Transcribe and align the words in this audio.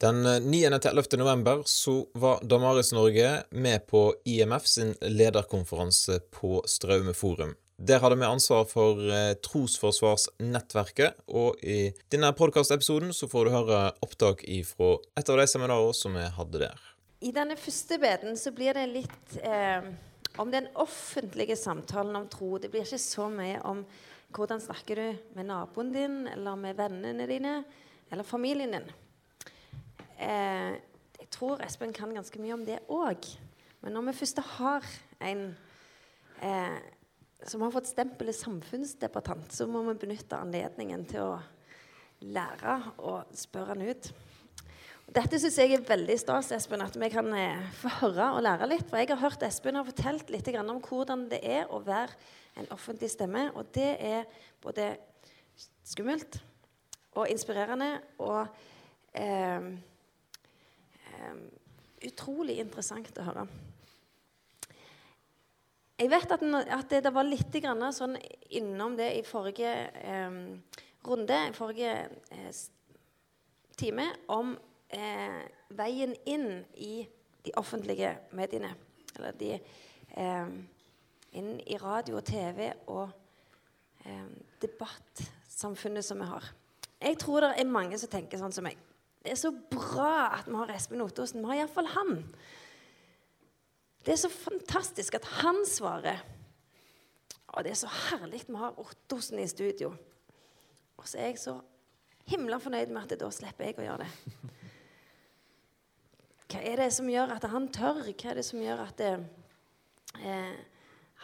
Den 0.00 0.26
9.-11. 0.26 1.16
november 1.16 1.62
så 1.64 2.06
var 2.12 2.38
Damaris 2.42 2.92
Norge 2.92 3.42
med 3.50 3.86
på 3.86 4.14
IMF 4.24 4.66
sin 4.66 4.94
lederkonferanse 5.00 6.20
på 6.20 6.62
Straume 6.66 7.12
forum. 7.14 7.52
Der 7.76 8.00
hadde 8.00 8.16
vi 8.16 8.24
ansvar 8.24 8.64
for 8.64 8.96
eh, 9.12 9.34
Trosforsvarsnettverket, 9.44 11.18
og 11.28 11.60
i 11.60 11.90
denne 12.08 12.30
podkastepisoden 12.32 13.12
så 13.12 13.28
får 13.28 13.44
du 13.44 13.52
høre 13.52 13.80
opptak 14.00 14.40
ifra 14.48 14.94
et 15.20 15.28
av 15.28 15.36
de 15.42 15.46
seminarene 15.52 15.98
som 16.00 16.16
vi 16.16 16.24
hadde 16.38 16.62
der. 16.64 16.80
I 17.20 17.34
denne 17.36 17.58
første 17.60 18.00
beden 18.00 18.40
så 18.40 18.54
blir 18.56 18.80
det 18.80 18.86
litt 18.94 19.36
eh, 19.44 19.84
om 20.40 20.48
den 20.48 20.70
offentlige 20.80 21.58
samtalen 21.60 22.16
om 22.22 22.24
tro. 22.32 22.54
Det 22.56 22.72
blir 22.72 22.88
ikke 22.88 23.02
så 23.04 23.28
mye 23.28 23.60
om 23.68 23.84
hvordan 24.32 24.64
snakker 24.64 25.04
du 25.04 25.36
med 25.36 25.52
naboen 25.52 25.92
din, 25.92 26.18
eller 26.32 26.56
med 26.56 26.80
vennene 26.80 27.28
dine, 27.28 27.54
eller 28.08 28.24
familien 28.24 28.78
din. 28.78 28.90
Eh, 30.20 30.76
jeg 31.20 31.28
tror 31.32 31.62
Espen 31.64 31.94
kan 31.96 32.12
ganske 32.12 32.40
mye 32.42 32.56
om 32.56 32.64
det 32.66 32.80
òg. 32.92 33.28
Men 33.80 33.96
når 33.96 34.10
vi 34.10 34.18
først 34.20 34.42
har 34.58 34.86
en 35.24 35.44
eh, 36.44 36.80
som 37.48 37.62
har 37.64 37.72
fått 37.72 37.88
stempelet 37.88 38.36
samfunnsdebattant, 38.36 39.48
så 39.54 39.64
må 39.68 39.82
vi 39.88 39.96
benytte 40.02 40.36
anledningen 40.36 41.06
til 41.08 41.24
å 41.24 41.38
lære 42.20 42.76
og 42.98 43.32
spørre 43.36 43.72
han 43.72 43.86
ut. 43.88 44.10
Dette 45.10 45.40
syns 45.42 45.56
jeg 45.58 45.72
er 45.74 45.86
veldig 45.88 46.14
stas, 46.20 46.52
Espen, 46.54 46.84
at 46.84 46.94
vi 47.00 47.08
kan 47.10 47.32
eh, 47.34 47.64
få 47.80 47.90
høre 48.04 48.28
og 48.36 48.44
lære 48.46 48.68
litt. 48.70 48.86
For 48.90 49.00
jeg 49.00 49.10
har 49.10 49.22
hørt 49.24 49.42
Espen 49.42 49.78
har 49.80 49.88
fortalt 49.88 50.30
litt 50.30 50.50
om 50.60 50.82
hvordan 50.84 51.24
det 51.32 51.40
er 51.42 51.72
å 51.72 51.80
være 51.82 52.14
en 52.60 52.68
offentlig 52.76 53.10
stemme. 53.10 53.48
Og 53.56 53.72
det 53.74 53.90
er 53.98 54.28
både 54.62 54.92
skummelt 55.82 56.38
og 57.18 57.26
inspirerende 57.32 57.96
og 58.22 58.44
eh, 59.18 59.72
utrolig 62.06 62.58
interessant 62.62 63.18
å 63.20 63.26
høre. 63.26 63.46
Jeg 66.00 66.08
vet 66.08 66.32
at, 66.32 66.42
at 66.48 66.86
det, 66.88 67.02
det, 67.04 67.12
var 67.12 67.26
litt 67.28 67.56
sånn 67.92 68.16
innom 68.56 68.96
det 68.96 69.10
i 69.18 69.24
forrige 69.26 69.72
eh, 70.00 70.38
runde, 71.04 71.40
i 71.50 71.52
forrige 71.56 71.92
eh, 72.32 72.60
time, 73.76 74.06
om 74.32 74.54
eh, 74.88 75.42
veien 75.76 76.14
inn 76.24 76.64
i 76.80 77.04
de 77.44 77.52
offentlige 77.60 78.14
mediene. 78.36 78.72
Eller 79.16 79.36
de 79.36 79.54
ehm, 80.16 80.56
inn 81.36 81.54
i 81.60 81.76
radio 81.80 82.18
og 82.20 82.24
TV 82.28 82.70
og 82.92 83.08
ehm, 84.04 84.34
debattsamfunnet 84.62 86.04
som 86.04 86.20
vi 86.20 86.28
har. 86.30 86.50
Jeg 87.00 87.18
tror 87.20 87.44
det 87.44 87.54
er 87.56 87.72
mange 87.72 87.98
som 88.00 88.12
tenker 88.12 88.40
sånn 88.40 88.54
som 88.54 88.66
meg. 88.68 88.76
Det 89.20 89.34
er 89.34 89.38
så 89.40 89.52
bra 89.52 90.30
at 90.38 90.48
vi 90.48 90.56
har 90.56 90.72
Espen 90.74 91.02
Ottosen. 91.04 91.42
Vi 91.42 91.50
har 91.50 91.62
iallfall 91.62 91.90
han. 91.92 92.22
Det 94.04 94.14
er 94.14 94.20
så 94.22 94.30
fantastisk 94.32 95.18
at 95.18 95.26
han 95.42 95.60
svarer. 95.68 96.22
Og 97.52 97.64
det 97.64 97.74
er 97.74 97.80
så 97.82 97.90
herlig 98.08 98.46
vi 98.48 98.56
har 98.56 98.78
Ottosen 98.80 99.42
i 99.42 99.48
studio. 99.50 99.92
Og 100.96 101.08
så 101.08 101.18
er 101.18 101.32
jeg 101.32 101.42
så 101.42 101.58
himla 102.30 102.60
fornøyd 102.62 102.92
med 102.94 103.04
at 103.04 103.20
da 103.20 103.28
slipper 103.34 103.68
jeg 103.68 103.78
å 103.80 103.86
gjøre 103.88 104.06
det. 104.06 104.10
Hva 106.50 106.62
er 106.66 106.82
det 106.82 106.88
som 106.94 107.08
gjør 107.10 107.36
at 107.36 107.46
han 107.52 107.68
tør? 107.74 108.02
Hva 108.08 108.32
er 108.32 108.40
det 108.40 108.46
som 108.46 108.62
gjør 108.62 108.82
at 108.86 108.98
det, 108.98 109.12
eh, 110.18 110.56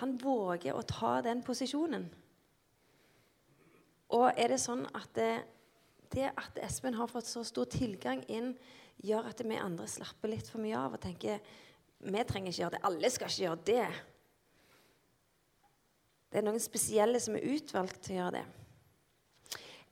han 0.01 0.15
våger 0.23 0.77
å 0.77 0.85
ta 0.87 1.17
den 1.25 1.43
posisjonen? 1.47 2.07
Og 4.15 4.29
er 4.37 4.53
det 4.53 4.61
sånn 4.63 4.85
at 4.95 5.09
det, 5.17 5.33
det 6.15 6.31
at 6.33 6.59
Espen 6.65 6.97
har 6.99 7.11
fått 7.11 7.29
så 7.29 7.45
stor 7.47 7.69
tilgang 7.71 8.23
inn, 8.33 8.55
gjør 9.05 9.31
at 9.31 9.43
vi 9.45 9.59
andre 9.61 9.87
slapper 9.91 10.33
litt 10.33 10.49
for 10.49 10.62
mye 10.62 10.77
av 10.79 10.97
og 10.97 11.03
tenker 11.03 11.41
vi 12.07 12.23
trenger 12.29 12.53
ikke 12.53 12.62
gjøre 12.62 12.77
det. 12.77 12.85
Alle 12.85 13.11
skal 13.12 13.31
ikke 13.31 13.45
gjøre 13.47 13.67
det. 13.67 13.89
Det 16.31 16.41
er 16.41 16.47
noen 16.47 16.61
spesielle 16.61 17.21
som 17.22 17.37
er 17.39 17.47
utvalgt 17.55 18.03
til 18.05 18.17
å 18.17 18.21
gjøre 18.21 18.39
det. 18.39 18.47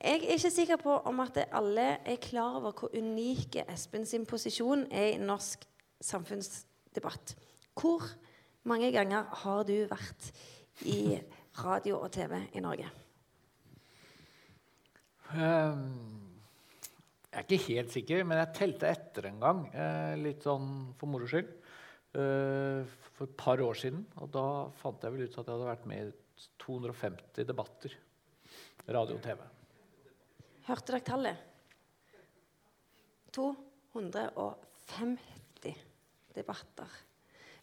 Jeg 0.04 0.20
er 0.20 0.34
ikke 0.34 0.50
sikker 0.52 0.80
på 0.82 0.96
om 1.08 1.22
at 1.24 1.38
alle 1.56 1.86
er 2.04 2.20
klar 2.20 2.58
over 2.58 2.74
hvor 2.76 2.92
unike 2.92 3.64
Espen 3.72 4.04
sin 4.04 4.26
posisjon 4.28 4.84
er 4.92 5.14
i 5.14 5.22
norsk 5.22 5.64
samfunnsdebatt. 6.04 7.32
Hvor 7.72 8.04
mange 8.68 8.90
ganger 8.92 9.30
har 9.44 9.64
du 9.64 9.78
vært 9.88 10.28
i 10.84 11.16
radio 11.62 12.02
og 12.02 12.12
TV 12.12 12.36
i 12.52 12.60
Norge? 12.60 12.90
Ehm, 15.34 16.30
jeg 17.30 17.38
er 17.40 17.46
ikke 17.46 17.74
helt 17.74 17.92
sikker, 17.94 18.24
men 18.26 18.38
jeg 18.38 18.54
telte 18.54 18.90
etter 18.90 19.22
en 19.30 19.40
gang. 19.42 19.58
Eh, 19.74 20.14
litt 20.22 20.42
sånn 20.46 20.68
for 20.98 21.06
moro 21.10 21.26
skyld. 21.30 21.50
Eh, 22.14 22.80
for 23.14 23.22
et 23.26 23.36
par 23.38 23.58
år 23.62 23.74
siden. 23.78 24.00
Og 24.22 24.28
da 24.34 24.46
fant 24.78 25.02
jeg 25.02 25.12
vel 25.14 25.24
ut 25.26 25.34
at 25.34 25.42
jeg 25.42 25.54
hadde 25.54 25.72
vært 25.72 25.88
med 25.90 25.98
i 26.06 26.08
250 26.62 27.44
debatter. 27.48 27.90
Radio 28.86 29.14
og 29.16 29.22
TV. 29.24 29.40
Hørte 30.68 30.92
dere 30.92 31.06
tallet? 31.06 31.36
250 33.34 35.74
debatter. 36.34 36.90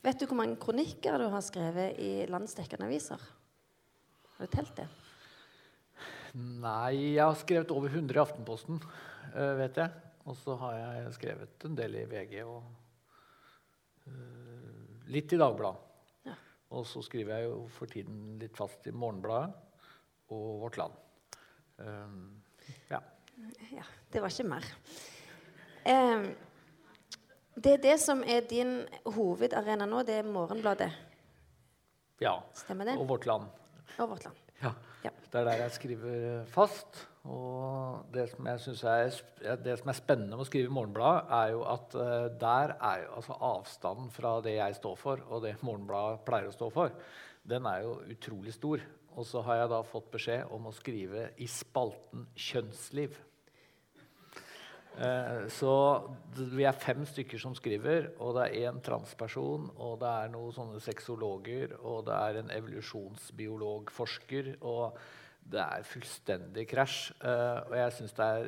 Vet 0.01 0.19
du 0.19 0.25
hvor 0.25 0.39
mange 0.39 0.59
kronikker 0.59 1.17
du 1.21 1.27
har 1.31 1.43
skrevet 1.45 1.99
i 2.01 2.25
landsdekkende 2.31 2.85
aviser? 2.89 3.21
Har 4.35 4.45
du 4.47 4.51
telt 4.51 4.75
det? 4.79 4.87
Nei, 6.37 7.15
jeg 7.17 7.25
har 7.25 7.35
skrevet 7.35 7.71
over 7.75 7.91
100 7.91 8.15
i 8.15 8.21
Aftenposten, 8.21 8.79
uh, 9.35 9.53
vet 9.59 9.79
jeg. 9.81 9.91
Og 10.29 10.37
så 10.37 10.55
har 10.61 10.75
jeg 10.77 11.15
skrevet 11.17 11.65
en 11.67 11.75
del 11.75 11.97
i 11.97 12.05
VG 12.07 12.35
og 12.45 12.61
uh, 14.07 15.01
litt 15.11 15.33
i 15.33 15.39
Dagbladet. 15.41 15.89
Ja. 16.29 16.35
Og 16.77 16.85
så 16.87 17.01
skriver 17.03 17.39
jeg 17.39 17.49
jo 17.49 17.65
for 17.75 17.91
tiden 17.91 18.37
litt 18.41 18.55
fast 18.59 18.87
i 18.87 18.93
Morgenbladet 18.95 19.51
og 20.31 20.61
Vårt 20.61 20.79
Land. 20.79 20.95
Um, 21.81 22.21
ja. 22.91 23.01
ja. 23.73 23.83
Det 24.11 24.21
var 24.23 24.31
ikke 24.31 24.47
mer. 24.47 24.69
Um, 25.83 26.29
det 27.61 27.73
er 27.75 27.83
det 27.83 27.97
som 27.99 28.21
er 28.23 28.45
din 28.47 28.77
hovedarena 29.03 29.89
nå, 29.89 30.05
det 30.07 30.21
er 30.21 30.29
Morgenbladet? 30.29 30.91
Ja. 32.21 32.37
Stemmer 32.55 32.87
det? 32.87 32.95
Og 33.01 33.09
Vårt 33.09 33.27
Land. 33.27 33.49
Og 33.97 34.13
Vårt 34.13 34.29
Land. 34.29 34.37
Ja. 34.61 34.71
Ja. 35.01 35.11
Det 35.31 35.39
er 35.39 35.47
der 35.47 35.63
jeg 35.63 35.73
skriver 35.77 36.45
fast. 36.51 37.07
Og 37.29 38.07
det 38.13 38.27
som 38.31 38.47
jeg 38.49 38.61
er, 38.89 39.57
det 39.61 39.75
som 39.79 39.91
er 39.91 39.97
spennende 39.97 40.33
med 40.33 40.45
å 40.45 40.47
skrive 40.49 40.71
i 40.71 40.73
Morgenbladet, 40.73 41.27
er 41.37 41.51
jo 41.53 41.61
at 41.69 41.97
uh, 41.97 42.29
der 42.41 42.73
er 42.77 43.03
jo 43.03 43.11
altså 43.19 43.37
avstanden 43.51 44.09
fra 44.13 44.39
det 44.41 44.55
jeg 44.55 44.77
står 44.79 44.95
for, 44.97 45.21
og 45.29 45.43
det 45.45 45.59
Morgenbladet 45.61 46.23
pleier 46.25 46.49
å 46.49 46.55
stå 46.55 46.71
for, 46.73 46.95
den 47.45 47.69
er 47.69 47.85
jo 47.85 47.99
utrolig 48.09 48.55
stor. 48.57 48.81
Og 49.11 49.27
så 49.27 49.43
har 49.45 49.59
jeg 49.59 49.71
da 49.73 49.81
fått 49.85 50.09
beskjed 50.13 50.53
om 50.55 50.69
å 50.69 50.73
skrive 50.73 51.29
i 51.43 51.47
spalten 51.51 52.25
kjønnsliv. 52.37 53.17
Eh, 54.99 55.47
så 55.47 55.73
vi 56.35 56.63
er 56.67 56.75
fem 56.75 57.05
stykker 57.07 57.39
som 57.39 57.55
skriver, 57.55 58.09
og 58.19 58.35
det 58.35 58.43
er 58.47 58.55
én 58.69 58.81
transperson, 58.83 59.69
og 59.77 59.99
det 60.01 60.11
er 60.11 60.29
noen 60.33 60.51
sånne 60.55 60.79
sexologer, 60.83 61.67
og 61.79 62.05
det 62.09 62.15
er 62.17 62.33
en 62.41 62.51
evolusjonsbiologforsker, 62.57 64.45
og 64.59 64.97
det 65.51 65.61
er 65.63 65.83
fullstendig 65.87 66.67
krasj. 66.69 67.11
Eh, 67.23 67.59
og 67.69 67.75
jeg 67.79 67.91
syns 67.97 68.17
det 68.17 68.25
er 68.25 68.41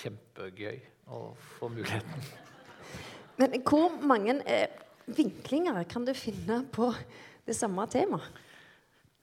kjempegøy 0.00 0.78
å 1.10 1.18
få 1.58 1.68
muligheten. 1.72 2.20
Men 3.40 3.48
hvor 3.64 3.90
mange 4.04 4.32
eh, 4.48 4.68
vinklinger 5.10 5.84
kan 5.88 6.04
du 6.06 6.12
finne 6.16 6.64
på 6.72 6.86
det 7.46 7.56
samme 7.56 7.86
temaet? 7.92 8.46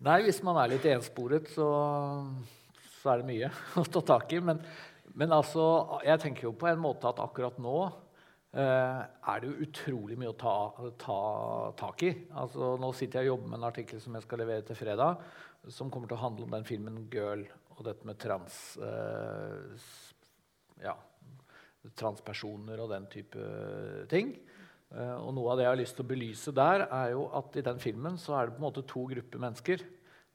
Nei, 0.05 0.19
hvis 0.27 0.43
man 0.45 0.57
er 0.61 0.69
litt 0.75 0.85
ensporet, 0.91 1.49
så, 1.49 1.67
så 2.99 3.09
er 3.11 3.17
det 3.23 3.29
mye 3.31 3.49
å 3.81 3.83
ta 3.89 4.01
tak 4.13 4.33
i. 4.37 4.39
Men 4.45 4.61
men 5.17 5.33
altså, 5.33 5.63
jeg 6.05 6.21
tenker 6.21 6.47
jo 6.47 6.57
på 6.57 6.69
en 6.69 6.81
måte 6.81 7.09
at 7.09 7.19
akkurat 7.23 7.57
nå 7.61 7.77
eh, 8.53 8.99
er 9.01 9.41
det 9.41 9.49
jo 9.49 9.65
utrolig 9.65 10.17
mye 10.19 10.29
å 10.29 10.37
ta, 10.37 10.57
ta, 11.01 11.21
tak 11.79 12.03
i. 12.05 12.11
Altså, 12.37 12.75
nå 12.77 12.91
sitter 12.93 13.23
jeg 13.23 13.31
og 13.31 13.37
jobber 13.37 13.51
med 13.53 13.59
en 13.59 13.69
artikkel 13.71 14.01
som 14.03 14.17
jeg 14.17 14.27
skal 14.27 14.43
levere 14.43 14.65
til 14.67 14.77
fredag, 14.77 15.23
som 15.73 15.89
kommer 15.93 16.11
til 16.11 16.19
å 16.19 16.21
handle 16.21 16.45
om 16.45 16.53
den 16.53 16.67
filmen 16.67 17.07
'Girl' 17.09 17.47
og 17.77 17.83
dette 17.85 18.05
med 18.09 18.17
trans, 18.21 18.77
eh, 18.81 19.89
ja, 20.85 20.95
transpersoner 21.97 22.79
og 22.81 22.93
den 22.93 23.09
type 23.09 23.49
ting. 24.09 24.33
Eh, 24.93 25.17
og 25.17 25.33
noe 25.33 25.51
av 25.51 25.59
det 25.59 25.65
jeg 25.65 25.73
har 25.73 25.81
lyst 25.81 25.97
til 25.97 26.05
å 26.05 26.11
belyse 26.13 26.53
der, 26.55 26.87
er 26.87 27.13
jo 27.15 27.27
at 27.37 27.57
i 27.57 27.65
den 27.65 27.81
filmen 27.81 28.21
så 28.21 28.37
er 28.37 28.47
det 28.47 28.57
på 28.57 28.61
en 28.61 28.69
måte 28.69 28.85
to 28.85 29.05
grupper 29.09 29.41
mennesker. 29.49 29.85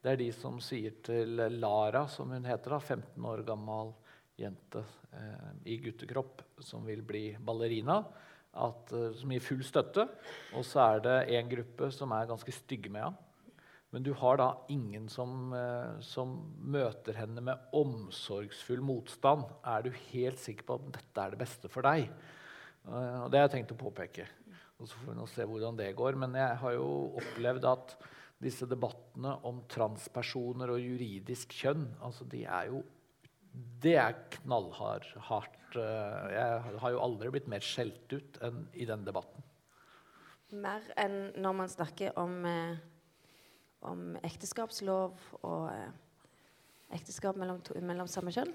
Det 0.03 0.11
er 0.11 0.19
de 0.19 0.33
som 0.35 0.59
sier 0.59 0.99
til 1.07 1.39
Lara, 1.63 2.09
som 2.11 2.35
hun 2.35 2.51
heter, 2.51 2.75
da, 2.75 2.83
15 2.83 3.31
år 3.31 3.47
gammel 3.47 3.95
jente 4.43 4.83
eh, 5.15 5.51
i 5.73 5.79
guttekropp 5.83 6.43
som 6.63 6.85
vil 6.87 7.03
bli 7.07 7.31
ballerina, 7.41 8.01
at, 8.53 8.93
eh, 8.93 9.11
som 9.19 9.33
gir 9.33 9.45
full 9.45 9.63
støtte. 9.67 10.07
Og 10.59 10.67
så 10.69 10.83
er 10.85 11.05
det 11.07 11.19
en 11.39 11.53
gruppe 11.53 11.91
som 11.95 12.15
er 12.17 12.31
ganske 12.31 12.55
stygge 12.55 12.93
med 12.93 13.07
henne. 13.07 13.29
Men 13.93 14.07
du 14.07 14.15
har 14.17 14.39
da 14.41 14.47
ingen 14.73 15.11
som, 15.13 15.53
eh, 15.53 15.99
som, 16.01 16.39
møter 16.57 17.19
henne 17.19 17.43
med 17.45 17.73
omsorgsfull 17.77 18.81
motstand. 18.81 19.45
Er 19.69 19.85
du 19.85 19.91
helt 20.15 20.41
sikker 20.41 20.65
på 20.65 20.79
at 20.79 20.87
dette 20.97 21.27
er 21.27 21.35
det 21.35 21.43
beste 21.43 21.69
for 21.69 21.85
deg? 21.85 22.09
Og 22.89 23.29
det 23.31 23.39
har 23.39 23.45
jeg 23.47 23.53
tenkt 23.59 23.77
å 23.77 23.79
påpeke. 23.79 24.25
Og 24.81 24.89
så 24.89 24.97
får 24.97 25.13
vi 25.13 25.19
nå 25.21 25.27
se 25.31 25.45
hvordan 25.47 25.77
det 25.79 25.93
går. 25.95 26.17
Men 26.19 26.35
jeg 26.35 26.57
har 26.65 26.73
jo 26.75 26.89
opplevd 27.21 27.69
at 27.69 27.95
disse 28.43 28.67
debattene 28.67 29.37
om 29.47 29.63
transpersoner 29.71 30.73
og 30.75 30.83
juridisk 30.83 31.55
kjønn 31.55 31.85
altså 32.03 32.27
de 32.31 32.43
er 32.43 32.73
jo 32.73 32.83
Det 33.53 33.97
er 34.01 34.17
knallhardt. 34.39 35.57
Uh, 35.73 36.29
jeg 36.33 36.77
har 36.83 36.93
jo 36.93 37.01
aldri 37.01 37.31
blitt 37.33 37.49
mer 37.49 37.65
skjelt 37.65 38.13
ut 38.13 38.39
enn 38.45 38.67
i 38.77 38.87
den 38.89 39.05
debatten. 39.07 39.45
Mer 40.53 40.85
enn 41.01 41.31
når 41.41 41.55
man 41.57 41.71
snakker 41.73 42.19
om, 42.21 42.35
eh, 42.45 42.75
om 43.89 44.19
ekteskapslov 44.21 45.15
og 45.49 45.63
eh, 45.73 45.95
ekteskap 46.93 47.39
mellom, 47.41 47.63
to, 47.65 47.79
mellom 47.81 48.11
samme 48.11 48.35
kjønn? 48.35 48.53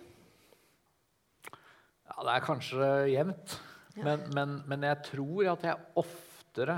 Ja, 1.48 2.20
det 2.22 2.36
er 2.36 2.46
kanskje 2.46 2.92
jevnt. 3.10 3.58
Ja. 3.98 4.04
Men, 4.06 4.28
men, 4.38 4.54
men, 4.70 4.86
jeg 4.86 5.02
tror 5.10 5.50
at 5.56 5.66
jeg 5.66 5.90
oftere 5.98 6.78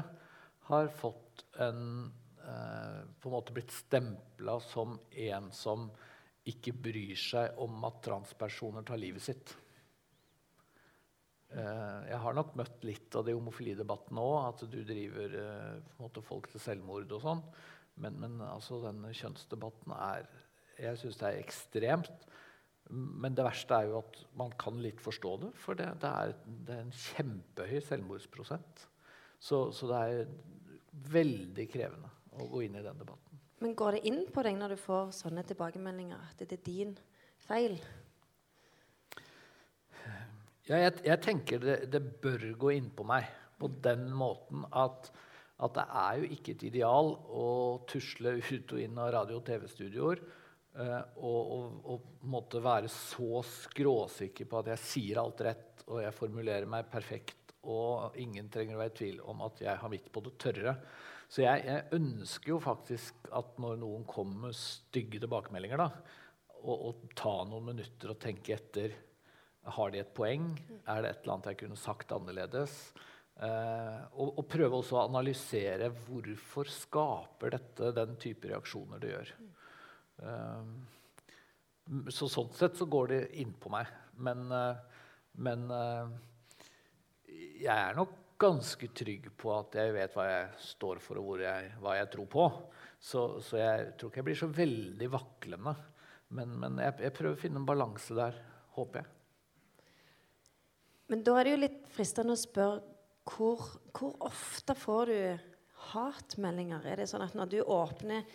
har 0.69 0.87
fått 1.01 1.43
en 1.59 1.81
eh, 2.39 3.01
På 3.19 3.27
en 3.27 3.35
måte 3.35 3.51
blitt 3.51 3.75
stempla 3.75 4.55
som 4.63 4.95
en 5.11 5.51
som 5.51 5.89
ikke 6.51 6.75
bryr 6.87 7.17
seg 7.19 7.57
om 7.63 7.81
at 7.87 8.01
transpersoner 8.05 8.85
tar 8.87 9.01
livet 9.01 9.25
sitt. 9.25 9.55
Eh, 11.49 11.99
jeg 12.11 12.21
har 12.25 12.37
nok 12.37 12.53
møtt 12.59 12.85
litt 12.87 13.15
av 13.17 13.25
det 13.25 13.33
i 13.33 13.39
homofilidebatten 13.39 14.21
òg, 14.21 14.37
at 14.51 14.65
du 14.69 14.79
driver 14.85 15.37
måte, 16.01 16.25
folk 16.25 16.51
til 16.51 16.63
selvmord 16.63 17.15
og 17.17 17.23
sånn. 17.25 17.45
Men, 17.99 18.19
men 18.21 18.37
altså, 18.45 18.79
denne 18.83 19.11
kjønnsdebatten 19.15 19.95
er 19.97 20.29
Jeg 20.79 20.95
syns 21.01 21.17
det 21.19 21.27
er 21.27 21.41
ekstremt. 21.41 22.29
Men 22.89 23.35
det 23.37 23.45
verste 23.45 23.77
er 23.77 23.89
jo 23.89 23.99
at 23.99 24.15
man 24.39 24.53
kan 24.57 24.79
litt 24.81 25.01
forstå 25.03 25.33
det, 25.43 25.49
for 25.61 25.77
det, 25.77 25.89
det, 26.01 26.09
er, 26.09 26.31
det 26.65 26.73
er, 26.73 26.85
en 26.87 26.95
kjempehøy 26.95 27.81
selvmordsprosent. 27.85 28.85
Så, 29.37 29.69
så, 29.75 29.89
det 29.91 29.99
er 29.99 30.31
veldig 31.13 31.67
krevende 31.69 32.09
å 32.39 32.47
gå 32.49 32.63
inn 32.65 32.79
i 32.79 32.83
den 32.83 32.97
debatten. 32.97 33.28
Men 33.59 33.75
går 33.75 33.97
det 33.97 34.05
inn 34.07 34.21
på 34.31 34.43
deg 34.45 34.55
når 34.59 34.75
du 34.75 34.79
får 34.79 35.09
sånne 35.17 35.43
tilbakemeldinger, 35.47 36.19
at 36.31 36.39
det 36.39 36.55
er 36.55 36.63
din 36.63 36.93
feil? 37.43 37.75
Ja, 40.69 40.77
jeg, 40.77 40.99
jeg 41.07 41.21
tenker 41.25 41.63
det, 41.63 41.77
det, 41.89 42.01
bør 42.21 42.45
gå 42.61 42.75
inn 42.77 42.91
på 42.93 43.03
meg 43.09 43.25
på 43.59 43.71
den 43.83 44.05
måten 44.15 44.61
at, 44.69 45.09
at 45.59 45.73
det 45.75 45.85
er 46.01 46.19
jo 46.19 46.29
ikke 46.35 46.53
et 46.53 46.65
ideal 46.69 47.09
å 47.15 47.47
tusle 47.89 48.35
ut 48.37 48.75
og 48.75 48.83
inn 48.83 49.01
av 49.01 49.09
radio- 49.15 49.39
og 49.39 49.47
TV-studioer 49.49 50.21
eh, 50.21 51.01
og, 51.17 51.39
og, 51.55 51.79
og, 51.89 52.05
måtte 52.29 52.61
være 52.63 52.91
så 52.93 53.41
skråsikker 53.49 54.47
på 54.47 54.61
at 54.61 54.71
jeg 54.75 54.85
sier 54.85 55.23
alt 55.23 55.41
rett 55.47 55.83
og 55.89 56.03
jeg 56.03 56.13
formulerer 56.13 56.69
meg 56.69 56.85
perfekt, 56.91 57.55
og 57.65 58.13
ingen 58.21 58.47
trenger 58.53 58.77
å 58.77 58.83
være 58.83 58.93
i 58.93 58.97
tvil 58.99 59.21
om 59.25 59.41
at 59.47 59.63
jeg 59.65 59.81
har 59.81 59.89
mitt 59.91 60.05
på 60.13 60.21
det 60.21 60.35
tørre. 60.39 60.75
Så 61.29 61.43
jeg, 61.43 61.65
jeg, 61.67 61.85
ønsker 61.93 62.55
jo 62.55 62.61
faktisk 62.63 63.29
at 63.37 63.59
når 63.61 63.77
noen 63.83 64.05
kommer 64.09 64.47
med 64.47 64.57
stygge 64.57 65.21
tilbakemeldinger, 65.21 65.81
da, 65.83 65.89
å 66.65 66.89
ta 67.15 67.35
noen 67.47 67.69
minutter 67.69 68.11
og 68.11 68.19
tenke 68.19 68.55
etter. 68.57 68.95
Har 69.69 69.93
de 69.93 70.01
et 70.01 70.15
poeng? 70.15 70.49
Er 70.89 71.03
det 71.03 71.11
et 71.11 71.21
eller 71.21 71.35
annet 71.35 71.51
jeg 71.51 71.59
kunne 71.61 71.77
sagt 71.79 72.11
annerledes? 72.15 72.75
Eh, 73.39 73.99
og, 74.19 74.33
og, 74.33 74.43
prøve 74.51 74.81
også 74.81 74.97
å 74.97 75.05
analysere 75.05 75.91
hvorfor 76.07 76.67
skaper 76.73 77.53
dette 77.55 77.91
den 77.95 78.17
type 78.19 78.49
reaksjoner 78.49 78.99
det 78.99 79.11
gjør. 79.13 79.33
Eh, 80.25 80.71
så 82.11 82.27
sånn 82.29 82.51
sett 82.57 82.75
så 82.79 82.87
går 82.89 83.13
det 83.13 83.21
innpå 83.41 83.71
meg. 83.73 83.87
Men, 84.19 84.49
eh, 84.51 85.05
men 85.45 85.69
eh, 85.71 86.11
jeg 87.61 87.75
er 87.77 87.95
nok 87.99 88.17
ganske 88.39 88.89
trygg 88.95 89.29
på 89.39 89.51
at 89.53 89.75
jeg 89.79 89.93
vet 89.95 90.15
hva 90.15 90.25
jeg 90.29 90.49
står 90.63 91.01
for, 91.03 91.19
og 91.19 91.43
jeg, 91.43 91.71
hva 91.83 91.95
jeg 91.97 92.09
tror 92.13 92.29
på. 92.31 92.45
Så, 92.99 93.23
så, 93.43 93.59
jeg 93.59 93.93
tror 93.99 94.11
ikke 94.11 94.21
jeg 94.21 94.27
blir 94.29 94.39
så 94.39 94.49
veldig 94.51 95.09
vaklende. 95.13 95.75
Men, 96.35 96.55
men 96.61 96.79
jeg, 96.83 96.95
jeg, 97.05 97.15
prøver 97.17 97.35
å 97.35 97.41
finne 97.41 97.61
en 97.61 97.67
balanse 97.67 98.15
der, 98.15 98.37
håper 98.77 99.01
jeg. 99.01 99.15
Men 101.09 101.23
da 101.25 101.35
er 101.39 101.47
det 101.47 101.53
jo 101.53 101.61
litt 101.63 101.79
fristende 101.89 102.35
å 102.35 102.39
spørre 102.39 102.83
hvor, 103.29 103.61
hvor 103.93 104.15
ofte 104.25 104.75
får 104.77 105.09
du 105.09 105.49
hatmeldinger? 105.91 106.85
Er 106.85 107.01
det 107.01 107.09
sånn 107.09 107.25
at 107.25 107.35
når 107.37 107.51
du 107.51 107.59
åpner 107.61 108.25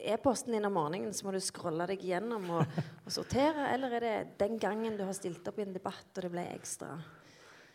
e-posten 0.00 0.54
din 0.56 0.68
om 0.68 0.76
morgenen, 0.76 1.12
så 1.16 1.26
må 1.26 1.34
du 1.34 1.40
scrolle 1.44 1.86
deg 1.90 2.04
gjennom 2.08 2.46
og, 2.56 2.78
og, 3.04 3.10
sortere? 3.12 3.68
Eller 3.74 3.98
er 3.98 4.06
det 4.06 4.14
den 4.40 4.56
gangen 4.60 4.96
du 4.96 5.04
har 5.04 5.16
stilt 5.16 5.46
opp 5.48 5.60
i 5.60 5.66
en 5.66 5.76
debatt 5.76 6.08
og 6.14 6.26
det 6.26 6.32
ble 6.32 6.46
ekstra? 6.54 6.94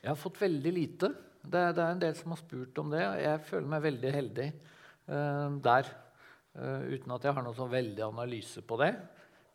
Jeg 0.02 0.12
har 0.12 0.20
fått 0.20 0.42
veldig 0.42 0.74
lite. 0.74 1.12
Det, 1.46 1.62
det 1.78 1.84
er 1.84 1.92
en 1.94 2.02
del 2.02 2.16
som 2.18 2.34
har 2.34 2.40
spurt 2.42 2.80
om 2.82 2.94
det. 2.94 3.04
Jeg 3.22 3.44
føler 3.50 3.70
meg 3.70 3.84
veldig 3.86 4.14
heldig 4.16 4.48
uh, 5.10 5.58
der. 5.66 5.92
Uh, 6.56 6.88
uten 6.96 7.14
at 7.16 7.28
jeg 7.28 7.36
har 7.36 7.46
noen 7.46 7.58
sånn 7.58 7.74
veldig 7.74 8.06
analyse 8.08 8.64
på 8.66 8.80
det. 8.82 8.92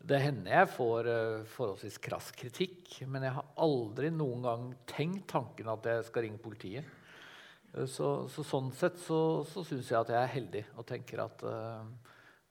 Det 0.01 0.17
hender 0.21 0.55
jeg 0.55 0.69
får 0.73 1.09
uh, 1.09 1.49
forholdsvis 1.51 1.99
krass 2.01 2.31
kritikk, 2.37 2.93
men 3.11 3.27
jeg 3.27 3.35
har 3.37 3.51
aldri 3.65 4.11
noen 4.13 4.47
gang 4.47 4.69
tenkt 4.89 5.27
tanken 5.33 5.73
at 5.73 5.89
jeg 5.91 6.07
skal 6.07 6.27
ringe 6.27 6.41
politiet. 6.41 6.97
Så, 7.71 8.27
så, 8.27 8.43
sånn 8.43 8.67
sett 8.75 8.97
så, 8.99 9.17
så 9.47 9.61
syns 9.63 9.87
jeg 9.87 9.95
at 9.95 10.09
jeg 10.11 10.19
er 10.19 10.33
heldig 10.33 10.63
og 10.75 10.83
tenker 10.89 11.21
at 11.23 11.45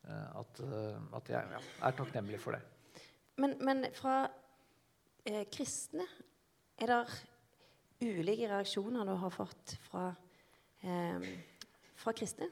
at, 0.08 0.62
at 1.18 1.28
jeg 1.28 1.50
ja, 1.52 1.58
er 1.84 1.96
takknemlig 1.98 2.38
for 2.40 2.56
det. 2.56 2.62
Men, 3.36 3.52
men 3.60 3.84
fra 3.92 4.22
kristne 5.52 6.06
er 6.80 6.88
det 6.88 7.02
ulike 8.00 8.48
reaksjoner 8.48 9.04
du 9.04 9.12
har 9.20 9.32
fått 9.34 9.76
fra, 9.84 10.14
eh, 10.80 11.20
fra 12.00 12.14
kristne? 12.16 12.48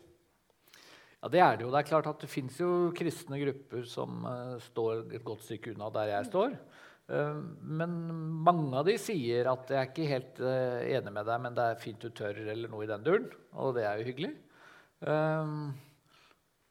Ja, 1.19 1.29
det 1.29 1.41
er 1.43 1.57
det 1.57 1.65
jo. 1.65 1.71
Det 1.73 1.81
er 1.81 1.89
klart 1.89 2.07
at 2.07 2.21
det 2.23 2.31
fins 2.31 2.59
jo 2.61 2.93
kristne 2.95 3.41
grupper 3.41 3.87
som 3.91 4.21
uh, 4.23 4.59
står 4.69 5.09
et 5.17 5.25
godt 5.27 5.43
stykke 5.43 5.73
unna 5.73 5.89
der 5.91 6.13
jeg 6.13 6.29
står. 6.29 6.55
Uh, 7.11 7.41
men 7.65 7.97
mange 8.47 8.71
av 8.79 8.87
de 8.87 8.95
sier 9.03 9.49
at 9.51 9.73
jeg 9.73 9.81
er 9.81 9.91
ikke 9.91 10.07
helt 10.13 10.39
uh, 10.45 10.79
enig 10.87 11.15
med 11.17 11.27
deg, 11.27 11.43
men 11.43 11.57
det 11.59 11.65
er 11.65 11.83
fint 11.83 11.99
du 12.05 12.13
tør, 12.15 12.39
eller 12.39 12.71
noe 12.71 12.87
i 12.87 12.91
den 12.93 13.09
duren. 13.09 13.27
Og 13.59 13.75
det 13.75 13.89
er 13.89 13.99
jo 13.99 14.09
hyggelig. 14.13 14.35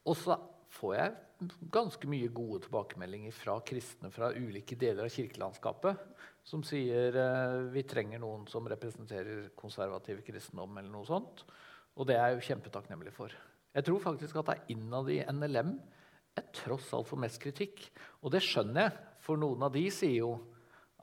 og 0.07 0.15
så 0.19 0.35
får 0.77 0.94
jeg 0.95 1.50
ganske 1.74 2.09
mye 2.09 2.29
gode 2.33 2.63
tilbakemeldinger 2.65 3.35
fra 3.35 3.59
kristne 3.65 4.09
fra 4.13 4.31
ulike 4.35 4.75
deler 4.79 5.06
av 5.06 5.13
kirkelandskapet 5.13 6.01
som 6.47 6.63
sier 6.63 7.15
eh, 7.19 7.59
vi 7.73 7.83
trenger 7.88 8.21
noen 8.23 8.45
som 8.47 8.67
representerer 8.69 9.49
konservativ 9.59 10.21
kristendom. 10.25 10.77
eller 10.79 10.94
noe 10.94 11.07
sånt. 11.07 11.43
Og 11.98 12.07
det 12.07 12.15
er 12.15 12.31
jeg 12.31 12.38
jo 12.38 12.48
kjempetakknemlig 12.51 13.13
for. 13.15 13.33
Jeg 13.75 13.86
tror 13.86 14.03
faktisk 14.03 14.39
at 14.39 14.50
det 14.50 14.55
er 14.55 14.75
innad 14.77 15.10
i 15.12 15.24
NLM 15.27 15.74
er 16.38 16.45
tross 16.55 16.91
alt 16.95 17.10
for 17.10 17.19
mest 17.19 17.41
kritikk. 17.41 17.89
Og 18.24 18.31
det 18.33 18.43
skjønner 18.45 18.88
jeg, 18.88 19.01
for 19.25 19.39
noen 19.41 19.65
av 19.67 19.74
de 19.74 19.83
sier 19.91 20.22
jo 20.22 20.38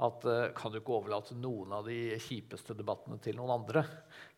at 0.05 0.25
eh, 0.27 0.47
kan 0.57 0.73
du 0.73 0.81
ikke 0.81 0.97
overlate 0.97 1.37
noen 1.39 1.75
av 1.77 1.91
de 1.91 2.17
kjipeste 2.23 2.77
debattene 2.79 3.21
til 3.23 3.37
noen 3.39 3.53
andre? 3.59 3.85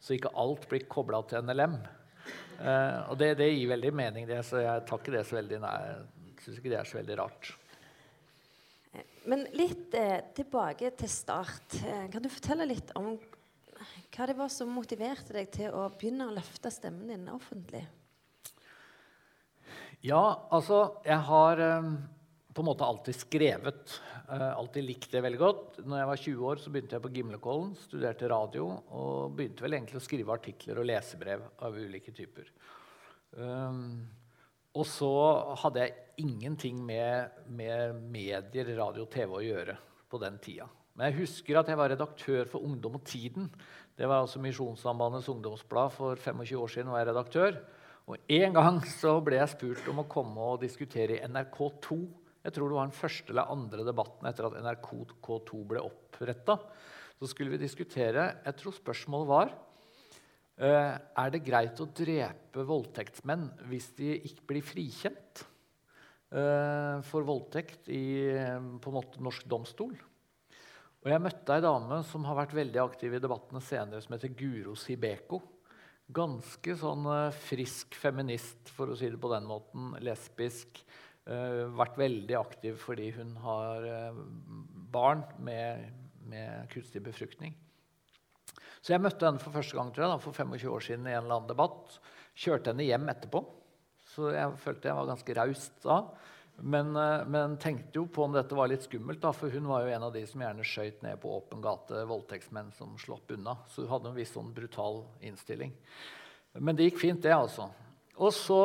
Så 0.00 0.16
ikke 0.16 0.35
alt 0.37 0.66
blir 0.71 0.88
kobla 0.90 1.23
til 1.28 1.47
NLM. 1.47 1.78
Eh, 2.59 2.99
og 3.12 3.14
det, 3.21 3.37
det, 3.38 3.52
gir 3.54 3.71
veldig 3.71 3.95
mening, 3.95 4.26
det, 4.28 4.42
så 4.49 4.64
jeg 4.64 4.85
tar 4.88 5.00
ikke 5.00 5.14
det 5.14 5.23
så 5.28 5.38
veldig 5.38 5.62
nei, 5.62 5.78
syns 6.42 6.59
ikke 6.59 6.73
det 6.75 6.81
er 6.81 6.90
så 6.90 6.99
veldig 6.99 7.21
rart. 7.23 7.54
Men 9.26 9.47
litt 9.59 9.95
eh, 9.99 10.21
tilbake 10.37 10.93
til 10.99 11.11
start. 11.11 11.79
Eh, 11.83 12.07
kan 12.12 12.23
du 12.23 12.31
fortelle 12.33 12.69
litt 12.69 12.93
om 12.99 13.15
hva 14.15 14.26
det 14.29 14.37
var 14.38 14.50
som 14.53 14.73
motiverte 14.73 15.35
deg 15.37 15.50
til 15.53 15.75
å 15.75 15.87
begynne 15.93 16.29
å 16.29 16.35
løfte 16.37 16.73
stemmen 16.73 17.11
din 17.11 17.26
offentlig? 17.33 17.85
Ja, 20.05 20.49
altså 20.55 21.00
Jeg 21.05 21.19
har 21.29 21.62
eh, 21.62 21.88
på 22.57 22.62
en 22.62 22.69
måte 22.71 22.87
alltid 22.87 23.19
skrevet. 23.19 23.97
Eh, 24.31 24.50
alltid 24.57 24.87
likt 24.87 25.11
det 25.12 25.21
veldig 25.25 25.41
godt. 25.41 25.81
Når 25.85 26.00
jeg 26.00 26.11
var 26.11 26.23
20 26.23 26.47
år, 26.50 26.61
så 26.62 26.73
begynte 26.73 26.97
jeg 26.97 27.05
på 27.05 27.12
Gimlekollen, 27.15 27.75
studerte 27.83 28.31
radio 28.33 28.69
og 28.97 29.35
begynte 29.37 29.67
vel 29.67 29.76
egentlig 29.76 30.00
å 30.00 30.07
skrive 30.07 30.35
artikler 30.35 30.81
og 30.81 30.88
lesebrev 30.88 31.45
av 31.67 31.76
ulike 31.76 32.15
typer. 32.17 32.49
Um, 33.37 34.07
og 34.76 34.85
så 34.88 35.12
hadde 35.62 35.85
jeg 35.85 35.97
ingenting 36.23 36.83
med, 36.85 37.33
med 37.49 37.97
medier, 38.12 38.68
radio 38.78 39.06
og 39.06 39.12
TV 39.12 39.33
å 39.37 39.45
gjøre 39.45 39.76
på 40.11 40.21
den 40.23 40.37
tida. 40.42 40.68
Men 40.97 41.11
jeg 41.11 41.23
husker 41.23 41.59
at 41.61 41.68
jeg 41.68 41.80
var 41.80 41.92
redaktør 41.92 42.49
for 42.49 42.64
Ungdom 42.64 42.97
og 42.97 43.04
Tiden. 43.09 43.50
Det 43.97 44.09
var 44.09 44.23
altså 44.23 44.40
Misjonssambandets 44.40 45.28
ungdomsblad. 45.28 45.92
For 45.92 46.16
25 46.16 46.61
år 46.61 46.73
siden 46.73 46.92
var 46.92 47.02
jeg 47.02 47.11
redaktør. 47.11 47.59
Og 48.06 48.30
En 48.33 48.54
gang 48.56 48.78
så 48.88 49.18
ble 49.25 49.40
jeg 49.40 49.52
spurt 49.52 49.90
om 49.92 50.00
å 50.00 50.09
komme 50.09 50.52
og 50.54 50.62
diskutere 50.62 51.18
i 51.18 51.26
NRK2 51.26 51.99
jeg 52.47 52.54
tror 52.54 52.71
det 52.71 52.76
var 52.78 52.87
den 52.87 52.95
første 52.95 53.33
eller 53.33 53.50
andre 53.50 53.85
debatten 53.87 54.28
etter 54.28 54.47
at 54.47 54.59
NRK2 54.62 55.62
ble 55.66 55.80
oppretta. 55.83 56.61
Så 57.18 57.30
skulle 57.33 57.56
vi 57.56 57.59
diskutere 57.64 58.37
Jeg 58.45 58.59
tror 58.61 58.76
spørsmålet 58.76 59.30
var 59.30 59.50
Er 60.57 61.33
det 61.33 61.45
greit 61.45 61.81
å 61.85 61.89
drepe 61.93 62.65
voldtektsmenn 62.65 63.51
hvis 63.69 63.91
de 63.99 64.15
ikke 64.25 64.47
blir 64.49 64.65
frikjent 64.65 65.43
uh, 66.33 67.03
for 67.05 67.27
voldtekt 67.29 67.91
i 67.93 68.05
på 68.81 68.93
en 68.93 68.97
måte 68.97 69.23
norsk 69.23 69.45
domstol. 69.51 69.93
Og 71.05 71.13
jeg 71.13 71.23
møtte 71.23 71.55
ei 71.55 71.63
dame 71.63 72.01
som 72.09 72.25
har 72.27 72.39
vært 72.41 72.57
veldig 72.57 72.81
aktiv 72.83 73.15
i 73.15 73.21
debattene 73.23 73.61
senere, 73.63 74.01
som 74.03 74.17
heter 74.17 74.33
Guro 74.35 74.75
Sibeko. 74.81 75.43
Ganske 76.17 76.75
sånn 76.79 77.07
frisk 77.47 77.95
feminist, 77.99 78.73
for 78.75 78.91
å 78.91 78.97
si 78.99 79.11
det 79.13 79.21
på 79.23 79.31
den 79.31 79.47
måten. 79.47 79.93
Lesbisk. 80.03 80.81
Vært 81.27 81.97
veldig 81.99 82.37
aktiv 82.39 82.77
fordi 82.79 83.09
hun 83.17 83.33
har 83.43 83.87
barn 84.95 85.23
med, 85.43 85.89
med, 86.27 86.67
kunstig 86.75 87.03
befruktning. 87.07 87.55
Så 88.87 88.95
jeg 88.95 89.02
møtte 89.02 89.26
henne 89.26 89.43
for 89.43 89.50
første 89.50 89.75
gang 89.75 89.88
tror 89.90 90.05
jeg, 90.05 90.12
da, 90.12 90.23
for 90.23 90.37
25 90.37 90.71
år 90.71 90.85
siden 90.87 91.07
i 91.09 91.14
en 91.16 91.25
eller 91.25 91.40
annen 91.40 91.50
debatt. 91.50 91.97
Kjørte 92.38 92.71
henne 92.71 92.87
hjem 92.87 93.09
etterpå. 93.11 93.40
Så 94.12 94.28
jeg 94.31 94.52
følte 94.62 94.87
jeg 94.87 94.99
var 95.00 95.09
ganske 95.09 95.35
raus 95.35 95.64
da. 95.83 95.97
Men, 96.62 96.93
eh, 96.97 97.25
men, 97.26 97.57
tenkte 97.59 97.99
jo 97.99 98.07
på 98.07 98.23
om 98.25 98.37
dette 98.37 98.55
var 98.55 98.71
litt 98.71 98.87
skummelt, 98.87 99.19
da, 99.21 99.33
for 99.35 99.50
hun 99.50 99.66
var 99.69 99.83
jo 99.83 99.90
en 99.97 100.07
av 100.07 100.14
de 100.14 100.23
som 100.31 100.40
gjerne 100.40 100.64
skøyt 100.64 101.02
ned 101.02 101.19
på 101.21 101.35
åpen 101.35 101.61
gate 101.64 102.07
voldtektsmenn 102.09 102.71
som 102.78 102.95
slapp 103.02 103.35
unna. 103.35 103.59
Så 103.69 103.83
hun 103.83 103.90
hadde 103.90 104.12
en 104.12 104.16
viss 104.23 104.33
sånn 104.37 104.55
brutal 104.55 105.02
innstilling. 105.19 105.75
Men 106.55 106.78
det 106.78 106.87
gikk 106.87 107.02
fint, 107.02 107.25
det, 107.26 107.35
altså. 107.35 107.66
Og 108.16 108.31
så 108.33 108.61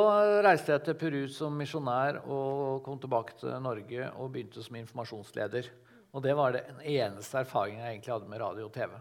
reiste 0.45 0.71
jeg 0.71 0.85
til 0.85 0.99
Peru 1.01 1.21
som 1.33 1.57
misjonær 1.57 2.21
og 2.21 2.85
kom 2.85 3.01
tilbake 3.01 3.41
til 3.41 3.57
Norge 3.59 4.11
og 4.13 4.29
begynte 4.31 4.63
som 4.63 4.77
informasjonsleder. 4.79 5.73
Og 6.13 6.23
det 6.23 6.37
var 6.37 6.53
den 6.55 6.79
eneste 6.85 7.41
erfaringen 7.41 7.81
jeg 7.81 7.97
egentlig 7.97 8.13
hadde 8.13 8.31
med 8.31 8.39
radio 8.45 8.69
og 8.69 8.77
TV. 8.77 8.93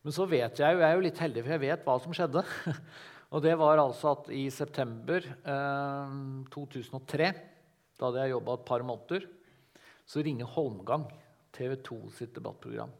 Men 0.00 0.16
så 0.16 0.24
vet 0.28 0.60
jeg 0.60 0.76
jo, 0.76 0.80
jeg 0.80 0.88
er 0.88 0.96
jo 0.96 1.04
litt 1.04 1.20
heldig, 1.20 1.42
for 1.44 1.54
jeg 1.56 1.64
vet 1.66 1.84
hva 1.84 1.96
som 2.00 2.14
skjedde. 2.16 2.42
og 3.32 3.44
det 3.44 3.52
var 3.60 3.82
altså 3.82 4.14
at 4.14 4.30
i 4.32 4.46
september 4.54 5.26
eh, 5.28 6.14
2003 6.54 7.32
da 8.00 8.08
hadde 8.08 8.22
jeg 8.24 8.32
jobba 8.32 8.56
et 8.56 8.64
par 8.64 8.84
måneder. 8.86 9.26
Så 10.08 10.24
ringer 10.24 10.48
Holmgang, 10.48 11.04
TV 11.52 11.76
2 11.84 11.98
sitt 12.16 12.32
debattprogram, 12.32 12.90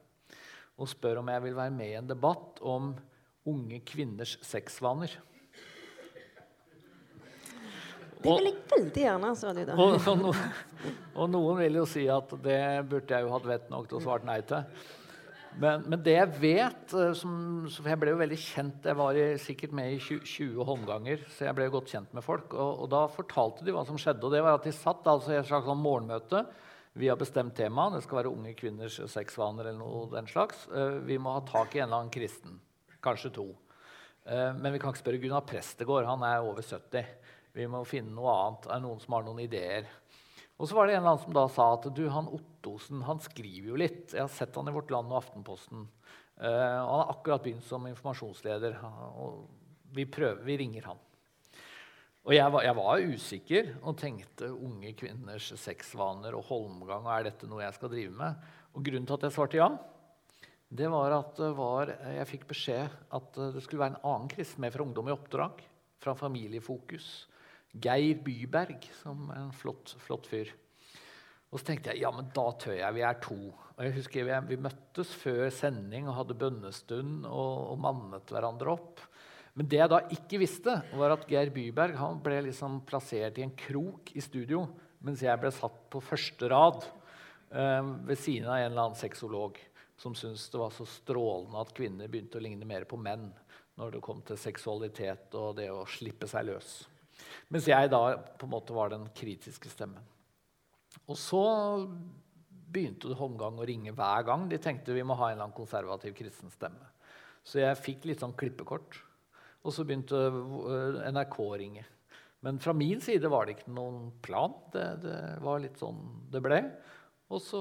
og 0.76 0.90
spør 0.90 1.22
om 1.22 1.30
jeg 1.32 1.44
vil 1.46 1.56
være 1.56 1.72
med 1.72 1.88
i 1.88 1.96
en 1.98 2.10
debatt 2.10 2.60
om 2.60 2.92
unge 3.48 3.80
kvinners 3.88 4.36
sexvaner. 4.44 5.16
Det 8.20 8.28
vil 8.28 8.50
jeg 8.50 8.56
veldig 8.68 9.04
gjerne, 9.06 9.32
sa 9.40 9.54
du 9.56 9.62
da. 9.64 9.74
Og, 9.80 9.94
og, 9.96 10.18
no, 10.20 10.32
og, 11.16 11.26
noen 11.32 11.62
vil 11.62 11.80
jo 11.80 11.86
si 11.88 12.04
at 12.12 12.34
det 12.44 12.60
burde 12.90 13.16
jeg 13.16 13.24
jo 13.24 13.32
hatt 13.32 13.46
vett 13.48 13.70
nok 13.72 13.88
til 13.88 13.96
å 13.96 14.04
svare 14.04 14.28
nei 14.28 14.42
til. 14.44 14.68
Men, 15.58 15.82
men, 15.90 15.98
det 16.04 16.14
jeg 16.14 16.30
vet 16.38 16.92
eh, 16.94 17.12
som, 17.18 17.32
Jeg 17.82 17.98
ble 17.98 18.12
jo 18.12 18.20
veldig 18.20 18.38
kjent. 18.38 18.86
Jeg 18.86 18.98
var 18.98 19.18
i, 19.18 19.24
sikkert 19.42 19.74
med 19.76 19.96
i 19.96 19.98
20, 19.98 20.22
20 20.22 20.66
håndganger, 20.68 21.24
så 21.34 21.48
jeg 21.48 21.56
ble 21.58 21.66
jo 21.66 21.74
godt 21.78 21.94
kjent 21.94 22.12
med 22.16 22.24
folk. 22.24 22.54
Og, 22.54 22.84
og, 22.84 22.90
da 22.92 23.04
fortalte 23.10 23.66
de 23.66 23.74
hva 23.74 23.84
som 23.88 23.98
skjedde. 24.00 24.22
og 24.26 24.34
det 24.34 24.42
var 24.46 24.60
at 24.60 24.68
De 24.68 24.74
satt 24.74 25.08
altså 25.10 25.34
i 25.34 25.40
et 25.40 25.48
slags 25.48 25.66
sånn 25.66 25.82
morgenmøte. 25.82 26.44
Vi 27.00 27.10
har 27.10 27.18
bestemt 27.18 27.54
tema. 27.58 27.88
Det 27.94 28.02
skal 28.04 28.22
være 28.22 28.34
unge 28.34 28.54
kvinners 28.58 29.00
sexvaner. 29.10 29.70
eller 29.70 29.80
noe 29.80 30.06
den 30.14 30.30
slags. 30.30 30.68
Eh, 30.68 31.00
vi 31.06 31.18
må 31.18 31.34
ha 31.34 31.42
tak 31.46 31.74
i 31.74 31.82
en 31.82 31.88
eller 31.88 32.04
annen 32.04 32.14
kristen. 32.14 32.60
Kanskje 33.02 33.34
to. 33.34 33.48
Eh, 34.26 34.50
men 34.54 34.72
vi 34.72 34.78
kan 34.78 34.92
ikke 34.92 35.04
spørre 35.04 35.22
Gunnar 35.22 35.46
Prestegård. 35.46 36.06
Han 36.06 36.22
er 36.26 36.46
over 36.46 36.62
70. 36.62 37.06
Vi 37.56 37.66
må 37.66 37.82
finne 37.88 38.14
noe 38.14 38.34
annet. 38.36 38.68
Er 38.68 38.78
det 38.78 38.86
noen 38.86 39.02
som 39.02 39.16
har 39.16 39.26
noen 39.26 39.42
ideer? 39.42 39.90
Og 40.60 40.68
så 40.68 40.76
var 40.76 40.86
det 40.86 40.94
en 40.94 41.00
eller 41.00 41.14
annen 41.14 41.24
som 41.24 41.36
da 41.36 41.46
sa 41.48 41.66
at 41.72 41.86
du, 41.96 42.02
han 42.12 42.28
Ottosen 42.28 43.00
han 43.06 43.22
skriver 43.24 43.70
jo 43.72 43.78
litt. 43.80 44.12
Jeg 44.12 44.26
har 44.26 44.32
sett 44.32 44.56
han 44.60 44.68
i 44.68 44.74
Vårt 44.74 44.90
Land 44.92 45.08
og 45.08 45.22
Aftenposten. 45.22 45.86
Uh, 46.36 46.46
han 46.46 46.98
har 47.00 47.14
akkurat 47.14 47.46
begynt 47.46 47.64
som 47.64 47.86
informasjonsleder. 47.88 48.76
og 49.16 49.46
vi, 49.96 50.04
prøver, 50.04 50.44
vi 50.44 50.58
ringer 50.60 50.90
han. 50.90 51.00
Og 52.28 52.34
jeg 52.36 52.52
var, 52.52 52.66
jeg 52.66 52.76
var, 52.76 53.06
usikker 53.14 53.70
og 53.80 53.96
tenkte 53.98 54.50
unge 54.52 54.92
kvinners 55.00 55.48
sexvaner 55.56 56.36
og 56.36 56.44
holmgang. 56.50 57.08
og 57.08 57.14
Er 57.14 57.30
dette 57.30 57.48
noe 57.48 57.64
jeg 57.64 57.78
skal 57.78 57.92
drive 57.94 58.12
med? 58.20 58.44
Og 58.76 58.84
Grunnen 58.84 59.08
til 59.08 59.16
at 59.16 59.26
jeg 59.26 59.36
svarte 59.38 59.58
ja, 59.58 59.70
det 60.70 60.86
var 60.92 61.16
at 61.16 61.40
var, 61.56 61.90
jeg 62.12 62.28
fikk 62.30 62.44
beskjed 62.52 62.92
at 63.16 63.40
det 63.56 63.64
skulle 63.64 63.82
være 63.82 63.96
en 63.96 64.04
annen 64.12 64.28
kristen 64.30 64.62
med 64.62 64.76
fra 64.76 64.84
Ungdom 64.84 65.08
i 65.08 65.16
oppdrag. 65.16 65.64
Fra 66.00 66.14
Familiefokus. 66.16 67.08
Geir 67.72 68.18
Byberg, 68.24 68.88
som 69.02 69.28
er 69.30 69.44
en 69.44 69.54
flott, 69.54 69.94
flott 70.02 70.26
fyr. 70.30 70.50
Og 71.50 71.58
så 71.58 71.70
tenkte 71.70 71.92
jeg 71.92 72.04
ja, 72.04 72.10
men 72.14 72.30
da 72.34 72.46
tør 72.58 72.76
jeg. 72.78 72.94
Vi 72.94 73.04
er 73.06 73.18
to. 73.22 73.38
Og 73.50 73.80
jeg 73.82 73.94
husker 73.96 74.26
Vi, 74.26 74.36
vi 74.52 74.60
møttes 74.68 75.14
før 75.18 75.48
sending 75.54 76.08
og 76.08 76.18
hadde 76.20 76.38
bønnestund 76.38 77.24
og, 77.26 77.54
og, 77.72 77.78
mannet 77.82 78.30
hverandre 78.30 78.74
opp. 78.74 79.02
Men 79.58 79.66
det 79.70 79.80
jeg 79.80 79.90
da 79.90 79.98
ikke 80.14 80.38
visste, 80.42 80.76
var 80.94 81.16
at 81.16 81.26
Geir 81.30 81.50
Byberg 81.54 81.98
han 81.98 82.20
ble 82.22 82.38
liksom 82.46 82.82
plassert 82.86 83.38
i 83.40 83.44
en 83.44 83.56
krok 83.58 84.12
i 84.14 84.22
studio, 84.22 84.62
mens 85.02 85.24
jeg 85.24 85.42
ble 85.42 85.50
satt 85.54 85.80
på 85.90 86.02
første 86.04 86.50
rad 86.52 86.84
eh, 86.86 87.90
ved 88.06 88.20
siden 88.20 88.46
av 88.46 88.60
en 88.60 88.68
eller 88.68 88.84
annen 88.84 89.00
sexolog 89.00 89.58
som 90.00 90.14
syntes 90.14 90.46
det 90.52 90.60
var 90.60 90.70
så 90.72 90.86
strålende 90.88 91.60
at 91.60 91.74
kvinner 91.76 92.08
begynte 92.08 92.38
å 92.38 92.44
ligne 92.44 92.68
mer 92.68 92.86
på 92.88 92.96
menn 93.00 93.26
når 93.80 93.96
det 93.96 94.04
kom 94.04 94.22
til 94.24 94.38
seksualitet 94.40 95.34
og 95.36 95.58
det 95.58 95.68
å 95.72 95.82
slippe 95.88 96.28
seg 96.30 96.46
løs. 96.48 96.70
Mens 97.50 97.68
jeg 97.70 97.90
da 97.92 98.02
på 98.38 98.46
en 98.48 98.54
måte 98.54 98.76
var 98.76 98.92
den 98.92 99.06
kritiske 99.16 99.70
stemmen. 99.72 100.04
Og 101.06 101.18
så 101.18 101.44
begynte 102.70 103.16
Holmgang 103.18 103.58
å 103.58 103.66
ringe 103.66 103.94
hver 103.96 104.26
gang. 104.26 104.48
De 104.50 104.58
tenkte 104.62 104.94
vi 104.94 105.04
må 105.06 105.16
ha 105.18 105.30
en 105.30 105.36
eller 105.36 105.48
annen 105.48 105.56
konservativ 105.56 106.14
kristen 106.18 106.52
stemme. 106.54 106.86
Så 107.42 107.62
jeg 107.62 107.80
fikk 107.80 108.06
litt 108.08 108.22
sånn 108.22 108.36
klippekort. 108.38 109.00
Og 109.66 109.74
så 109.74 109.84
begynte 109.84 110.16
NRK 111.10 111.36
å 111.44 111.56
ringe. 111.60 111.84
Men 112.40 112.60
fra 112.62 112.72
min 112.72 113.02
side 113.04 113.28
var 113.28 113.46
det 113.46 113.58
ikke 113.58 113.74
noen 113.76 114.12
plan. 114.24 114.54
Det, 114.72 114.86
det 115.02 115.18
var 115.44 115.60
litt 115.60 115.80
sånn 115.80 116.00
det 116.32 116.40
ble. 116.44 116.62
Og 117.30 117.42
så 117.44 117.60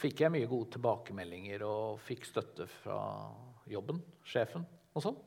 fikk 0.00 0.22
jeg 0.24 0.32
mye 0.32 0.48
gode 0.48 0.72
tilbakemeldinger 0.76 1.64
og 1.66 1.98
fikk 2.00 2.28
støtte 2.28 2.68
fra 2.78 3.00
jobben, 3.68 4.00
sjefen 4.24 4.64
og 4.96 5.04
sånn. 5.04 5.18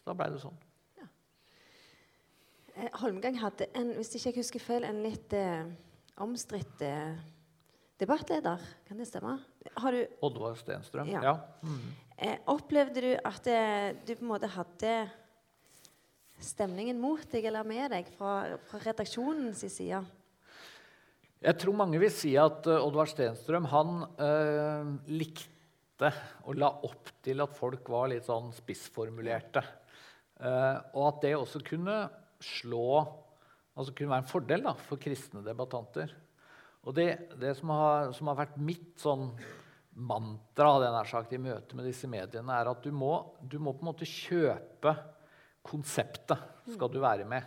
Så 0.00 0.08
da 0.08 0.16
blei 0.16 0.30
det 0.32 0.40
sånn. 0.40 0.56
Eh, 2.76 2.88
Holmgang 3.02 3.36
hadde 3.42 3.68
en, 3.76 3.92
hvis 3.98 4.14
ikke 4.16 4.30
jeg 4.30 4.38
husker 4.40 4.62
feil, 4.62 4.86
en 4.88 5.02
litt 5.04 5.34
eh, 5.36 5.66
omstridt 6.22 6.84
eh, 6.86 7.18
debattleder. 8.00 8.62
Kan 8.88 9.00
det 9.00 9.08
stemme? 9.10 9.36
Har 9.76 9.96
du, 9.96 10.00
Oddvar 10.24 10.56
Stenstrøm. 10.60 11.10
Ja. 11.12 11.22
ja. 11.26 11.34
Mm. 11.66 11.90
Eh, 12.22 12.38
opplevde 12.52 13.04
du 13.04 13.10
at 13.18 13.50
eh, 13.50 13.92
du 14.06 14.14
på 14.14 14.24
en 14.24 14.32
måte 14.32 14.50
hadde 14.54 14.94
stemningen 16.42 16.98
mot 16.98 17.22
deg 17.30 17.46
eller 17.50 17.66
med 17.66 17.92
deg 17.92 18.08
fra, 18.16 18.56
fra 18.66 18.80
redaksjonens 18.82 19.62
side? 19.70 20.00
Jeg 21.42 21.58
tror 21.58 21.74
mange 21.74 21.98
vil 21.98 22.10
si 22.14 22.36
at 22.38 22.66
uh, 22.70 22.84
Oddvar 22.84 23.08
Stenstrøm 23.10 23.66
han 23.72 24.04
uh, 24.18 24.90
likte 25.10 26.12
og 26.46 26.58
la 26.58 26.68
opp 26.86 27.10
til 27.22 27.42
at 27.42 27.54
folk 27.54 27.88
var 27.90 28.08
litt 28.12 28.26
sånn 28.26 28.52
spissformulerte. 28.54 29.62
Uh, 30.38 30.78
og 30.94 31.08
at 31.08 31.20
det 31.26 31.32
også 31.38 31.62
kunne 31.66 31.96
slå 32.44 33.02
altså 33.72 33.94
kunne 33.96 34.12
være 34.12 34.24
en 34.24 34.30
fordel 34.30 34.66
da, 34.66 34.74
for 34.88 35.00
kristne 35.00 35.42
debattanter. 35.46 36.12
Og 36.82 36.94
det, 36.96 37.08
det 37.40 37.54
som, 37.58 37.70
har, 37.72 38.10
som, 38.16 38.28
har, 38.30 38.40
vært 38.42 38.58
mitt 38.60 38.98
sånn 39.00 39.28
mantra 40.02 41.04
sagt, 41.08 41.32
i 41.32 41.40
møte 41.40 41.76
med 41.78 41.86
disse 41.86 42.08
mediene, 42.10 42.52
er 42.56 42.70
at 42.70 42.84
du 42.84 42.90
må, 42.92 43.14
du 43.40 43.58
må, 43.62 43.74
på 43.76 43.84
en 43.84 43.90
måte 43.92 44.08
kjøpe 44.08 44.94
konseptet 45.62 46.72
skal 46.74 46.90
du 46.90 46.98
være 47.02 47.26
med. 47.28 47.44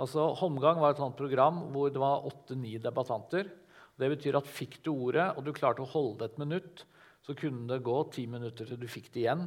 Altså, 0.00 0.30
Holmgang 0.38 0.80
var 0.80 0.94
et 0.94 1.02
sånt 1.02 1.18
program 1.18 1.66
hvor 1.74 1.90
det 1.92 2.00
var 2.00 2.24
åtte-ni 2.28 2.78
debattanter. 2.80 3.50
Det 4.00 4.08
betyr 4.14 4.38
at 4.38 4.48
fikk 4.48 4.78
du 4.86 4.94
ordet, 4.94 5.26
og 5.36 5.44
du 5.44 5.52
klarte 5.52 5.84
å 5.84 5.90
holde 5.92 6.22
det 6.22 6.30
et 6.30 6.40
minutt, 6.40 6.84
så 7.20 7.36
kunne 7.36 7.68
det 7.68 7.84
gå 7.84 7.98
ti 8.14 8.24
minutter 8.30 8.70
til 8.70 8.80
du 8.80 8.88
fikk 8.88 9.10
det 9.12 9.26
igjen. 9.26 9.44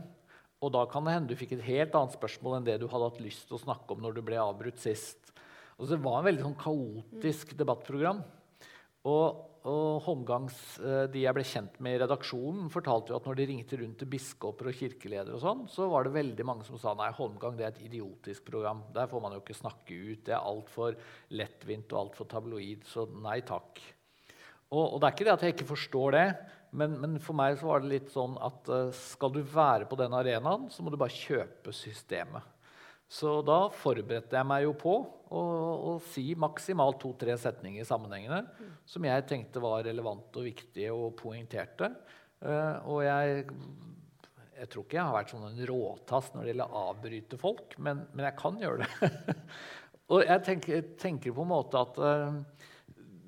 Og 0.63 0.71
da 0.71 0.85
kan 0.87 1.03
det 1.03 1.17
hende 1.17 1.33
du 1.33 1.39
fikk 1.39 1.57
et 1.57 1.65
helt 1.67 1.95
annet 1.99 2.15
spørsmål 2.15 2.59
enn 2.59 2.67
det 2.67 2.77
du 2.79 2.87
hadde 2.91 3.09
hatt 3.09 3.23
lyst 3.23 3.49
til 3.49 3.57
å 3.57 3.63
snakke 3.65 3.95
om 3.95 4.03
når 4.03 4.15
du 4.15 4.21
ble 4.23 4.39
avbrutt 4.39 4.79
sist. 4.79 5.33
Altså, 5.75 5.95
det 5.95 6.03
var 6.05 6.21
en 6.21 6.29
veldig 6.29 6.45
sånn 6.45 6.61
kaotisk 6.61 7.57
debattprogram. 7.59 8.21
Og, 9.09 9.41
og 9.67 9.97
Holmgangs, 10.05 10.59
eh, 10.79 11.01
de 11.11 11.25
jeg 11.25 11.35
ble 11.35 11.43
kjent 11.47 11.81
med 11.83 11.97
i 11.97 12.01
redaksjonen, 12.05 12.69
fortalte 12.71 13.11
jo 13.11 13.17
at 13.17 13.27
når 13.27 13.39
de 13.39 13.47
ringte 13.49 13.79
rundt 13.81 13.97
til 13.99 14.11
biskoper 14.13 14.69
og 14.71 14.77
kirkeledere, 14.79 15.35
og 15.35 15.43
sånn, 15.43 15.65
så 15.73 15.89
var 15.91 16.07
det 16.07 16.15
veldig 16.15 16.45
mange 16.47 16.67
som 16.67 16.79
sa 16.79 16.93
nei, 16.95 17.09
Holmgang 17.17 17.57
det 17.59 17.67
er 17.67 17.73
et 17.73 17.83
idiotisk 17.89 18.47
program. 18.47 18.85
Der 18.95 19.11
får 19.11 19.25
man 19.25 19.35
jo 19.35 19.41
ikke 19.43 19.59
snakke 19.59 19.97
ut. 19.97 20.23
Det 20.29 20.37
er 20.37 20.47
altfor 20.53 20.95
lettvint 21.35 21.91
og 21.91 22.05
altfor 22.05 22.31
tabloid. 22.31 22.87
Så 22.87 23.09
nei 23.25 23.41
takk. 23.43 23.83
Og, 24.73 24.85
og, 24.85 24.97
det 25.01 25.09
er 25.09 25.17
ikke 25.17 25.27
det 25.27 25.35
at 25.35 25.43
jeg 25.45 25.57
ikke 25.57 25.71
forstår 25.73 26.15
det, 26.15 26.27
men, 26.73 26.95
men, 27.01 27.19
for 27.21 27.37
meg 27.37 27.59
så 27.59 27.69
var 27.69 27.83
det 27.83 27.91
litt 27.91 28.09
sånn 28.13 28.33
at 28.41 28.69
uh, 28.71 28.89
skal 28.97 29.33
du 29.35 29.43
være 29.45 29.85
på 29.89 29.97
den 29.99 30.15
arenaen, 30.17 30.67
så 30.73 30.83
må 30.83 30.93
du 30.93 30.97
bare 30.99 31.13
kjøpe 31.13 31.73
systemet. 31.75 32.49
Så 33.13 33.35
da 33.45 33.67
forberedte 33.77 34.39
jeg 34.39 34.49
meg 34.49 34.63
jo 34.65 34.73
på 34.79 34.93
å, 34.97 35.41
å 35.91 35.91
si 36.09 36.31
maksimalt 36.39 36.97
to-tre 37.03 37.35
setninger 37.37 37.85
sammenhengende 37.85 38.39
sammenhengene, 38.41 38.79
som 38.89 39.05
jeg 39.05 39.25
tenkte 39.29 39.61
var 39.61 39.83
relevante 39.85 40.41
og 40.41 40.47
viktige 40.47 40.95
og 40.95 41.13
poengterte. 41.19 41.91
Uh, 42.41 42.81
og 42.89 43.03
jeg, 43.05 43.45
jeg 44.57 44.71
tror 44.73 44.87
ikke 44.87 44.97
jeg 44.97 45.05
har 45.05 45.17
vært 45.19 45.35
sånn 45.35 45.45
en 45.51 45.63
råtass 45.69 46.33
når 46.33 46.41
det 46.41 46.51
gjelder 46.53 46.73
å 46.73 46.83
avbryte 46.89 47.39
folk, 47.41 47.77
men, 47.77 48.01
men 48.15 48.27
jeg 48.31 48.39
kan 48.41 48.59
gjøre 48.63 48.87
det. 48.87 49.37
og 50.15 50.25
jeg 50.25 50.45
tenker, 50.49 50.83
tenker, 51.05 51.37
på 51.37 51.45
en 51.45 51.53
måte 51.53 51.85
at 51.85 52.01
uh, 52.01 52.41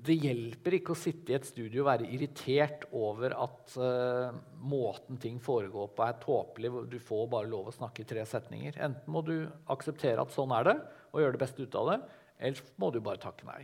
det 0.07 0.15
hjelper 0.21 0.77
ikke 0.77 0.93
å 0.93 0.97
sitte 0.97 1.33
i 1.33 1.35
et 1.37 1.47
studio 1.47 1.83
og 1.83 1.89
være 1.89 2.09
irritert 2.13 2.85
over 2.95 3.35
at 3.37 3.75
uh, 3.79 4.35
måten 4.61 5.19
ting 5.21 5.39
foregår 5.43 5.91
på, 5.95 6.05
er 6.05 6.19
tåpelig. 6.21 6.71
Du 6.91 6.97
får 7.01 7.29
bare 7.31 7.49
lov 7.51 7.69
å 7.69 7.75
snakke 7.75 8.03
i 8.03 8.09
tre 8.09 8.25
setninger. 8.29 8.79
Enten 8.85 9.13
må 9.13 9.23
du 9.25 9.37
akseptere 9.71 10.21
at 10.21 10.33
sånn 10.35 10.53
er 10.55 10.69
det, 10.69 10.75
og 11.11 11.23
gjøre 11.23 11.37
det 11.37 11.43
beste 11.45 11.65
ut 11.65 11.79
av 11.79 11.91
det, 11.91 11.99
eller 12.39 12.73
må 12.81 12.91
du 12.91 12.99
bare 13.03 13.21
takke 13.23 13.47
nei. 13.49 13.61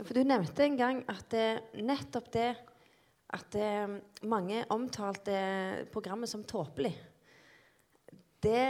For 0.00 0.16
Du 0.16 0.24
nevnte 0.24 0.64
en 0.64 0.78
gang 0.80 1.02
at 1.12 1.26
det, 1.32 1.46
nettopp 1.76 2.30
det 2.32 2.50
at 3.36 3.52
det, 3.54 3.70
mange 4.26 4.64
omtalte 4.74 5.36
programmet 5.92 6.30
som 6.30 6.42
tåpelig, 6.42 6.94
det 8.42 8.64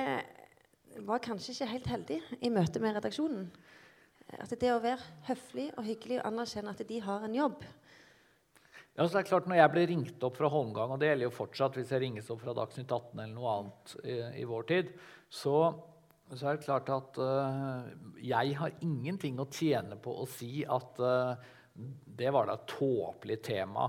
var 1.06 1.22
kanskje 1.22 1.54
ikke 1.54 1.70
helt 1.70 1.90
heldig 1.94 2.18
i 2.42 2.50
møte 2.52 2.82
med 2.82 2.96
redaksjonen. 2.98 3.46
At 4.38 4.52
det 4.60 4.70
å 4.72 4.82
være 4.82 5.02
høflig 5.26 5.70
og 5.76 5.84
hyggelig 5.86 6.20
og 6.20 6.28
anerkjenne 6.30 6.74
at 6.74 6.82
de 6.86 7.00
har 7.02 7.26
en 7.26 7.34
jobb 7.34 7.64
ja, 9.00 9.06
så 9.06 9.14
det 9.14 9.20
er 9.22 9.28
klart 9.30 9.46
Når 9.48 9.60
jeg 9.60 9.72
blir 9.74 9.88
ringt 9.88 10.24
opp 10.26 10.34
fra 10.36 10.50
Holmgang, 10.52 10.90
og 10.94 11.00
det 11.00 11.08
gjelder 11.08 11.28
jo 11.28 11.36
fortsatt 11.36 11.78
hvis 11.78 11.92
jeg 11.94 12.02
ringes 12.02 12.26
opp 12.32 12.42
fra 12.42 12.52
Dagsnytt 12.58 12.90
18 12.90 13.22
eller 13.22 13.32
noe 13.32 13.54
annet 13.54 13.94
i, 14.02 14.16
i 14.42 14.44
vår 14.48 14.66
tid, 14.68 14.90
så, 15.30 15.54
så, 16.34 16.42
er 16.42 16.58
det 16.58 16.66
klart 16.66 16.90
at 16.92 17.20
uh, 17.22 17.86
jeg 18.20 18.58
har 18.58 18.76
ingenting 18.84 19.40
å 19.40 19.48
tjene 19.48 19.96
på 20.02 20.18
å 20.20 20.26
si 20.28 20.66
at 20.66 21.00
uh, 21.00 21.32
det 22.20 22.32
var 22.34 22.50
da 22.50 22.58
et 22.58 22.66
tåpelig 22.74 23.38
tema. 23.46 23.86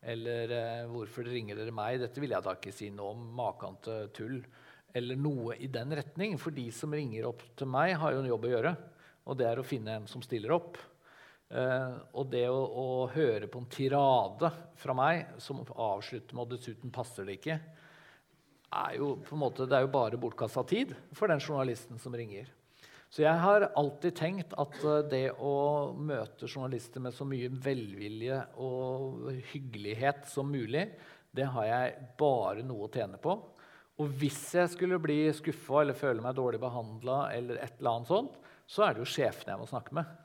Eller 0.00 0.54
uh, 0.54 0.88
'hvorfor 0.92 1.28
ringer 1.28 1.60
dere 1.60 1.74
meg?' 1.74 2.00
Dette 2.00 2.22
vil 2.22 2.32
jeg 2.32 2.46
da 2.46 2.54
ikke 2.56 2.72
si 2.72 2.88
noe 2.94 3.12
om. 3.12 3.28
Maken 3.36 3.80
til 3.84 4.10
tull. 4.16 4.38
Eller 4.94 5.18
noe 5.18 5.58
i 5.58 5.68
den 5.68 5.92
retning. 5.98 6.38
For 6.40 6.54
de 6.54 6.70
som 6.72 6.94
ringer 6.94 7.26
opp 7.28 7.42
til 7.58 7.68
meg, 7.68 7.98
har 8.00 8.14
jo 8.14 8.22
en 8.22 8.32
jobb 8.32 8.48
å 8.48 8.54
gjøre. 8.54 8.76
Og 9.24 9.38
det 9.38 9.46
er 9.48 9.60
å 9.60 9.66
finne 9.66 9.98
en 9.98 10.08
som 10.10 10.22
stiller 10.24 10.52
opp. 10.54 10.78
Uh, 11.54 12.00
og 12.16 12.30
det 12.32 12.46
å, 12.50 12.56
å, 12.56 12.84
høre 13.12 13.46
på 13.52 13.60
en 13.60 13.70
tirade 13.70 14.48
fra 14.80 14.94
meg 14.96 15.36
som 15.38 15.60
avslutter 15.62 16.34
med 16.34 16.42
'og 16.42 16.54
dessuten 16.56 16.90
passer 16.90 17.28
det 17.28 17.36
ikke', 17.38 17.60
er 18.74 18.96
jo, 18.98 19.10
måte, 19.38 19.68
det 19.68 19.76
er 19.76 19.84
jo 19.84 19.92
bare 19.92 20.18
bortkasta 20.18 20.64
tid 20.66 20.96
for 21.14 21.30
den 21.30 21.38
journalisten 21.38 22.00
som 22.00 22.16
ringer. 22.16 22.48
Så 23.06 23.22
jeg 23.22 23.38
har 23.38 23.68
alltid 23.78 24.16
tenkt 24.18 24.56
at 24.58 24.78
uh, 24.82 25.04
det 25.06 25.36
å 25.38 25.92
møte 25.94 26.48
journalister 26.48 27.04
med 27.04 27.14
så 27.14 27.28
mye 27.28 27.52
velvilje 27.52 28.40
og 28.58 29.28
hyggelighet 29.52 30.24
som 30.26 30.50
mulig, 30.50 30.88
det 31.30 31.46
har 31.54 31.68
jeg 31.68 32.08
bare 32.18 32.64
noe 32.66 32.88
å 32.88 32.90
tjene 32.90 33.20
på. 33.20 33.36
Og 34.02 34.10
hvis 34.18 34.40
jeg 34.56 34.72
skulle 34.72 34.98
bli 34.98 35.28
skuffa 35.36 35.84
eller 35.84 35.94
føle 35.94 36.24
meg 36.24 36.34
dårlig 36.34 36.58
behandla, 36.62 37.28
eller 37.36 37.60
et 37.62 37.78
eller 37.78 37.92
annet 37.92 38.10
sånt, 38.10 38.40
så 38.66 38.86
er 38.86 38.94
det 38.94 39.04
jo 39.04 39.12
sjefen 39.14 39.52
jeg 39.52 39.60
må 39.60 39.68
snakke 39.68 39.96
med. 39.96 40.20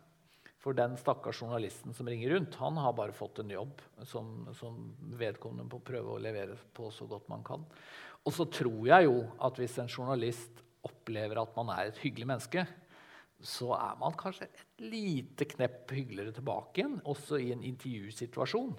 For 0.59 0.75
den 0.75 0.97
stakkars 0.99 1.39
journalisten 1.39 1.95
som 1.95 2.07
ringer 2.09 2.33
rundt, 2.35 2.57
han 2.59 2.77
har 2.83 2.95
bare 2.97 3.15
fått 3.15 3.39
en 3.39 3.51
jobb 3.53 3.79
som, 4.07 4.49
som 4.59 4.89
vedkommende 5.19 5.69
må 5.69 5.79
prøve 5.83 6.15
å 6.17 6.23
levere 6.23 6.57
på 6.75 6.89
så 6.91 7.07
godt 7.07 7.29
man 7.31 7.45
kan. 7.47 7.63
Og 8.27 8.35
så 8.35 8.45
tror 8.51 8.81
jeg 8.89 9.07
jo 9.07 9.21
at 9.45 9.59
hvis 9.59 9.77
en 9.79 9.91
journalist 9.91 10.59
opplever 10.83 11.39
at 11.39 11.55
man 11.55 11.71
er 11.75 11.89
et 11.89 12.01
hyggelig 12.03 12.27
menneske, 12.27 12.65
så 13.39 13.71
er 13.77 13.99
man 14.01 14.17
kanskje 14.19 14.49
et 14.49 14.83
lite 14.83 15.47
knepp 15.47 15.93
hyggeligere 15.95 16.35
tilbake 16.35 16.81
igjen, 16.81 16.97
også 17.07 17.39
i 17.39 17.53
en 17.55 17.63
intervjusituasjon, 17.63 18.73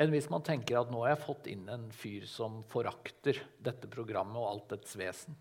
enn 0.00 0.14
hvis 0.14 0.30
man 0.32 0.44
tenker 0.46 0.78
at 0.80 0.92
nå 0.92 1.02
har 1.04 1.12
jeg 1.12 1.24
fått 1.26 1.50
inn 1.52 1.68
en 1.72 1.88
fyr 1.92 2.24
som 2.30 2.62
forakter 2.72 3.42
dette 3.60 3.90
programmet 3.92 4.40
og 4.40 4.48
alt 4.48 4.72
dets 4.72 4.96
vesen. 4.96 5.36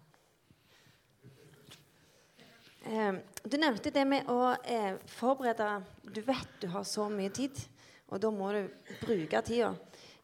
Eh, 2.87 3.13
du 3.43 3.57
nevnte 3.59 3.91
det 3.91 4.03
med 4.07 4.29
å 4.31 4.53
eh, 4.63 4.95
forberede 5.11 5.81
Du 6.07 6.21
vet 6.23 6.53
du 6.61 6.69
har 6.71 6.85
så 6.87 7.09
mye 7.11 7.31
tid, 7.35 7.59
og 8.07 8.21
da 8.23 8.31
må 8.31 8.53
du 8.55 8.61
bruke 9.01 9.41
tida. 9.43 9.73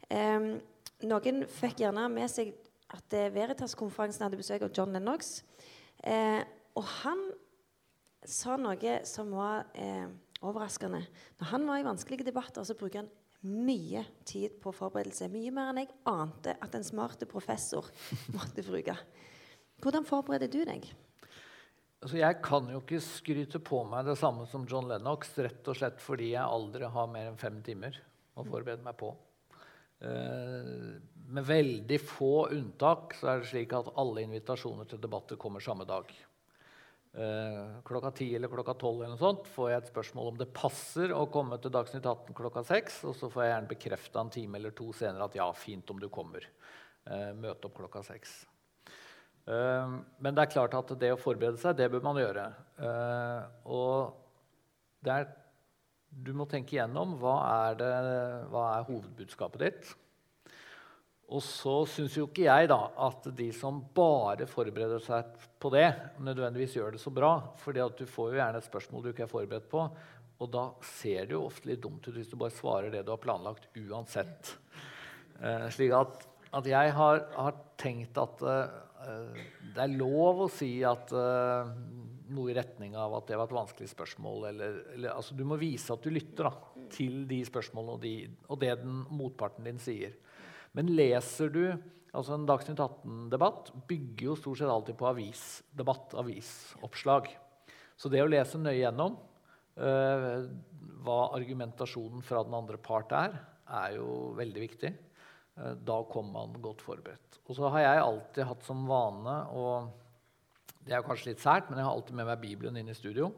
Eh, 0.07 0.53
noen 1.03 1.43
fikk 1.51 1.83
gjerne 1.83 2.05
med 2.13 2.31
seg 2.31 2.53
at 2.93 3.15
eh, 3.17 3.31
Veritas-konferansen 3.35 4.23
hadde 4.23 4.39
besøk 4.39 4.63
av 4.63 4.71
John 4.71 4.95
Lennox. 4.95 5.41
Eh, 6.07 6.39
og 6.79 6.87
han 7.03 7.25
sa 8.23 8.55
noe 8.55 8.95
som 9.07 9.35
var 9.35 9.67
eh, 9.75 10.07
overraskende. 10.39 11.03
Når 11.41 11.51
han 11.51 11.67
var 11.67 11.81
i 11.81 11.87
vanskelige 11.89 12.29
debatter, 12.29 12.63
så 12.63 12.77
bruker 12.79 13.03
han 13.03 13.11
mye 13.43 14.05
tid 14.23 14.55
på 14.63 14.71
forberedelse. 14.71 15.27
Mye 15.33 15.51
mer 15.51 15.73
enn 15.73 15.83
jeg 15.83 15.91
ante 16.07 16.55
at 16.63 16.79
en 16.79 16.87
smart 16.87 17.27
professor 17.27 17.91
måtte 18.37 18.63
bruke. 18.63 18.95
Hvordan 19.83 20.07
forbereder 20.07 20.47
du 20.47 20.61
deg? 20.63 20.87
Altså, 22.03 22.17
jeg 22.19 22.39
kan 22.43 22.65
jo 22.67 22.81
ikke 22.81 22.99
skryte 22.99 23.59
på 23.63 23.77
meg 23.87 24.03
det 24.09 24.17
samme 24.19 24.43
som 24.51 24.65
John 24.67 24.89
Lennox 24.91 25.29
rett 25.39 25.69
og 25.71 25.77
slett 25.79 26.01
fordi 26.03 26.33
jeg 26.33 26.43
aldri 26.43 26.89
har 26.91 27.07
mer 27.07 27.29
enn 27.29 27.39
fem 27.39 27.61
timer 27.63 27.95
å 28.35 28.43
forberede 28.43 28.83
meg 28.83 28.97
på. 28.99 29.13
Uh, 30.03 30.99
med 31.31 31.47
veldig 31.47 31.99
få 32.03 32.49
unntak 32.51 33.15
så 33.15 33.29
er 33.31 33.39
det 33.39 33.47
slik 33.53 33.75
at 33.77 33.93
alle 33.95 34.25
invitasjoner 34.25 34.89
til 34.89 34.99
debatter 34.99 35.39
kommer 35.39 35.63
samme 35.63 35.87
dag. 35.87 36.11
Uh, 37.15 37.79
klokka 37.87 38.11
ti 38.19 38.27
eller 38.35 38.51
klokka 38.51 38.75
tolv 38.83 39.05
får 39.53 39.69
jeg 39.71 39.79
et 39.79 39.91
spørsmål 39.93 40.33
om 40.33 40.39
det 40.41 40.51
passer 40.51 41.13
å 41.15 41.27
komme 41.31 41.55
til 41.61 41.71
Dagsnytt 41.71 42.03
18 42.03 42.35
klokka 42.35 42.65
seks. 42.67 43.03
Og 43.07 43.15
så 43.15 43.31
får 43.31 43.45
jeg 43.45 43.53
gjerne 43.53 43.75
bekrefta 43.77 44.25
en 44.25 44.33
time 44.41 44.59
eller 44.59 44.75
to 44.75 44.91
senere 44.91 45.31
at 45.31 45.39
ja, 45.39 45.47
fint 45.55 45.87
om 45.93 46.03
du 46.03 46.11
kommer. 46.11 46.51
Uh, 47.07 47.31
møte 47.31 47.71
opp 47.71 47.79
klokka 47.79 48.03
seks. 48.11 48.41
Ehm, 49.51 49.97
men 50.23 50.35
det 50.35 50.45
er 50.45 50.53
klart 50.53 50.75
at 50.77 50.93
det 50.99 51.11
å 51.13 51.19
forberede 51.19 51.59
seg, 51.61 51.75
det 51.77 51.89
bør 51.91 52.05
man 52.05 52.19
gjøre. 52.21 52.45
Ehm, 52.79 53.57
og 53.75 55.09
er, 55.09 55.27
du 56.07 56.31
må 56.37 56.47
tenke 56.49 56.77
igjennom 56.77 57.17
hva 57.19 57.35
er, 57.49 57.77
det, 57.81 57.91
hva 58.53 58.69
er 58.77 58.87
hovedbudskapet 58.87 59.65
ditt. 59.65 59.91
Og 61.33 61.41
så 61.41 61.75
syns 61.89 62.17
jo 62.17 62.27
ikke 62.27 62.45
jeg 62.45 62.67
da 62.69 62.79
at 63.07 63.29
de 63.35 63.47
som 63.55 63.79
bare 63.95 64.45
forbereder 64.49 65.01
seg 65.01 65.31
på 65.61 65.71
det, 65.73 65.87
nødvendigvis 66.21 66.75
gjør 66.77 66.95
det 66.95 67.01
så 67.01 67.13
bra. 67.15 67.37
fordi 67.57 67.85
du 67.97 68.05
får 68.05 68.33
jo 68.33 68.41
gjerne 68.41 68.59
et 68.59 68.67
spørsmål 68.67 69.03
du 69.03 69.09
ikke 69.13 69.25
er 69.25 69.31
forberedt 69.31 69.69
på. 69.71 69.87
Og 70.43 70.51
da 70.51 70.65
ser 70.83 71.29
det 71.29 71.37
jo 71.37 71.45
ofte 71.47 71.69
litt 71.69 71.81
dumt 71.81 72.05
ut 72.07 72.15
hvis 72.15 72.29
du 72.29 72.35
bare 72.37 72.53
svarer 72.53 72.91
det 72.91 73.05
du 73.05 73.13
har 73.13 73.21
planlagt 73.21 73.69
uansett. 73.79 74.57
Eh, 75.39 75.67
slik 75.73 75.93
at, 75.95 76.27
at 76.53 76.67
jeg 76.69 76.95
har, 76.95 77.23
har, 77.35 77.59
tenkt 77.81 78.17
at 78.21 78.41
Eh, 79.03 79.45
det 79.73 79.83
er 79.83 79.95
lov 79.97 80.45
å 80.45 80.51
si 80.51 80.77
at 80.85 81.11
uh, 81.15 81.69
noe 82.33 82.51
i 82.51 82.55
retning 82.55 82.95
av 82.99 83.15
at 83.17 83.29
det 83.29 83.39
var 83.39 83.49
et 83.49 83.55
vanskelig 83.57 83.89
spørsmål. 83.91 84.47
Eller, 84.51 84.77
eller, 84.95 85.15
altså, 85.15 85.35
du 85.37 85.43
må 85.47 85.57
vise 85.61 85.93
at 85.93 86.03
du 86.03 86.13
lytter 86.13 86.47
da, 86.49 86.53
til 86.93 87.23
de 87.29 87.41
spørsmålene 87.47 87.97
og, 87.97 88.03
de, 88.03 88.13
og, 88.47 88.59
det 88.61 88.75
den 88.83 89.01
motparten 89.11 89.67
din 89.67 89.81
sier. 89.81 90.15
Men 90.77 90.93
leser 90.93 91.51
du 91.53 91.65
altså 92.13 92.35
En 92.35 92.43
Dagsnytt 92.45 92.77
18-debatt 92.77 93.71
bygger 93.89 94.27
jo 94.27 94.33
stort 94.37 94.59
sett 94.59 94.69
alltid 94.69 94.93
på 94.99 95.07
avisdebatt, 95.09 96.11
avisoppslag. 96.21 97.31
Så 97.97 98.11
det 98.13 98.21
å 98.21 98.27
lese 98.29 98.59
nøye 98.61 98.83
gjennom 98.83 99.15
uh, 99.81 100.43
hva 101.01 101.17
argumentasjonen 101.33 102.21
fra 102.21 102.43
den 102.45 102.53
andre 102.53 102.77
part 102.77 103.15
er, 103.17 103.33
er 103.65 103.95
jo 103.97 104.29
veldig 104.37 104.61
viktig. 104.61 104.93
Eh, 105.57 105.75
da 105.85 105.99
kom 106.09 106.31
man 106.33 106.55
godt 106.61 106.81
forberedt. 106.85 107.39
Og 107.47 107.57
så 107.57 107.69
har 107.73 107.85
jeg 107.85 108.05
alltid 108.05 108.49
hatt 108.49 108.65
som 108.67 108.87
vane 108.89 109.41
og 109.53 109.99
Det 110.83 110.91
er 110.91 111.03
kanskje 111.05 111.29
litt 111.29 111.39
sært, 111.39 111.69
men 111.69 111.77
jeg 111.79 111.85
har 111.87 111.95
alltid 111.95 112.15
med 112.19 112.25
meg 112.27 112.41
Bibelen 112.41 112.75
inn 112.75 112.89
i 112.91 112.95
studio. 112.97 113.29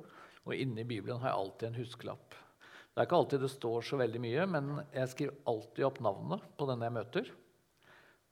Og 0.50 0.56
inni 0.58 0.82
Bibelen 0.82 1.20
har 1.22 1.30
jeg 1.30 1.38
alltid 1.44 1.68
en 1.68 1.76
huskelapp. 1.78 2.34
Det 2.34 2.98
er 2.98 3.06
ikke 3.06 3.20
alltid 3.20 3.44
det 3.44 3.50
står 3.54 3.86
så 3.86 4.00
veldig 4.00 4.22
mye, 4.24 4.46
men 4.50 4.72
jeg 4.96 5.12
skriver 5.12 5.44
alltid 5.52 5.86
opp 5.86 6.00
navnet 6.02 6.48
på 6.58 6.66
den 6.72 6.82
jeg 6.82 6.96
møter. 6.96 7.30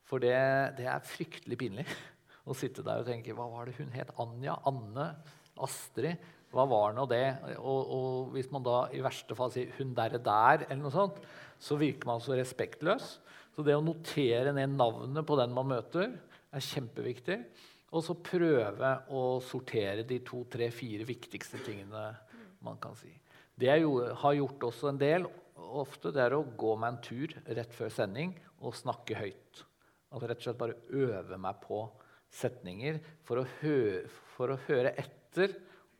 For 0.10 0.24
det, 0.24 0.34
det 0.80 0.88
er 0.90 1.06
fryktelig 1.06 1.60
pinlig 1.62 1.86
å 2.50 2.58
sitte 2.58 2.82
der 2.82 3.04
og 3.04 3.12
tenke 3.12 3.38
Hva 3.38 3.46
var 3.52 3.70
det 3.70 3.78
hun 3.78 3.94
het? 3.94 4.16
Anja? 4.18 4.58
Anne? 4.66 5.12
Astrid? 5.62 6.26
Hva 6.54 6.66
var 6.70 6.98
nå 6.98 7.06
det? 7.10 7.26
Og, 7.60 7.80
og, 7.86 8.34
hvis 8.34 8.50
man 8.54 8.66
da 8.66 8.88
i 8.94 9.02
verste 9.06 9.38
fall 9.38 9.54
sier 9.54 9.70
'hun 9.78 9.94
derre 9.98 10.18
der', 10.22 10.66
eller 10.70 10.84
noe 10.84 10.94
sånt, 10.94 11.22
så 11.62 11.78
virker 11.78 12.10
man 12.10 12.22
så 12.22 12.34
respektløs. 12.38 13.20
Så 13.54 13.66
det 13.66 13.76
å 13.78 13.84
notere 13.86 14.54
ned 14.56 14.74
navnet 14.74 15.26
på 15.28 15.38
den 15.38 15.54
man 15.54 15.70
møter, 15.70 16.16
er 16.54 16.66
kjempeviktig. 16.68 17.38
Og 17.94 18.02
så 18.02 18.16
prøve 18.18 18.94
å 19.14 19.24
sortere 19.46 20.06
de 20.10 20.18
to, 20.26 20.42
tre, 20.50 20.72
fire 20.74 21.06
viktigste 21.06 21.62
tingene 21.66 22.08
man 22.66 22.80
kan 22.82 22.96
si. 22.98 23.12
Det 23.54 23.70
jeg 23.70 23.86
har 24.24 24.38
gjort 24.40 24.66
også 24.72 24.90
en 24.90 25.02
del, 25.02 25.28
ofte, 25.74 26.10
det 26.14 26.24
er 26.24 26.34
å 26.34 26.46
gå 26.58 26.74
meg 26.80 26.96
en 26.96 27.04
tur 27.06 27.36
rett 27.46 27.76
før 27.76 27.94
sending 27.94 28.34
og 28.64 28.74
snakke 28.78 29.20
høyt. 29.20 29.62
Altså 30.14 30.30
rett 30.30 30.42
og 30.42 30.48
slett 30.48 30.62
bare 30.62 30.80
øve 30.94 31.38
meg 31.42 31.62
på 31.62 31.84
setninger 32.34 32.98
for 33.26 33.44
å, 33.44 33.46
høre, 33.62 34.08
for 34.34 34.54
å 34.54 34.60
høre 34.66 34.96
etter 34.98 35.54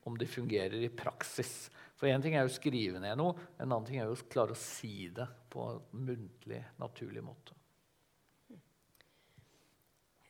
om 0.06 0.18
de 0.18 0.26
fungerer 0.28 0.82
i 0.82 0.90
praksis. 0.90 1.68
For 1.94 2.10
én 2.10 2.22
ting 2.22 2.34
er 2.34 2.42
jo 2.42 2.50
å 2.50 2.56
skrive 2.56 3.00
ned 3.02 3.18
noe, 3.20 3.36
en 3.58 3.68
annen 3.68 3.86
ting 3.86 4.00
er 4.00 4.08
jo 4.08 4.16
å 4.16 4.30
klare 4.30 4.56
å 4.56 4.58
si 4.58 5.08
det 5.14 5.26
på 5.52 5.68
en 5.70 6.06
muntlig, 6.08 6.60
naturlig 6.82 7.22
måte. 7.22 7.54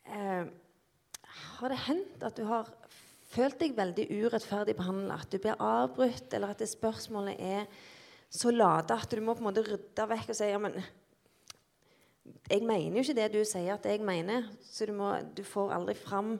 Eh, 0.04 0.44
har 1.58 1.72
det 1.72 1.80
hendt 1.86 2.26
at 2.26 2.36
du 2.36 2.44
har 2.48 2.68
følt 3.32 3.56
deg 3.62 3.76
veldig 3.78 4.04
urettferdig 4.12 4.76
behandla? 4.76 5.16
At 5.24 5.32
du 5.32 5.40
blir 5.40 5.56
avbrutt, 5.56 6.28
eller 6.36 6.52
at 6.52 6.60
det 6.60 6.68
spørsmålet 6.70 7.40
er 7.40 7.64
så 8.34 8.52
lada 8.52 8.98
at 8.98 9.14
du 9.14 9.22
må 9.22 9.34
på 9.36 9.44
en 9.44 9.48
måte 9.48 9.64
rydde 9.64 10.06
vekk 10.10 10.32
og 10.32 10.36
si 10.36 10.50
ja, 10.50 10.60
men 10.60 10.76
jeg 12.50 12.64
mener 12.64 12.98
jo 12.98 13.04
ikke 13.04 13.16
det 13.18 13.28
du 13.34 13.40
sier 13.46 13.76
at 13.76 13.86
jeg 13.88 14.02
mener, 14.04 14.48
så 14.64 14.88
du, 14.88 14.94
må, 14.96 15.12
du 15.36 15.42
får 15.46 15.74
aldri 15.76 15.94
fram 15.98 16.34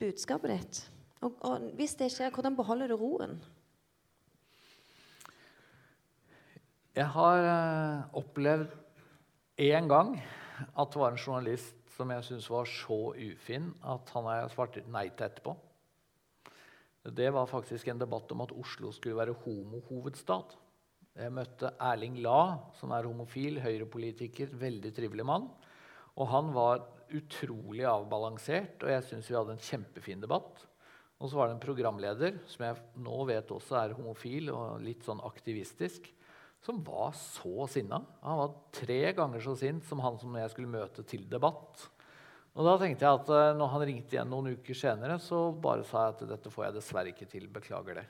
budskapet 0.00 0.52
ditt. 0.54 0.80
Og, 1.24 1.36
og 1.46 1.68
hvis 1.78 1.96
det 1.98 2.10
skjer, 2.12 2.32
hvordan 2.34 2.56
beholder 2.58 2.90
du 2.90 2.98
roen? 3.00 3.38
Jeg 6.94 7.10
har 7.10 7.40
eh, 7.42 8.02
opplevd 8.14 8.70
én 9.58 9.88
gang 9.90 10.12
at 10.78 10.92
det 10.94 11.00
var 11.00 11.10
en 11.10 11.18
journalist 11.18 11.74
som 11.96 12.12
jeg 12.14 12.22
syntes 12.22 12.46
var 12.52 12.68
så 12.70 12.98
ufin 13.18 13.66
at 13.90 14.12
han 14.14 14.28
har 14.30 14.52
svart 14.52 14.78
nei 14.86 15.08
til 15.10 15.26
etterpå. 15.26 15.56
Det 17.18 17.32
var 17.34 17.50
faktisk 17.50 17.90
en 17.90 17.98
debatt 17.98 18.30
om 18.30 18.46
at 18.46 18.54
Oslo 18.54 18.92
skulle 18.94 19.18
være 19.18 19.34
homohovedstad. 19.42 20.54
Jeg 21.18 21.34
møtte 21.34 21.74
Erling 21.82 22.22
La, 22.22 22.62
som 22.78 22.94
er 22.94 23.10
homofil, 23.10 23.58
høyrepolitiker, 23.62 24.54
veldig 24.54 24.94
trivelig 24.94 25.26
mann. 25.26 25.50
Og 26.14 26.30
han 26.30 26.54
var 26.54 26.86
utrolig 27.10 27.88
avbalansert, 27.90 28.78
og 28.86 28.94
jeg 28.94 29.08
syns 29.10 29.28
vi 29.32 29.40
hadde 29.40 29.58
en 29.58 29.66
kjempefin 29.66 30.22
debatt. 30.22 30.62
Og 31.18 31.26
så 31.26 31.42
var 31.42 31.50
det 31.50 31.58
en 31.58 31.66
programleder 31.66 32.38
som 32.50 32.68
jeg 32.68 33.02
nå 33.02 33.24
vet 33.26 33.50
også 33.50 33.82
er 33.82 33.98
homofil 33.98 34.54
og 34.54 34.82
litt 34.86 35.02
sånn 35.02 35.22
aktivistisk, 35.26 36.14
som 36.64 36.80
var 36.84 37.12
så 37.18 37.66
sinna. 37.68 38.00
Han 38.24 38.40
var 38.40 38.54
tre 38.72 39.00
ganger 39.16 39.42
så 39.44 39.56
sint 39.58 39.84
som 39.84 40.00
han 40.00 40.16
som 40.20 40.34
jeg 40.38 40.52
skulle 40.52 40.72
møte 40.72 41.04
til 41.08 41.26
debatt. 41.28 41.88
Og 42.54 42.66
da 42.66 42.76
tenkte 42.80 43.04
jeg 43.04 43.20
at 43.20 43.32
eh, 43.34 43.56
når 43.58 43.72
han 43.72 43.86
ringte 43.88 44.16
igjen 44.16 44.30
noen 44.30 44.54
uker 44.54 44.78
senere, 44.78 45.18
så 45.20 45.48
bare 45.52 45.84
sa 45.88 46.06
jeg 46.06 46.14
at 46.14 46.28
dette 46.34 46.52
får 46.54 46.68
jeg 46.68 46.76
dessverre 46.76 47.12
ikke 47.12 47.28
til. 47.30 47.48
Beklager 47.52 47.98
det. 48.00 48.04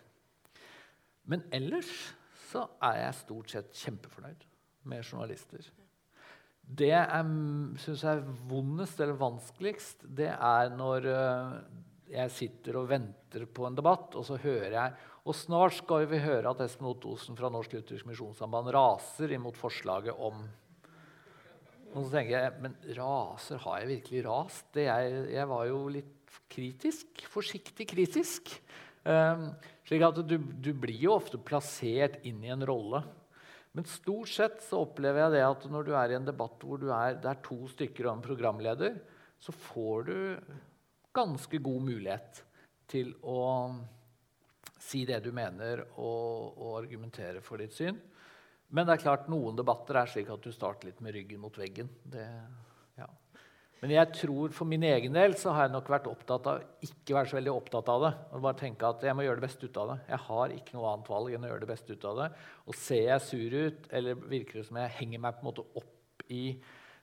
Men 1.33 1.47
ellers 1.55 1.91
så 2.51 2.67
er 2.85 3.01
jeg 3.01 3.23
stort 3.23 3.55
sett 3.55 3.81
kjempefornøyd 3.81 4.45
med 4.91 5.03
journalister. 5.03 5.65
Det 6.65 6.93
jeg 6.93 7.25
syns 7.83 8.05
er 8.09 8.23
vondest 8.49 9.01
eller 9.01 9.19
vanskeligst, 9.21 10.07
det 10.17 10.31
er 10.33 10.71
når 10.77 11.09
eh, 11.11 11.57
jeg 12.15 12.33
sitter 12.33 12.79
og 12.81 12.89
venter 12.93 13.49
på 13.49 13.67
en 13.67 13.77
debatt, 13.77 14.15
og 14.15 14.25
så 14.29 14.39
hører 14.41 14.77
jeg 14.77 14.97
Og 15.25 15.33
snart 15.33 15.79
skal 15.79 16.05
vi 16.11 16.19
høre 16.21 16.51
at 16.51 16.61
Espen 16.61 16.91
Ottosen 16.91 17.37
fra 17.39 17.49
Norsk 17.53 17.73
Luthersk 17.73 18.05
Misjonssamband 18.11 18.69
raser 18.77 19.33
imot 19.33 19.57
forslaget 19.57 20.19
om 20.21 20.43
Og 21.95 22.03
så 22.03 22.11
tenker 22.19 22.35
jeg 22.35 22.59
Men 22.61 22.75
raser, 22.99 23.63
har 23.65 23.79
jeg 23.81 23.93
virkelig 23.95 24.25
rast? 24.27 24.69
Jeg, 24.77 25.15
jeg, 25.33 25.49
var 25.49 25.65
jo 25.71 25.81
litt 25.89 26.37
kritisk. 26.53 27.25
Forsiktig 27.31 27.87
kritisk. 27.89 28.53
Um, 29.05 29.49
slik 29.89 30.05
at 30.05 30.21
du, 30.29 30.37
du, 30.37 30.73
blir 30.77 31.01
jo 31.07 31.15
ofte 31.17 31.41
plassert 31.41 32.21
inn 32.27 32.45
i 32.45 32.53
en 32.53 32.67
rolle. 32.67 33.01
Men 33.75 33.89
stort 33.89 34.31
sett 34.33 34.61
så 34.67 34.83
opplever 34.85 35.25
jeg 35.25 35.37
det 35.37 35.43
at 35.47 35.67
når 35.71 35.89
du 35.89 35.93
er 35.97 36.13
i 36.13 36.19
en 36.19 36.29
debatt 36.29 36.61
hvor 36.63 36.85
er, 36.85 37.17
det 37.23 37.31
er 37.31 37.43
to 37.47 37.59
stykker 37.73 38.07
og 38.07 38.17
en 38.17 38.27
programleder, 38.27 39.01
så 39.41 39.55
får 39.73 40.09
du 40.11 40.17
ganske 41.17 41.61
god 41.65 41.83
mulighet 41.89 42.45
til 42.91 43.15
å 43.23 43.41
si 44.85 45.05
det 45.09 45.23
du 45.25 45.31
mener, 45.35 45.87
og, 45.97 46.59
og 46.61 46.77
argumentere 46.83 47.41
for 47.45 47.63
ditt 47.63 47.77
syn. 47.77 47.97
Men 48.75 48.87
det 48.87 48.97
er 48.97 49.05
klart 49.05 49.31
noen 49.31 49.57
debatter 49.57 50.01
er 50.01 50.11
slik 50.11 50.31
at 50.33 50.45
du 50.45 50.53
starter 50.53 50.91
litt 50.91 51.01
med 51.05 51.15
ryggen 51.17 51.43
mot 51.43 51.57
veggen. 51.59 51.91
Det 52.05 52.27
men 53.85 53.93
jeg 53.93 54.15
tror 54.17 54.53
for 54.57 54.65
min 54.65 54.85
egen 54.89 55.13
del 55.13 55.35
så 55.37 55.53
har 55.53 55.67
jeg 55.67 55.75
nok 55.75 55.91
vært 55.93 56.07
opptatt 56.09 56.47
av 56.49 56.85
ikke 56.87 57.19
være 57.19 57.29
så 57.29 57.37
veldig 57.37 57.53
opptatt 57.53 57.91
av 57.93 58.05
det. 58.07 58.13
og 58.33 58.45
bare 58.47 58.57
tenke 58.57 58.89
at 58.89 59.03
Jeg 59.05 59.13
må 59.13 59.27
gjøre 59.27 59.37
det 59.37 59.45
beste 59.45 59.69
ut 59.69 59.77
av 59.77 59.91
det. 59.91 59.97
Jeg 60.09 60.21
har 60.25 60.55
ikke 60.55 60.77
noe 60.79 60.93
annet 60.93 61.11
valg 61.13 61.35
enn 61.35 61.45
å 61.45 61.51
gjøre 61.51 61.65
det 61.67 61.69
beste 61.69 61.93
ut 61.93 62.07
av 62.09 62.17
det. 62.23 62.29
Og 62.65 62.79
ser 62.81 63.03
jeg 63.11 63.25
sur 63.27 63.57
ut, 63.59 63.85
eller 63.93 64.23
virker 64.33 64.59
det 64.59 64.65
som 64.71 64.79
jeg 64.81 64.95
henger 65.03 65.21
meg 65.21 65.37
på 65.37 65.45
en 65.45 65.51
måte 65.51 65.67
opp 65.83 66.25
i 66.33 66.45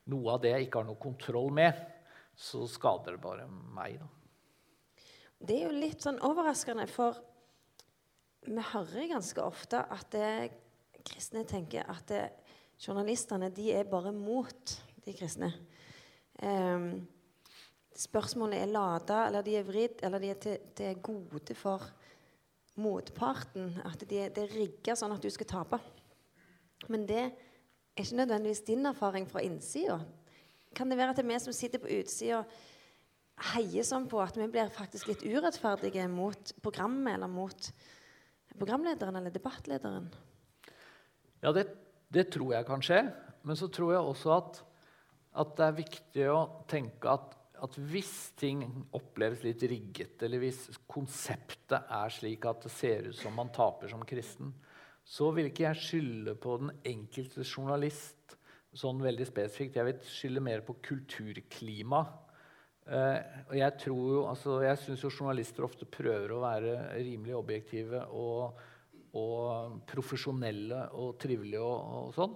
noe 0.09 0.33
av 0.33 0.41
det 0.41 0.55
jeg 0.55 0.65
ikke 0.65 0.81
har 0.81 0.89
noe 0.89 1.03
kontroll 1.05 1.53
med, 1.53 1.85
så 2.33 2.65
skader 2.65 3.19
det 3.19 3.21
bare 3.27 3.45
meg. 3.77 4.01
da. 4.01 5.05
Det 5.37 5.59
er 5.59 5.67
jo 5.67 5.83
litt 5.85 6.01
sånn 6.01 6.17
overraskende, 6.25 6.89
for 6.89 7.21
vi 8.47 8.65
hører 8.71 9.11
ganske 9.11 9.43
ofte 9.43 9.83
at 9.93 10.11
det, 10.13 10.51
kristne 11.05 11.43
tenker 11.49 11.87
at 11.89 12.05
det, 12.09 12.21
journalistene 12.81 13.51
de 13.53 13.71
er 13.73 13.89
bare 13.89 14.13
mot 14.13 14.75
de 15.05 15.13
kristne. 15.13 15.51
Um, 16.41 17.03
spørsmålet 17.97 18.61
er 18.61 18.71
lada, 18.71 19.25
eller 19.27 19.45
de 19.45 19.55
er 19.59 19.67
vridd, 19.67 20.01
eller 20.05 20.21
de 20.21 20.31
er 20.33 20.39
til, 20.41 20.57
til 20.77 21.01
gode 21.03 21.55
for 21.57 21.85
motparten. 22.81 23.75
At 23.85 24.01
de, 24.01 24.25
det 24.33 24.45
er 24.45 24.55
rigga 24.55 24.97
sånn 24.97 25.13
at 25.13 25.21
du 25.21 25.29
skal 25.33 25.49
tape. 25.49 25.81
Men 26.89 27.05
det 27.09 27.21
er 27.27 27.31
ikke 28.01 28.21
nødvendigvis 28.23 28.65
din 28.65 28.85
erfaring 28.89 29.29
fra 29.29 29.43
innsida. 29.45 29.99
Kan 30.75 30.89
det 30.89 30.97
være 30.97 31.13
at 31.13 31.19
det 31.19 31.25
er 31.25 31.33
vi 31.33 31.39
som 31.43 31.55
sitter 31.55 31.81
på 31.83 31.91
utsida, 31.99 32.43
heier 33.51 33.85
sånn 33.85 34.05
på 34.09 34.19
at 34.21 34.37
vi 34.37 34.47
blir 34.51 34.69
faktisk 34.73 35.09
litt 35.09 35.23
urettferdige 35.25 36.05
mot 36.11 36.53
programmet 36.61 37.17
eller 37.17 37.31
mot 37.31 37.71
programlederen 38.57 39.19
eller 39.19 39.33
debattlederen? 39.33 40.09
Ja, 41.41 41.53
det, 41.55 41.67
det 42.13 42.29
tror 42.33 42.55
jeg 42.55 42.67
kan 42.67 42.83
skje. 42.85 43.03
Men 43.47 43.57
så 43.57 43.71
tror 43.73 43.95
jeg 43.95 44.11
også 44.11 44.35
at 44.37 44.61
at 45.39 45.53
det 45.55 45.67
er 45.67 45.77
viktig 45.77 46.25
å 46.31 46.39
tenke 46.69 47.11
at, 47.11 47.35
at, 47.63 47.77
hvis 47.91 48.33
ting 48.39 48.65
oppleves 48.97 49.45
litt 49.45 49.63
rigget, 49.69 50.17
eller 50.25 50.41
hvis 50.43 50.65
konseptet 50.91 51.87
er 51.87 52.11
slik 52.11 52.47
at 52.49 52.65
det 52.65 52.73
ser 52.73 53.07
ut 53.11 53.19
som 53.19 53.35
man 53.37 53.51
taper 53.55 53.91
som 53.91 54.03
kristen, 54.07 54.51
så 55.07 55.31
vil 55.35 55.49
ikke 55.49 55.69
jeg 55.69 55.83
skylde 55.85 56.35
på 56.39 56.57
den 56.61 56.73
enkelte 56.87 57.45
journalist 57.45 58.35
sånn 58.77 59.01
veldig 59.03 59.25
spesifikt. 59.27 59.79
Jeg 59.79 59.87
vil 59.87 60.03
skylde 60.07 60.43
mer 60.43 60.61
på 60.67 60.77
kulturklima. 60.83 62.03
Eh, 62.91 63.19
og 63.47 63.55
jeg 63.55 63.77
tror 63.85 64.07
jo, 64.15 64.23
altså, 64.27 64.57
jeg 64.65 64.79
syns 64.81 65.05
journalister 65.07 65.63
ofte 65.67 65.87
prøver 65.87 66.33
å 66.35 66.41
være 66.43 66.73
rimelig 66.97 67.37
objektive 67.37 68.03
og, 68.11 68.57
og 69.15 69.77
profesjonelle 69.87 70.89
og 70.99 71.15
trivelige 71.21 71.61
og, 71.63 71.93
og 72.01 72.17
sånn. 72.17 72.35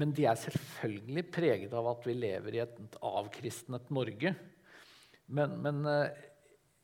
Men 0.00 0.12
de 0.12 0.26
er 0.26 0.40
selvfølgelig 0.40 1.24
preget 1.32 1.74
av 1.78 1.88
at 1.92 2.04
vi 2.08 2.16
lever 2.18 2.56
i 2.56 2.62
et 2.64 2.98
avkristnet 2.98 3.92
Norge. 3.94 4.34
Men, 5.32 5.56
men 5.64 5.80
eh, 5.88 6.22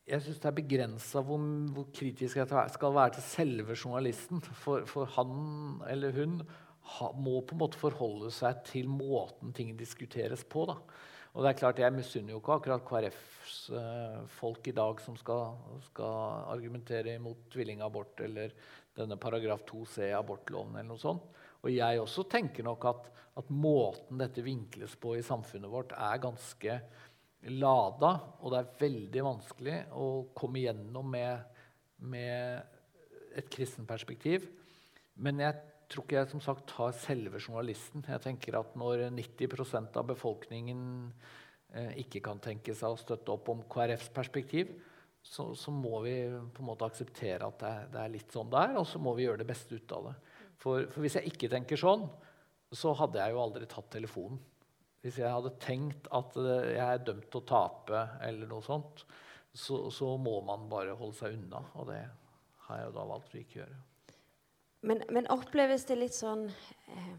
jeg 0.09 0.25
syns 0.25 0.41
det 0.41 0.49
er 0.49 0.57
begrensa 0.57 1.21
hvor, 1.25 1.43
hvor, 1.75 1.87
kritisk 1.93 2.39
jeg 2.41 2.49
skal 2.73 2.95
være 2.95 3.15
til 3.19 3.27
selve 3.27 3.77
journalisten. 3.77 4.41
For, 4.63 4.87
for 4.89 5.11
han 5.17 5.83
eller 5.91 6.15
hun 6.17 6.39
ha, 6.95 7.11
må 7.13 7.37
på 7.45 7.53
en 7.53 7.61
måte 7.61 7.79
forholde 7.79 8.31
seg 8.33 8.63
til 8.71 8.89
måten 8.89 9.53
ting 9.53 9.75
diskuteres 9.77 10.47
på. 10.47 10.65
Da. 10.71 10.79
Og 11.31 11.43
det 11.43 11.51
er 11.51 11.59
klart, 11.59 11.79
Jeg 11.79 11.95
misunner 11.95 12.33
jo 12.33 12.41
ikke 12.41 12.57
akkurat 12.57 12.83
KrFs 12.87 13.57
eh, 13.71 14.17
folk 14.35 14.67
i 14.67 14.75
dag 14.75 14.99
som 14.99 15.15
skal, 15.15 15.55
skal 15.85 16.49
argumentere 16.51 17.15
imot 17.15 17.45
tvillingabort 17.53 18.19
eller 18.27 18.51
denne 18.97 19.15
paragraf 19.15 19.63
2c 19.69 20.09
i 20.09 20.17
abortloven 20.17 20.75
eller 20.75 20.89
noe 20.91 20.99
sånt. 20.99 21.23
Og 21.61 21.71
jeg 21.71 22.01
også 22.01 22.25
tenker 22.27 22.65
nok 22.67 22.85
at, 22.89 23.07
at, 23.39 23.49
måten 23.53 24.19
dette 24.19 24.43
vinkles 24.43 24.97
på 24.99 25.15
i 25.15 25.23
samfunnet 25.23 25.71
vårt, 25.71 25.95
er 25.95 26.19
ganske 26.19 26.77
lada. 27.55 28.11
Og 28.41 28.51
det 28.51 28.59
er 28.59 28.75
veldig 28.81 29.25
vanskelig 29.29 29.77
å 29.95 30.07
komme 30.35 30.59
igjennom 30.59 31.15
med, 31.15 31.61
med 32.11 33.37
et 33.39 33.47
kristenperspektiv. 33.53 34.49
Men 35.21 35.39
jeg 35.45 35.70
tror 35.91 36.05
ikke 36.05 36.19
jeg 36.19 36.29
som 36.31 36.43
sagt 36.43 36.67
tar 36.71 36.93
selve 36.95 37.39
journalisten. 37.41 38.03
Jeg 38.07 38.23
tenker 38.23 38.57
at 38.59 38.75
Når 38.79 39.09
90% 39.15 39.97
av 39.99 40.07
befolkningen 40.09 40.83
eh, 41.75 41.97
ikke 42.03 42.23
kan 42.23 42.39
tenke 42.43 42.75
seg 42.77 42.93
å 42.93 42.99
støtte 42.99 43.33
opp 43.33 43.51
om 43.51 43.65
KrFs 43.71 44.11
perspektiv, 44.15 44.73
så, 45.21 45.51
så, 45.53 45.69
må 45.71 45.99
vi 46.01 46.15
på 46.53 46.63
en 46.63 46.69
måte 46.71 46.87
akseptere 46.87 47.45
at 47.45 47.59
det, 47.61 47.73
det 47.93 47.99
er 48.01 48.13
litt 48.15 48.33
sånn 48.33 48.49
det 48.49 48.61
er, 48.71 48.77
og 48.81 48.87
så 48.89 49.01
må 49.01 49.13
vi 49.17 49.27
gjøre 49.27 49.43
det 49.43 49.49
beste 49.51 49.77
ut 49.77 49.93
av 49.93 50.07
det. 50.09 50.15
For, 50.61 50.87
for, 50.89 51.03
hvis 51.03 51.19
jeg 51.19 51.33
ikke 51.33 51.49
tenker 51.51 51.79
sånn, 51.79 52.07
så 52.73 52.95
hadde 52.97 53.19
jeg 53.21 53.35
jo 53.35 53.43
aldri 53.43 53.67
tatt 53.69 53.91
telefonen. 53.93 54.39
Hvis 55.01 55.17
jeg 55.21 55.33
hadde 55.33 55.53
tenkt 55.61 56.09
at 56.13 56.37
eh, 56.41 56.73
jeg 56.77 56.87
er 56.87 57.05
dømt 57.05 57.29
til 57.29 57.43
å 57.43 57.47
tape, 57.51 58.01
eller 58.25 58.49
noe 58.49 58.65
sånt, 58.65 59.05
så, 59.51 59.83
så 59.91 60.15
må 60.21 60.39
man 60.47 60.69
bare 60.71 60.95
holde 60.97 61.17
seg 61.19 61.37
unna. 61.37 61.63
Og 61.75 61.89
det 61.91 62.01
har 62.67 62.79
jeg 62.79 62.89
jo 62.89 62.97
da 62.97 63.07
valgt 63.09 63.35
å 63.35 63.41
ikke 63.41 63.59
gjøre. 63.63 63.79
Men, 64.81 65.03
men 65.13 65.29
oppleves 65.29 65.85
det 65.89 65.99
litt 65.99 66.15
sånn 66.17 66.47
eh, 66.49 67.11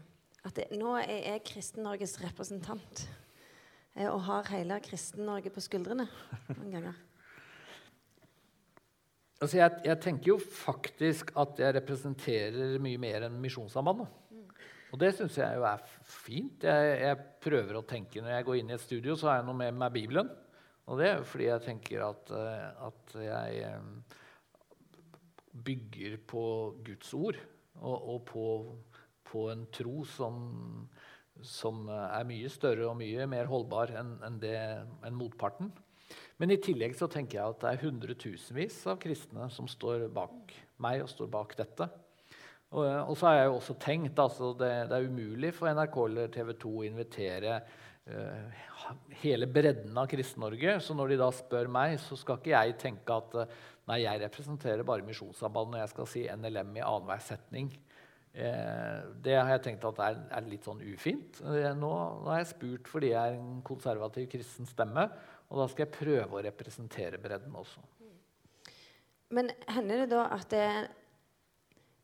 at 0.43 0.57
det, 0.57 0.67
nå 0.75 0.97
er 0.99 1.13
jeg 1.13 1.43
Kristen-Norges 1.47 2.17
representant 2.23 3.05
eh, 3.95 4.09
og 4.09 4.19
har 4.27 4.49
hele 4.51 4.81
Kristen-Norge 4.83 5.53
på 5.53 5.63
skuldrene 5.63 6.09
noen 6.57 6.73
ganger? 6.73 6.97
Altså 9.43 9.59
jeg, 9.59 9.79
jeg, 9.83 9.99
tenker 10.03 10.29
jo 10.33 10.37
faktisk 10.39 11.33
at 11.39 11.57
jeg 11.59 11.75
representerer 11.75 12.77
mye 12.83 12.99
mer 13.01 13.25
enn 13.27 13.39
Misjonssambandet. 13.43 14.11
Og 14.93 14.99
det 15.01 15.09
syns 15.17 15.39
jeg 15.39 15.57
jo 15.57 15.65
er 15.67 15.81
fint. 16.05 16.63
Jeg, 16.63 16.91
jeg, 17.01 17.25
prøver 17.43 17.79
å 17.79 17.87
tenke 17.87 18.21
Når 18.21 18.35
jeg 18.35 18.45
går 18.47 18.59
inn 18.59 18.69
i 18.69 18.75
et 18.75 18.83
studio, 18.83 19.15
så 19.17 19.31
har 19.31 19.39
jeg 19.39 19.47
noe 19.49 19.57
med 19.59 19.79
meg 19.81 19.95
Bibelen. 19.95 20.29
Og 20.85 20.99
det 20.99 21.09
er 21.09 21.17
jo 21.17 21.25
fordi 21.27 21.47
jeg 21.49 21.63
tenker 21.65 22.03
at, 22.05 22.31
eh, 22.35 22.85
at 22.87 23.15
jeg 23.23 23.63
eh, 23.67 24.21
bygger 25.65 26.19
på 26.29 26.45
Guds 26.85 27.11
ord. 27.17 27.39
Og, 27.81 27.95
og 28.13 28.19
på, 28.29 28.45
på, 29.29 29.47
en 29.53 29.65
tro 29.73 30.03
som, 30.07 30.37
som, 31.41 31.87
er 31.89 32.27
mye 32.29 32.51
større 32.51 32.89
og 32.89 32.99
mye 32.99 33.27
mer 33.29 33.49
holdbar 33.49 33.95
enn 33.99 34.15
en 34.27 34.39
en 34.43 35.17
motparten. 35.17 35.71
Men 36.37 36.53
i 36.53 36.59
tillegg 36.61 36.95
så 36.97 37.07
tenker 37.09 37.39
jeg 37.39 37.55
at 37.55 37.61
det 37.61 37.71
er 37.71 37.83
hundretusenvis 37.85 38.81
av 38.91 38.99
kristne 39.01 39.49
som 39.53 39.69
står 39.69 40.09
bak 40.13 40.53
meg 40.83 41.03
og 41.03 41.11
står 41.11 41.29
bak 41.33 41.55
dette. 41.57 41.87
Og, 42.73 42.83
og 42.83 43.15
så 43.17 43.29
har 43.29 43.37
jeg 43.37 43.49
jo 43.49 43.57
også 43.59 43.75
tenkt 43.81 44.19
altså 44.19 44.51
det, 44.57 44.71
det 44.89 44.97
er 44.97 45.09
umulig 45.09 45.53
for 45.53 45.69
NRK 45.69 45.97
eller 46.07 46.31
TV 46.33 46.53
2 46.63 46.71
å 46.73 46.85
invitere 46.87 47.57
hele 49.21 49.47
bredden 49.47 49.97
av 49.97 50.09
Kristen-Norge. 50.11 50.75
Så 50.83 50.95
når 50.97 51.13
de 51.13 51.19
da 51.21 51.29
spør 51.33 51.69
meg, 51.71 51.95
så 52.03 52.17
skal 52.19 52.39
ikke 52.39 52.53
jeg 52.53 52.77
tenke 52.81 53.15
at 53.15 53.37
uh, 53.39 53.57
nei, 53.89 54.03
jeg 54.03 54.21
representerer 54.25 54.85
bare 54.87 55.05
Misjonssambandet 55.07 55.75
når 55.75 55.83
jeg 55.83 55.93
skal 55.93 56.09
si 56.11 56.23
NLM 56.27 56.77
i 56.79 56.83
annenhver 56.83 57.23
setning. 57.23 57.71
Uh, 58.33 59.13
det 59.23 59.37
har 59.37 59.53
jeg 59.55 59.63
tenkt 59.69 59.87
at 59.87 60.01
er, 60.03 60.49
litt 60.49 60.67
sånn 60.67 60.83
ufint. 60.83 61.39
Nå, 61.79 61.93
har 62.27 62.41
jeg 62.41 62.51
spurt 62.55 62.91
fordi 62.91 63.13
jeg 63.13 63.37
er 63.37 63.39
en 63.39 63.61
konservativ 63.65 64.27
kristen 64.33 64.67
stemme. 64.69 65.07
Og 65.53 65.61
da 65.61 65.69
skal 65.69 65.85
jeg 65.85 65.95
prøve 65.95 66.39
å 66.39 66.43
representere 66.43 67.19
bredden 67.21 67.55
også. 67.55 67.83
Men 69.33 69.49
hender 69.69 70.03
det 70.03 70.09
da 70.11 70.27
at 70.33 70.49
det, 70.53 70.67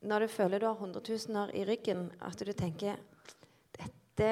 når 0.05 0.25
du 0.25 0.31
føler 0.33 0.62
du 0.62 0.67
har 0.69 0.79
hundretusener 0.79 1.51
i 1.57 1.65
ryggen, 1.67 2.07
at 2.25 2.41
du 2.41 2.53
tenker 2.57 2.97
dette 3.77 4.29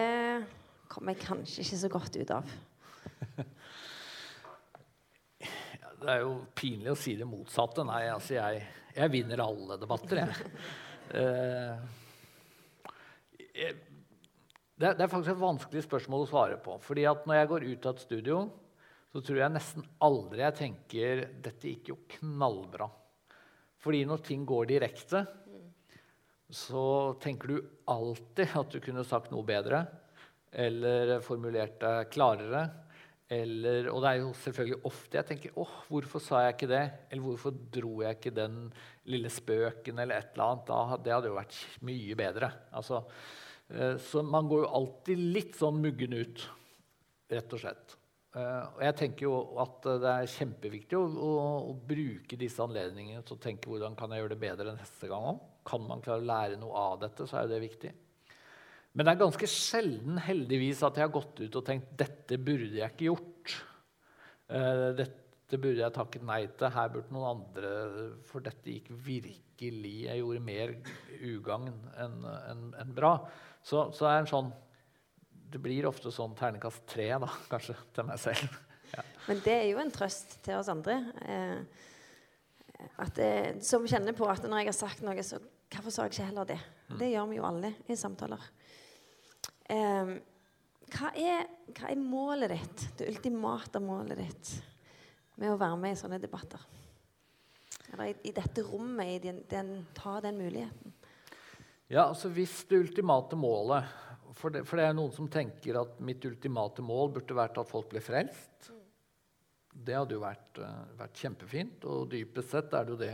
kommer 0.97 1.13
jeg 1.13 1.21
kanskje 1.27 1.61
ikke 1.63 1.79
så 1.79 1.89
godt 1.93 2.17
ut 2.17 2.31
av? 2.33 2.53
det 6.01 6.09
er 6.09 6.23
jo 6.23 6.33
pinlig 6.57 6.91
å 6.93 6.97
si 6.97 7.13
det 7.19 7.27
motsatte. 7.29 7.85
Nei, 7.85 8.07
altså 8.09 8.39
jeg, 8.39 8.63
jeg 8.97 9.13
vinner 9.13 9.45
alle 9.45 9.77
debatter. 9.81 10.25
Uh, 11.13 11.77
jeg 13.53 13.75
det, 14.77 14.91
det, 14.93 15.07
er 15.07 15.09
faktisk 15.09 15.33
et 15.33 15.41
vanskelig 15.41 15.81
spørsmål 15.87 16.23
å 16.23 16.29
svare 16.29 16.57
på. 16.61 16.75
fordi 16.85 17.07
at 17.09 17.23
når 17.25 17.39
jeg 17.39 17.49
går 17.49 17.63
ut 17.65 17.85
av 17.89 17.95
et 17.95 18.03
studio, 18.03 18.41
så 19.09 19.21
tror 19.25 19.39
jeg 19.41 19.53
nesten 19.55 19.87
aldri 20.05 20.43
jeg 20.43 20.57
tenker 20.59 21.21
dette 21.41 21.71
gikk 21.71 21.89
jo 21.89 21.95
knallbra. 22.17 22.85
Fordi 23.81 24.03
når 24.05 24.21
ting 24.27 24.43
går 24.45 24.69
direkte, 24.69 25.23
så 26.53 27.15
tenker 27.23 27.49
du 27.49 27.71
alltid 27.89 28.53
at 28.61 28.69
du 28.75 28.77
kunne 28.83 29.05
sagt 29.07 29.33
noe 29.33 29.45
bedre. 29.47 29.81
Eller 30.51 31.17
formulert 31.25 31.79
deg 31.81 32.11
klarere. 32.13 32.65
Eller, 33.27 33.89
og 33.91 33.99
det 34.03 34.11
er 34.11 34.21
jo 34.21 34.29
selvfølgelig 34.39 34.77
ofte 34.87 35.17
jeg 35.17 35.27
tenker 35.27 35.57
åh, 35.59 35.71
hvorfor 35.89 36.23
sa 36.23 36.45
jeg 36.45 36.55
ikke 36.55 36.69
det? 36.71 36.85
Eller 37.11 37.25
hvorfor 37.25 37.57
dro 37.75 37.97
jeg 38.05 38.15
ikke 38.15 38.31
den 38.37 38.55
lille 39.11 39.31
spøken? 39.33 39.99
eller 39.99 40.21
et 40.21 40.31
eller 40.31 40.45
annet? 40.45 40.69
Da, 40.69 40.99
det 41.03 41.13
hadde 41.15 41.31
jo 41.33 41.35
vært 41.35 41.59
mye 41.89 42.17
bedre. 42.19 42.51
Altså, 42.71 43.01
eh, 43.73 43.97
så 43.99 44.23
man 44.23 44.47
går 44.47 44.63
jo 44.63 44.73
alltid 44.79 45.25
litt 45.35 45.59
sånn 45.59 45.81
muggen 45.83 46.15
ut, 46.15 46.45
rett 47.35 47.57
og 47.57 47.63
slett. 47.65 47.97
Uh, 48.37 48.67
og 48.75 48.81
jeg 48.83 48.95
tenker 48.99 49.25
jo 49.25 49.35
at 49.63 49.85
det 50.03 50.09
er 50.11 50.29
kjempeviktig 50.29 50.97
å, 50.99 51.05
å, 51.07 51.29
å, 51.71 51.75
bruke 51.89 52.37
disse 52.37 52.61
anledningene 52.61 53.23
til 53.25 53.33
å 53.33 53.41
tenke 53.41 53.71
hvordan 53.71 53.95
kan 53.97 54.11
jeg 54.13 54.21
gjøre 54.21 54.35
det 54.35 54.41
bedre 54.43 54.75
neste 54.75 55.09
gang 55.09 55.25
òg. 55.31 55.39
Kan 55.65 55.87
man 55.87 56.03
klare 56.05 56.21
å 56.21 56.27
lære 56.27 56.59
noe 56.61 56.83
av 56.91 56.99
dette, 57.01 57.25
så 57.25 57.39
er 57.41 57.49
det 57.49 57.63
viktig. 57.63 57.93
Men 58.93 59.05
det 59.05 59.13
er 59.13 59.21
ganske 59.21 59.49
sjelden 59.51 60.19
heldigvis 60.25 60.83
at 60.85 60.97
jeg 60.97 61.05
har 61.05 61.13
gått 61.13 61.41
ut 61.43 61.57
og 61.59 61.65
tenkt 61.65 61.91
dette 61.99 62.39
burde 62.41 62.79
jeg 62.79 62.93
ikke 62.93 63.09
gjort. 63.09 63.55
Uh, 64.47 64.93
dette 64.97 65.59
burde 65.59 65.83
jeg 65.83 65.95
takket 65.95 66.25
nei 66.27 66.43
til. 66.57 66.71
Her 66.73 66.93
burde 66.93 67.13
noen 67.13 67.41
andre 67.41 67.71
For 68.29 68.43
dette 68.43 68.71
gikk 68.71 68.87
virkelig 69.03 69.93
Jeg 70.05 70.21
gjorde 70.21 70.43
mer 70.43 70.73
ugagn 71.19 71.67
enn 71.99 72.17
en, 72.23 72.63
en 72.79 72.95
bra. 72.95 73.11
Så, 73.65 73.89
så 73.95 74.07
er 74.09 74.21
en 74.21 74.31
sånn 74.31 74.53
det 75.51 75.59
blir 75.63 75.87
ofte 75.87 76.11
sånn 76.11 76.35
ternekast 76.37 76.85
tre, 76.89 77.09
da, 77.21 77.29
kanskje, 77.51 77.75
til 77.95 78.07
meg 78.07 78.19
selv. 78.21 78.57
Ja. 78.93 79.03
Men 79.27 79.43
det 79.45 79.55
er 79.55 79.67
jo 79.69 79.81
en 79.83 79.93
trøst 79.93 80.37
til 80.45 80.59
oss 80.59 80.71
andre. 80.71 80.97
Eh, 81.27 81.85
at 83.03 83.15
det, 83.17 83.31
som 83.65 83.87
kjenner 83.89 84.15
på 84.17 84.27
at 84.29 84.45
når 84.45 84.63
jeg 84.63 84.71
har 84.71 84.77
sagt 84.77 85.03
noe, 85.05 85.23
så 85.25 85.39
hvorfor 85.73 85.93
sa 85.93 86.05
jeg 86.05 86.15
ikke 86.15 86.29
heller 86.29 86.49
det? 86.51 86.59
Mm. 86.87 86.97
Det 87.01 87.11
gjør 87.11 87.29
vi 87.31 87.39
jo 87.39 87.47
alle 87.47 87.73
i 87.87 87.97
samtaler. 87.99 88.43
Eh, 89.67 90.15
hva, 90.87 91.11
er, 91.19 91.47
hva, 91.73 91.91
er, 91.91 91.99
målet 91.99 92.53
ditt, 92.53 92.87
det 92.99 93.09
ultimate 93.11 93.81
målet 93.83 94.21
ditt 94.21 94.51
med 95.37 95.51
å 95.51 95.59
være 95.59 95.79
med 95.81 95.95
i 95.95 95.99
sånne 95.99 96.19
debatter? 96.23 96.61
Eller 97.91 98.13
i, 98.13 98.15
i 98.29 98.35
dette 98.35 98.63
rommet, 98.67 99.11
i 99.11 99.19
den, 99.27 99.41
den, 99.51 99.73
ta 99.95 100.17
den 100.23 100.39
muligheten? 100.39 100.95
Ja, 101.87 102.07
altså 102.07 102.31
Hvis 102.31 102.61
det 102.67 102.79
ultimate 102.83 103.39
målet 103.39 103.95
for 104.37 104.53
det, 104.53 104.63
for 104.67 104.79
det, 104.79 104.87
er 104.87 104.95
noen 104.95 105.13
som 105.15 105.29
tenker 105.31 105.79
at 105.81 105.99
mitt 106.03 106.23
ultimate 106.27 106.83
mål 106.85 107.13
burde 107.15 107.37
vært 107.37 107.57
at 107.57 107.69
folk 107.69 107.87
ble 107.89 108.01
frelst. 108.03 108.67
Det 109.71 109.95
hadde 109.95 110.13
jo 110.13 110.21
vært, 110.21 110.59
uh, 110.61 110.83
vært 110.99 111.21
kjempefint. 111.23 111.87
Og 111.89 112.09
dypest 112.11 112.53
sett 112.53 112.75
er 112.75 112.85
det 112.85 112.93
jo 112.93 112.99
det 113.01 113.13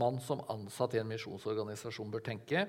man 0.00 0.18
som 0.20 0.42
ansatt 0.52 0.96
i 0.96 1.00
en 1.00 1.08
misjonsorganisasjon 1.08 2.12
bør 2.12 2.24
tenke. 2.26 2.66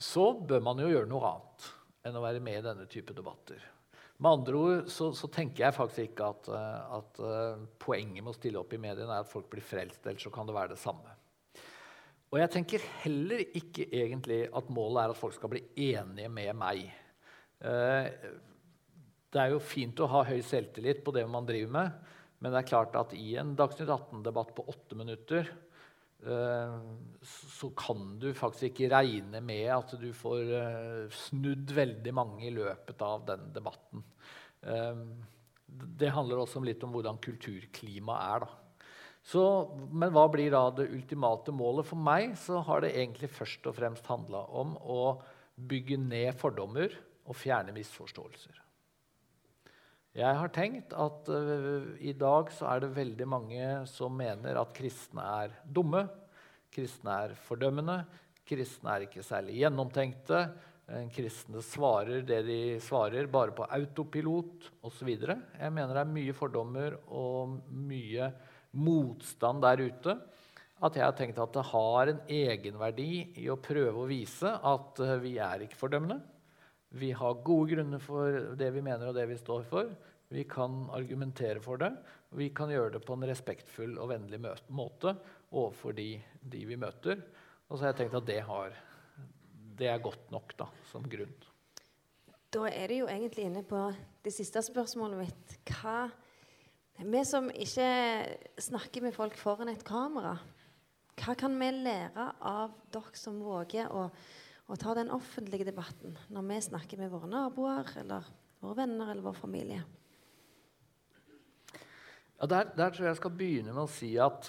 Så 0.00 0.32
bør 0.40 0.64
man 0.64 0.82
jo 0.82 0.90
gjøre 0.90 1.10
noe 1.10 1.28
annet 1.28 1.68
enn 2.02 2.18
å 2.18 2.24
være 2.24 2.42
med 2.42 2.60
i 2.60 2.66
denne 2.66 2.88
type 2.90 3.14
debatter. 3.16 3.62
Med 4.22 4.30
andre 4.30 4.58
ord 4.58 4.92
så, 4.92 5.10
så 5.16 5.28
tenker 5.32 5.64
jeg 5.66 5.76
faktisk 5.76 6.12
ikke 6.12 6.28
at, 6.34 6.50
uh, 6.52 6.98
at 6.98 7.20
uh, 7.22 7.64
poenget 7.82 8.22
med 8.22 8.30
å 8.34 8.36
stille 8.36 8.60
opp 8.60 8.74
i 8.74 8.80
mediene 8.82 9.10
er 9.10 9.24
at 9.24 9.30
folk 9.30 9.48
blir 9.50 9.64
frelst. 9.66 10.04
Ellers 10.06 10.26
så 10.26 10.32
kan 10.34 10.46
det 10.46 10.54
være 10.54 10.74
det 10.74 10.82
samme. 10.82 11.16
Og 12.32 12.38
jeg 12.40 12.52
tenker 12.54 12.84
heller 13.02 13.42
ikke 13.44 13.90
egentlig 13.92 14.46
at 14.56 14.70
målet 14.72 15.02
er 15.02 15.12
at 15.12 15.18
folk 15.20 15.34
skal 15.36 15.50
bli 15.52 15.60
enige 15.90 16.30
med 16.32 16.54
meg. 16.56 16.86
Eh, 17.60 18.06
det 19.32 19.40
er 19.42 19.52
jo 19.52 19.60
fint 19.60 20.00
å 20.00 20.08
ha 20.08 20.22
høy 20.24 20.40
selvtillit 20.44 21.02
på 21.04 21.12
det 21.12 21.26
man 21.28 21.44
driver 21.48 21.74
med, 21.76 21.98
men 22.40 22.54
det 22.54 22.62
er 22.62 22.70
klart 22.70 22.96
at 22.96 23.12
i 23.16 23.34
en 23.40 23.52
Dagsnytt 23.58 23.92
18-debatt 23.92 24.54
på 24.56 24.64
åtte 24.72 24.96
minutter 24.96 25.44
eh, 25.44 25.71
så 26.22 27.68
kan 27.74 28.12
du 28.22 28.28
faktisk 28.36 28.68
ikke 28.70 28.92
regne 28.94 29.40
med 29.42 29.66
at 29.74 29.94
du 29.98 30.08
får 30.14 30.52
eh, 30.54 31.16
snudd 31.26 31.72
veldig 31.74 32.14
mange 32.14 32.46
i 32.46 32.54
løpet 32.54 33.02
av 33.02 33.24
den 33.26 33.48
debatten. 33.54 34.04
Det 35.66 36.12
handler 36.14 36.44
også 36.44 36.62
litt 36.62 36.84
om 36.86 36.92
hvordan 36.94 37.18
kulturklimaet 37.18 38.36
er. 38.36 38.44
da. 38.46 38.62
Så, 39.22 39.42
men 39.90 40.10
hva 40.14 40.26
blir 40.30 40.50
da 40.54 40.64
det 40.74 40.90
ultimate 40.94 41.54
målet? 41.54 41.86
For 41.86 41.98
meg 41.98 42.34
så 42.38 42.62
har 42.66 42.82
det 42.82 42.94
egentlig 42.94 43.30
først 43.30 43.66
og 43.70 43.76
fremst 43.78 44.08
handla 44.10 44.44
om 44.50 44.74
å 44.78 45.02
bygge 45.58 45.98
ned 46.00 46.34
fordommer 46.38 46.94
og 47.26 47.38
fjerne 47.38 47.74
misforståelser. 47.74 48.61
Jeg 50.12 50.36
har 50.36 50.50
tenkt 50.52 50.92
at 50.92 51.28
uh, 51.32 51.94
i 52.00 52.12
dag 52.12 52.50
så 52.52 52.68
er 52.68 52.82
det 52.84 52.96
veldig 52.98 53.28
mange 53.28 53.68
som 53.88 54.12
mener 54.16 54.58
at 54.60 54.74
kristne 54.76 55.24
er 55.44 55.54
dumme. 55.64 56.04
Kristne 56.72 57.16
er 57.24 57.38
fordømmende. 57.46 58.02
Kristne 58.48 58.92
er 58.92 59.06
ikke 59.06 59.24
særlig 59.24 59.62
gjennomtenkte. 59.62 60.42
Kristne 61.14 61.62
svarer 61.64 62.24
det 62.26 62.42
de 62.44 62.60
svarer, 62.84 63.28
bare 63.30 63.54
på 63.56 63.64
autopilot 63.64 64.66
osv. 64.84 65.12
Jeg 65.14 65.72
mener 65.72 65.94
det 65.94 66.02
er 66.02 66.14
mye 66.18 66.34
fordommer 66.36 66.98
og 67.08 67.54
mye 67.70 68.28
motstand 68.76 69.62
der 69.64 69.84
ute 69.86 70.16
at 70.82 70.98
jeg 70.98 71.04
har 71.06 71.14
tenkt 71.14 71.38
at 71.38 71.54
det 71.54 71.64
har 71.70 72.10
en 72.10 72.20
egenverdi 72.26 73.12
i 73.38 73.46
å 73.52 73.58
prøve 73.62 74.02
å 74.02 74.08
vise 74.10 74.50
at 74.50 75.02
eh, 75.04 75.18
vi 75.22 75.36
er 75.38 75.62
ikke 75.66 75.78
fordømmende. 75.78 76.18
Vi 76.92 77.12
har 77.16 77.42
gode 77.44 77.74
grunner 77.74 78.02
for 78.02 78.54
det 78.58 78.68
vi 78.74 78.82
mener 78.84 79.08
og 79.08 79.16
det 79.16 79.24
vi 79.30 79.38
står 79.40 79.64
for. 79.68 79.92
Vi 80.32 80.44
kan 80.48 80.86
argumentere 80.92 81.60
for 81.60 81.80
det, 81.80 81.90
og 82.32 82.40
vi 82.40 82.48
kan 82.56 82.70
gjøre 82.72 82.94
det 82.94 83.02
på 83.04 83.16
en 83.16 83.26
respektfull 83.28 83.98
og 84.00 84.10
vennlig 84.14 84.40
måte 84.72 85.12
overfor 85.50 85.96
de, 85.96 86.14
de 86.40 86.64
vi 86.68 86.78
møter. 86.80 87.20
Og 87.68 87.76
så 87.76 87.84
har 87.84 87.92
jeg 87.92 88.02
tenkt 88.02 88.18
at 88.20 88.28
det, 88.28 88.38
har, 88.48 88.76
det 89.76 89.88
er 89.92 90.04
godt 90.04 90.32
nok 90.32 90.54
da, 90.60 90.68
som 90.88 91.04
grunn. 91.08 91.34
Da 92.52 92.66
er 92.68 92.88
det 92.92 92.98
jo 93.00 93.08
egentlig 93.08 93.46
inne 93.48 93.62
på 93.64 93.86
det 94.24 94.32
siste 94.32 94.60
spørsmålet 94.64 95.22
mitt. 95.22 95.54
Hva 95.72 96.10
vi 97.00 97.22
som 97.24 97.48
ikke 97.50 97.88
snakker 98.60 99.04
med 99.04 99.16
folk 99.16 99.36
foran 99.40 99.72
et 99.72 99.84
kamera, 99.84 100.36
hva 101.22 101.34
kan 101.38 101.56
vi 101.60 101.70
lære 101.72 102.28
av 102.48 102.74
dere 102.92 103.16
som 103.18 103.40
våger 103.42 103.88
å, 103.92 104.06
å 104.70 104.78
ta 104.78 104.94
den 104.96 105.10
offentlige 105.12 105.66
debatten 105.68 106.14
når 106.32 106.46
vi 106.48 106.60
snakker 106.68 107.00
med 107.00 107.10
våre 107.12 107.30
naboer 107.30 107.88
eller 108.02 108.28
våre 108.62 108.78
venner 108.84 109.10
eller 109.10 109.24
vår 109.24 109.36
familie? 109.38 109.82
Ja, 112.42 112.48
der, 112.50 112.72
der, 112.74 112.90
tror 112.90 113.06
jeg 113.06 113.12
jeg 113.12 113.20
skal 113.20 113.34
begynne 113.38 113.74
med 113.74 113.84
å 113.84 113.90
si 113.90 114.08
at, 114.18 114.48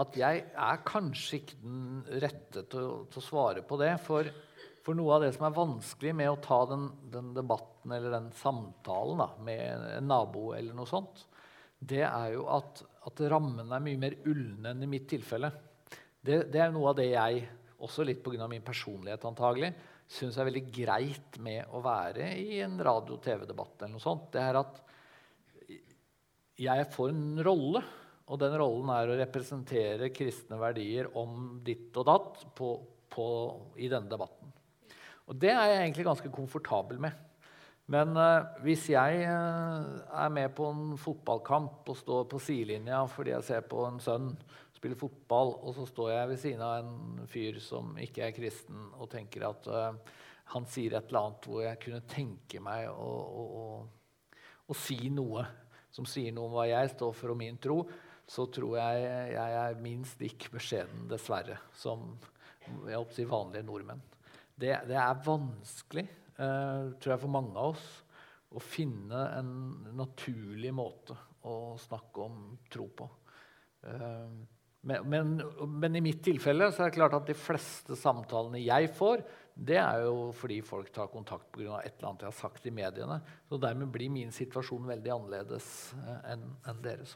at 0.00 0.14
jeg 0.16 0.44
er 0.48 0.84
kanskje 0.88 1.40
ikke 1.42 1.58
den 1.60 1.82
rette 2.22 2.62
til, 2.72 2.86
til 3.12 3.20
å 3.20 3.24
svare 3.24 3.64
på 3.66 3.76
det. 3.80 3.90
For, 4.00 4.30
for, 4.80 4.96
noe 4.96 5.18
av 5.18 5.26
det 5.26 5.34
som 5.36 5.44
er 5.48 5.58
vanskelig 5.58 6.14
med 6.16 6.30
å 6.32 6.38
ta 6.40 6.62
den, 6.70 6.86
den 7.12 7.34
debatten 7.36 7.92
eller 7.92 8.16
den 8.16 8.30
samtalen 8.40 9.20
da, 9.20 9.28
med 9.44 9.84
en 9.98 10.08
nabo, 10.08 10.54
eller 10.56 10.76
noe 10.76 10.88
sånt, 10.88 11.26
det 11.80 12.00
er 12.06 12.34
jo 12.38 12.46
at, 12.52 12.80
at 13.08 13.22
rammene 13.32 13.76
er 13.76 13.84
mye 13.84 14.00
mer 14.00 14.16
ulne 14.28 14.72
enn 14.72 14.84
i 14.84 14.88
mitt 14.88 15.08
tilfelle. 15.12 15.52
Det, 16.20 16.46
det, 16.52 16.64
er 16.64 16.72
noe 16.72 16.94
av 16.94 16.96
det 16.96 17.10
jeg 17.10 17.44
også 17.80 18.04
litt 18.06 18.22
pga. 18.24 18.48
min 18.48 18.64
personlighet 18.64 19.24
antagelig, 19.24 19.72
syns 20.10 20.38
er 20.38 20.48
veldig 20.48 20.66
greit 20.74 21.38
med 21.42 21.72
å 21.72 21.82
være 21.84 22.32
i 22.38 22.60
en 22.64 22.78
radio-TV-debatt. 22.78 23.82
eller 23.82 23.94
noe 23.96 24.04
sånt, 24.04 24.30
det 24.32 24.42
er 24.42 24.60
at 24.60 24.80
jeg 26.60 26.92
får 26.92 27.14
en 27.14 27.42
rolle. 27.46 27.82
Og 28.30 28.38
den 28.38 28.54
rollen 28.54 28.90
er 28.94 29.10
å 29.10 29.18
representere 29.18 30.12
kristne 30.14 30.58
verdier 30.60 31.08
om 31.18 31.58
ditt 31.66 31.96
og 31.98 32.06
datt 32.06 32.44
på, 32.54 32.68
på, 33.10 33.26
i 33.82 33.88
denne 33.90 34.10
debatten. 34.10 34.52
Og 35.26 35.38
det 35.38 35.50
er 35.50 35.72
jeg 35.72 35.82
egentlig 35.82 36.06
ganske 36.06 36.30
komfortabel 36.34 37.00
med. 37.02 37.26
Men 37.90 38.14
uh, 38.14 38.46
hvis 38.62 38.86
jeg 38.92 39.24
uh, 39.26 39.98
er 40.14 40.30
med 40.30 40.52
på 40.54 40.68
en 40.70 40.94
fotballkamp 41.00 41.88
og 41.90 41.98
står 41.98 42.28
på 42.30 42.38
sidelinja 42.42 43.02
fordi 43.10 43.34
jeg 43.34 43.46
ser 43.48 43.64
på 43.66 43.82
en 43.88 43.98
sønn 44.02 44.28
spille 44.80 44.96
fotball, 44.96 45.54
og 45.60 45.74
så 45.76 45.84
står 45.88 46.12
jeg 46.14 46.28
ved 46.30 46.38
siden 46.40 46.64
av 46.64 46.74
en 46.80 47.24
fyr 47.28 47.60
som 47.60 47.92
ikke 48.00 48.24
er 48.24 48.36
kristen, 48.36 48.86
og 48.96 49.10
tenker 49.12 49.44
at 49.50 49.66
uh, 49.68 50.14
han 50.54 50.66
sier 50.68 50.96
et 50.96 51.10
eller 51.10 51.26
annet 51.26 51.48
hvor 51.50 51.64
jeg 51.66 51.80
kunne 51.84 52.06
tenke 52.08 52.62
meg 52.64 52.86
å, 52.88 53.10
å, 53.12 53.42
å, 53.60 54.38
å 54.72 54.76
si 54.76 55.10
noe 55.12 55.44
som 55.92 56.06
sier 56.08 56.32
noe 56.32 56.48
om 56.48 56.56
hva 56.56 56.68
jeg 56.70 56.92
står 56.94 57.12
for 57.18 57.34
og 57.34 57.38
min 57.40 57.58
tro, 57.60 57.82
så 58.30 58.46
tror 58.52 58.78
jeg 58.78 59.06
jeg 59.34 59.56
er 59.60 59.80
minst 59.82 60.20
lik 60.22 60.46
beskjeden, 60.52 61.08
dessverre, 61.10 61.58
som 61.76 62.14
jeg 62.86 63.02
si, 63.12 63.26
vanlige 63.28 63.66
nordmenn. 63.66 64.00
Det, 64.54 64.72
det 64.88 64.96
er 64.96 65.24
vanskelig, 65.26 66.06
uh, 66.38 66.94
tror 66.96 67.14
jeg, 67.14 67.22
for 67.24 67.34
mange 67.36 67.52
av 67.58 67.74
oss 67.74 67.90
å 68.50 68.62
finne 68.62 69.26
en 69.36 69.52
naturlig 69.98 70.72
måte 70.74 71.18
å 71.46 71.76
snakke 71.80 72.24
om 72.24 72.40
tro 72.70 72.88
på. 72.96 73.10
Uh, 73.84 74.40
men, 74.80 75.42
men, 75.68 75.96
i 75.96 76.00
mitt 76.00 76.22
tilfelle 76.24 76.70
så 76.72 76.86
er 76.86 76.88
det 76.88 76.96
klart 76.96 77.14
at 77.18 77.26
de 77.28 77.36
fleste 77.36 77.96
samtalene 78.00 78.62
jeg 78.62 78.88
får, 78.96 79.20
det 79.52 79.76
er 79.76 80.06
jo 80.06 80.30
fordi 80.32 80.60
folk 80.64 80.88
tar 80.94 81.10
kontakt 81.12 81.50
pga. 81.52 81.82
et 81.84 81.98
eller 81.98 82.08
annet 82.08 82.22
jeg 82.24 82.30
har 82.30 82.38
sagt 82.38 82.66
i 82.66 82.72
mediene. 82.72 83.18
Så 83.48 83.58
dermed 83.60 83.90
blir 83.92 84.08
min 84.08 84.32
situasjon 84.32 84.86
veldig 84.88 85.12
annerledes 85.12 85.66
eh, 85.98 86.32
enn 86.32 86.46
en 86.70 86.80
deres 86.84 87.12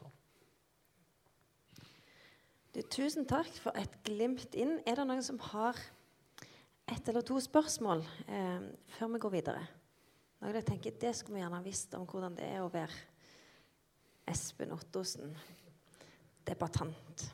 Du, 2.75 2.81
Tusen 2.83 3.25
takk 3.25 3.49
for 3.63 3.73
et 3.73 3.95
glimt 4.05 4.53
inn. 4.53 4.77
Er 4.85 4.99
det 4.99 5.07
noen 5.09 5.25
som 5.25 5.39
har 5.49 5.79
ett 6.85 7.09
eller 7.09 7.25
to 7.25 7.39
spørsmål 7.41 8.03
eh, 8.27 8.67
før 8.99 9.15
vi 9.15 9.23
går 9.25 9.33
videre? 9.39 9.63
Noen 10.43 10.59
jeg 10.59 10.67
tenker 10.69 10.99
Det 11.01 11.15
skulle 11.17 11.39
vi 11.39 11.41
gjerne 11.41 11.63
visst 11.65 11.97
om 11.97 12.05
hvordan 12.05 12.37
det 12.37 12.45
er 12.45 12.61
å 12.61 12.69
være 12.69 12.93
Espen 14.29 14.73
Ottosen, 14.73 15.33
debattant. 16.45 17.25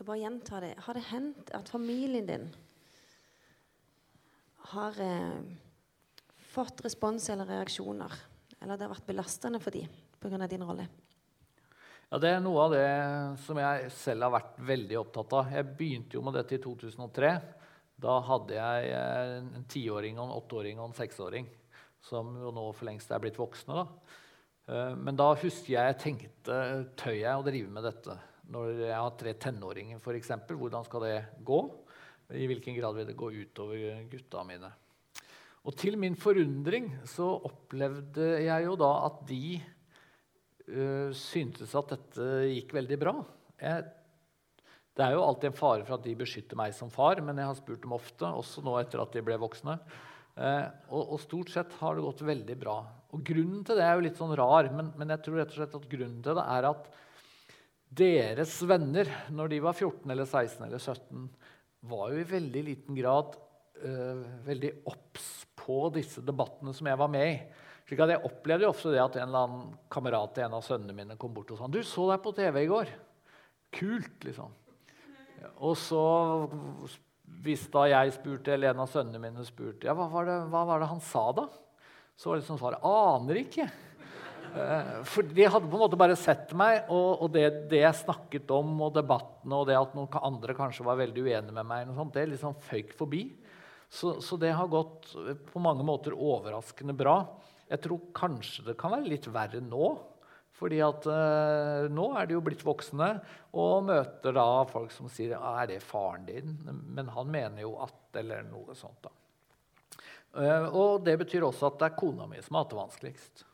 Skal 0.00 0.08
bare 0.08 0.22
gjenta 0.22 0.60
det. 0.64 0.74
Har 0.80 0.96
det 0.96 1.08
hendt 1.10 1.50
at 1.52 1.68
familien 1.68 2.24
din 2.24 2.46
har 4.72 4.94
eh, 5.04 5.42
fått 6.54 6.80
respons 6.86 7.26
eller 7.28 7.44
reaksjoner, 7.44 8.14
eller 8.62 8.78
det 8.80 8.86
har 8.86 8.94
vært 8.94 9.10
belastende 9.10 9.60
for 9.60 9.76
dem 9.76 9.90
pga. 10.16 10.46
din 10.48 10.64
rolle? 10.64 10.86
Ja, 12.08 12.16
Det 12.16 12.30
er 12.30 12.40
noe 12.40 12.62
av 12.64 12.72
det 12.72 12.86
som 13.44 13.60
jeg 13.60 13.90
selv 13.92 14.24
har 14.24 14.32
vært 14.38 14.56
veldig 14.70 14.98
opptatt 15.02 15.36
av. 15.36 15.52
Jeg 15.52 15.68
begynte 15.76 16.16
jo 16.16 16.24
med 16.24 16.38
dette 16.38 16.56
i 16.56 16.62
2003. 16.64 17.34
Da 18.00 18.16
hadde 18.24 18.56
jeg 18.56 18.96
eh, 18.96 19.36
en 19.36 19.68
tiåring, 19.68 20.16
en 20.16 20.32
åtteåring 20.32 20.80
og 20.80 20.88
en 20.88 20.96
seksåring, 20.96 21.52
som 22.00 22.32
jo 22.40 22.56
nå 22.56 22.70
for 22.72 22.88
lengst 22.88 23.12
er 23.12 23.20
blitt 23.20 23.36
voksne. 23.36 23.84
da. 23.84 24.16
Eh, 24.64 24.96
men 24.96 25.20
da 25.20 25.34
husker 25.34 25.74
jeg 25.76 25.92
jeg 25.92 26.02
tenkte 26.08 26.60
tør 26.96 27.20
jeg 27.20 27.36
å 27.36 27.44
drive 27.52 27.76
med 27.76 27.84
dette? 27.90 28.16
Når 28.50 28.82
jeg 28.82 28.96
har 28.96 29.16
tre 29.18 29.34
tenåringer, 29.38 30.00
f.eks. 30.02 30.32
Hvordan 30.50 30.86
skal 30.86 31.06
det 31.06 31.16
gå? 31.46 31.60
I 32.34 32.46
hvilken 32.50 32.76
grad 32.76 32.96
vil 32.98 33.08
det 33.08 33.18
gå 33.18 33.30
utover 33.30 34.04
gutta 34.10 34.42
mine? 34.46 34.70
Og 35.66 35.76
til 35.76 35.98
min 36.00 36.16
forundring 36.16 36.88
så 37.08 37.26
opplevde 37.46 38.32
jeg 38.46 38.66
jo 38.66 38.76
da 38.80 38.90
at 39.08 39.24
de 39.28 39.58
uh, 39.60 41.10
syntes 41.16 41.74
at 41.76 41.96
dette 41.96 42.28
gikk 42.54 42.72
veldig 42.78 43.00
bra. 43.00 43.16
Jeg, 43.60 43.90
det 44.96 45.04
er 45.04 45.16
jo 45.16 45.26
alltid 45.26 45.50
en 45.50 45.58
fare 45.58 45.84
for 45.84 45.98
at 45.98 46.06
de 46.06 46.16
beskytter 46.18 46.58
meg 46.58 46.72
som 46.76 46.92
far, 46.92 47.20
men 47.24 47.38
jeg 47.38 47.50
har 47.50 47.58
spurt 47.58 47.84
dem 47.84 47.92
ofte, 47.96 48.24
også 48.24 48.64
nå 48.64 48.78
etter 48.80 49.02
at 49.02 49.12
de 49.14 49.24
ble 49.26 49.36
voksne. 49.42 49.76
Uh, 50.40 50.66
og, 50.88 51.02
og, 51.02 51.18
stort 51.20 51.52
sett 51.52 51.74
har 51.82 51.98
det 51.98 52.06
gått 52.06 52.24
veldig 52.24 52.56
bra. 52.56 52.78
Og 53.12 53.22
Grunnen 53.26 53.62
til 53.66 53.76
det 53.76 53.84
er 53.84 53.98
jo 53.98 54.06
litt 54.06 54.18
sånn 54.18 54.34
rar, 54.38 54.70
men, 54.72 54.94
men 54.96 55.12
jeg 55.12 55.26
tror 55.26 55.42
rett 55.42 55.52
og 55.52 55.60
slett 55.60 55.76
at 55.76 55.88
grunnen 55.90 56.22
til 56.24 56.38
det 56.38 56.46
er 56.56 56.70
at 56.70 56.90
deres 57.90 58.52
venner 58.68 59.08
når 59.34 59.50
de 59.50 59.62
var 59.64 59.74
14 59.74 60.12
eller 60.12 60.28
16 60.28 60.66
eller 60.66 60.78
17, 60.78 61.24
var 61.90 62.12
jo 62.12 62.20
i 62.20 62.28
veldig 62.28 62.62
liten 62.66 62.98
grad 62.98 63.34
uh, 63.82 64.22
veldig 64.46 64.72
obs 64.90 65.28
på 65.60 65.82
disse 65.94 66.22
debattene 66.24 66.74
som 66.76 66.88
jeg 66.88 67.00
var 67.00 67.10
med 67.12 67.26
i. 67.26 67.36
Slik 67.88 68.04
at 68.04 68.12
Jeg 68.14 68.26
opplevde 68.28 68.68
jo 68.68 68.70
ofte 68.70 68.92
det 68.94 69.02
at 69.02 69.16
en 69.18 69.28
eller 69.28 69.46
annen 69.46 69.70
kamerat 69.90 70.36
til 70.36 70.46
en 70.46 70.56
av 70.60 70.62
sønnene 70.62 70.94
mine 70.94 71.18
kom 71.18 71.32
bort 71.34 71.50
og 71.50 71.58
sa 71.58 71.66
du 71.66 71.80
så 71.82 72.06
deg 72.12 72.22
på 72.22 72.32
TV 72.36 72.62
i 72.62 72.70
går. 72.70 72.92
Kult, 73.74 74.16
liksom. 74.26 74.52
Og 75.64 75.74
så, 75.78 76.04
hvis 77.42 77.64
da 77.72 77.86
jeg 77.90 78.14
spurte, 78.14 78.54
eller 78.54 78.70
en 78.70 78.84
av 78.84 78.90
sønnene 78.92 79.20
mine 79.22 79.44
spurte 79.46 79.88
ja, 79.88 79.96
hva 79.96 80.06
var, 80.12 80.28
det, 80.28 80.38
hva 80.52 80.62
var 80.68 80.82
det 80.82 80.90
han 80.90 81.02
sa, 81.02 81.24
da? 81.34 81.48
Så 82.14 82.30
var 82.30 82.40
liksom 82.40 82.60
svaret 82.60 82.84
aner 82.86 83.40
ikke. 83.40 83.66
Eh, 84.50 84.94
for 85.06 85.26
de 85.26 85.46
hadde 85.46 85.68
på 85.68 85.78
en 85.78 85.84
måte 85.84 85.98
bare 86.00 86.16
sett 86.18 86.50
meg, 86.58 86.88
og, 86.90 87.22
og 87.24 87.30
det, 87.34 87.46
det, 87.70 87.82
jeg 87.84 88.00
snakket 88.02 88.50
om, 88.54 88.72
og 88.86 88.94
debattene, 88.96 89.60
og 89.60 89.68
det 89.68 89.78
at 89.78 89.94
noen 89.94 90.18
andre 90.26 90.56
kanskje 90.58 90.86
var 90.86 90.98
veldig 91.00 91.24
uenige 91.26 91.54
med 91.54 91.68
meg, 91.68 91.92
sånt, 91.94 92.14
det 92.16 92.26
liksom 92.32 92.56
føyk 92.66 92.94
forbi. 92.98 93.24
Så, 93.90 94.16
så, 94.22 94.38
det 94.38 94.52
har 94.54 94.70
gått 94.70 95.10
på 95.50 95.62
mange 95.62 95.86
måter 95.86 96.14
overraskende 96.14 96.94
bra. 96.94 97.16
Jeg 97.70 97.82
tror 97.82 98.06
kanskje 98.14 98.68
det 98.68 98.78
kan 98.78 98.94
være 98.94 99.10
litt 99.10 99.26
verre 99.30 99.62
nå. 99.62 99.96
fordi 100.60 100.80
at 100.84 101.06
eh, 101.08 101.86
nå 101.88 102.10
er 102.20 102.26
de 102.28 102.34
jo 102.36 102.42
blitt 102.44 102.62
voksne 102.66 103.08
og 103.56 103.86
møter 103.86 104.34
da 104.36 104.66
folk 104.68 104.92
som 104.92 105.08
sier 105.08 105.32
er 105.38 105.70
det 105.70 105.78
faren 105.82 106.26
din? 106.26 106.58
Men 106.94 107.08
han 107.14 107.30
mener 107.30 107.62
jo 107.64 107.78
at 107.80 107.96
Eller 108.18 108.42
noe 108.42 108.74
sånt. 108.74 109.06
da. 109.06 109.10
Eh, 110.42 110.66
og 110.74 111.04
det 111.06 111.16
betyr 111.18 111.46
også 111.46 111.70
at 111.70 111.78
det 111.78 111.88
er 111.88 111.98
kona 111.98 112.26
mi 112.26 112.42
som 112.42 112.58
har 112.58 112.64
hatt 112.64 112.74
det 112.74 112.80
vanskeligst. 112.80 113.44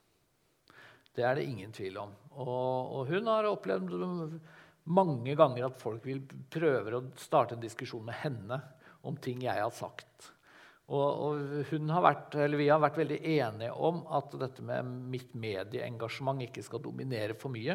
Det 1.17 1.25
er 1.25 1.39
det 1.39 1.49
ingen 1.49 1.73
tvil 1.73 1.99
om. 2.03 2.15
Og, 2.37 2.95
og 2.99 3.11
hun 3.11 3.29
har 3.33 3.49
opplevd 3.49 4.39
mange 4.93 5.35
ganger 5.39 5.67
at 5.67 5.81
folk 5.81 6.05
vil 6.07 6.23
prøve 6.53 6.99
å 6.99 7.05
starte 7.19 7.57
en 7.57 7.65
diskusjon 7.65 8.05
med 8.07 8.19
henne 8.21 8.61
om 9.07 9.17
ting 9.19 9.43
jeg 9.47 9.63
har 9.63 9.73
sagt. 9.75 10.33
Og, 10.87 11.03
og 11.03 11.91
har 11.91 12.05
vært, 12.05 12.37
vi 12.55 12.69
har 12.71 12.83
vært 12.83 13.01
veldig 13.01 13.19
enige 13.19 13.73
om 13.89 14.05
at 14.15 14.37
dette 14.39 14.63
med 14.63 14.87
mitt 15.11 15.33
medieengasjement 15.35 16.45
ikke 16.47 16.63
skal 16.63 16.85
dominere 16.85 17.35
for 17.39 17.51
mye. 17.55 17.75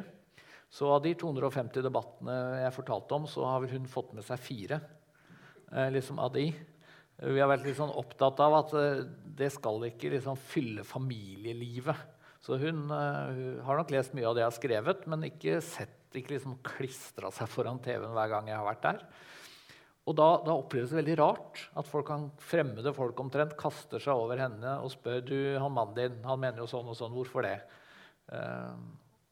Så 0.71 0.87
av 0.87 1.01
de 1.03 1.11
250 1.19 1.83
debattene 1.83 2.35
jeg 2.61 2.75
fortalte 2.77 3.17
om, 3.17 3.27
så 3.27 3.43
har 3.43 3.67
hun 3.73 3.89
fått 3.91 4.13
med 4.15 4.23
seg 4.23 4.39
fire. 4.39 4.79
Eh, 5.71 5.89
liksom 5.91 6.21
av 6.23 6.31
de. 6.37 6.45
Vi 7.21 7.41
har 7.41 7.51
vært 7.51 7.67
litt 7.67 7.75
sånn 7.77 7.91
opptatt 7.99 8.39
av 8.43 8.55
at 8.61 8.71
eh, 8.79 9.03
det 9.41 9.51
skal 9.51 9.83
ikke 9.89 10.13
liksom 10.15 10.39
fylle 10.39 10.87
familielivet. 10.87 12.07
Så 12.41 12.57
hun, 12.57 12.85
uh, 12.89 13.29
hun, 13.29 13.59
har 13.65 13.77
nok 13.77 13.91
lest 13.93 14.15
mye 14.17 14.29
av 14.29 14.37
det 14.37 14.43
jeg 14.43 14.49
har 14.49 14.57
skrevet, 14.57 15.03
men 15.11 15.27
ikke 15.27 15.59
sett, 15.65 15.99
ikke 16.17 16.35
liksom 16.35 16.57
klistra 16.65 17.29
seg 17.33 17.49
foran 17.51 17.81
TV-en 17.83 18.15
hver 18.15 18.31
gang 18.31 18.49
jeg 18.49 18.57
har 18.57 18.67
vært 18.67 18.87
der. 18.87 19.03
Og 20.09 20.17
da, 20.17 20.29
da, 20.41 20.55
oppleves 20.57 20.89
det 20.89 20.97
veldig 20.97 21.17
rart 21.19 21.61
at 21.77 21.87
folk 21.87 22.07
kan, 22.09 22.25
fremmede 22.41 22.93
folk 22.97 23.19
omtrent 23.21 23.53
kaster 23.59 24.01
seg 24.01 24.17
over 24.17 24.41
henne 24.41 24.79
og 24.81 24.89
spør 24.95 25.21
du, 25.27 25.37
han 25.61 25.75
mannen 25.75 25.93
din 25.99 26.25
han 26.25 26.41
mener 26.41 26.63
jo 26.63 26.71
sånn 26.71 26.89
og 26.89 26.97
sånn. 26.97 27.13
Hvorfor 27.13 27.45
det? 27.45 27.59
Uh, 28.31 28.73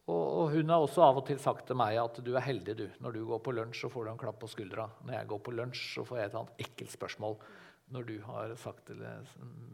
og, 0.10 0.22
og, 0.22 0.46
hun 0.54 0.70
har 0.70 0.84
også 0.84 1.04
av 1.06 1.20
og 1.22 1.26
til 1.28 1.42
sagt 1.42 1.68
til 1.70 1.78
meg 1.78 1.98
at 2.02 2.22
du 2.26 2.32
er 2.36 2.46
heldig 2.46 2.78
du. 2.78 2.86
Når 3.02 3.18
du 3.18 3.24
går 3.30 3.42
på 3.46 3.54
lunsj, 3.58 3.82
så 3.82 3.90
får 3.94 4.06
du 4.06 4.12
en 4.14 4.22
klapp 4.22 4.40
på 4.42 4.50
skuldra. 4.50 4.86
Når 5.06 5.18
jeg 5.18 5.30
går 5.34 5.42
på 5.46 5.56
lunsj, 5.58 5.84
så 5.96 6.06
får 6.06 6.22
jeg 6.22 6.30
et 6.30 6.38
annet 6.40 6.64
ekkelt 6.66 6.94
spørsmål 6.94 7.36
når 7.94 8.06
du 8.06 8.16
har 8.26 8.54
sagt 8.62 8.92
eller 8.94 9.26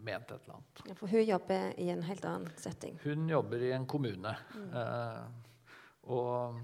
ment 0.06 0.32
et 0.32 0.46
eller 0.46 0.58
annet. 0.58 0.82
Ja, 0.88 0.96
for 1.00 1.12
hun 1.12 1.26
jobber 1.26 1.74
i 1.82 1.90
en 1.92 2.04
helt 2.08 2.26
annen 2.28 2.52
setting? 2.62 2.98
Hun 3.04 3.28
jobber 3.30 3.64
i 3.66 3.74
en 3.76 3.88
kommune. 3.90 4.36
Mm. 4.56 4.70
Eh, 4.82 5.76
og, 6.16 6.60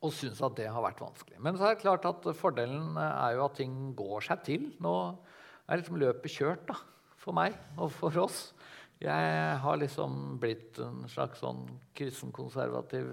og 0.00 0.14
syns 0.14 0.40
at 0.44 0.56
det 0.60 0.70
har 0.70 0.84
vært 0.84 1.02
vanskelig. 1.04 1.40
Men 1.44 1.58
så 1.58 1.68
er 1.68 1.76
det 1.76 1.84
klart 1.84 2.08
at 2.08 2.28
fordelen 2.38 2.96
er 3.00 3.36
jo 3.36 3.44
at 3.48 3.58
ting 3.60 3.92
går 3.98 4.28
seg 4.30 4.44
til. 4.46 4.68
Nå 4.84 4.94
er 5.68 5.80
liksom 5.80 6.00
løpet 6.00 6.36
kjørt 6.38 6.64
da, 6.70 6.78
for 7.20 7.36
meg 7.36 7.56
og 7.76 7.92
for 7.92 8.24
oss. 8.24 8.46
Jeg 9.02 9.58
har 9.60 9.80
liksom 9.80 10.38
blitt 10.40 10.78
en 10.80 11.02
slags 11.10 11.42
sånn 11.42 11.66
kristenkonservativ 11.98 13.10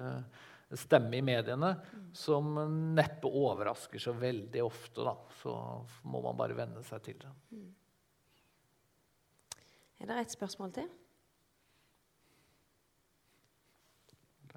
stemme 0.80 1.18
i 1.18 1.24
mediene 1.26 1.74
som 2.16 2.56
neppe 2.96 3.28
overrasker 3.28 4.02
så 4.02 4.14
veldig 4.18 4.64
ofte. 4.64 5.04
Da. 5.06 5.16
Så 5.42 5.54
må 6.08 6.24
man 6.24 6.40
bare 6.40 6.58
venne 6.58 6.84
seg 6.88 7.04
til 7.06 7.22
det. 7.22 7.32
Er 10.02 10.10
det 10.10 10.20
et 10.24 10.34
spørsmål 10.34 10.74
til? 10.80 10.90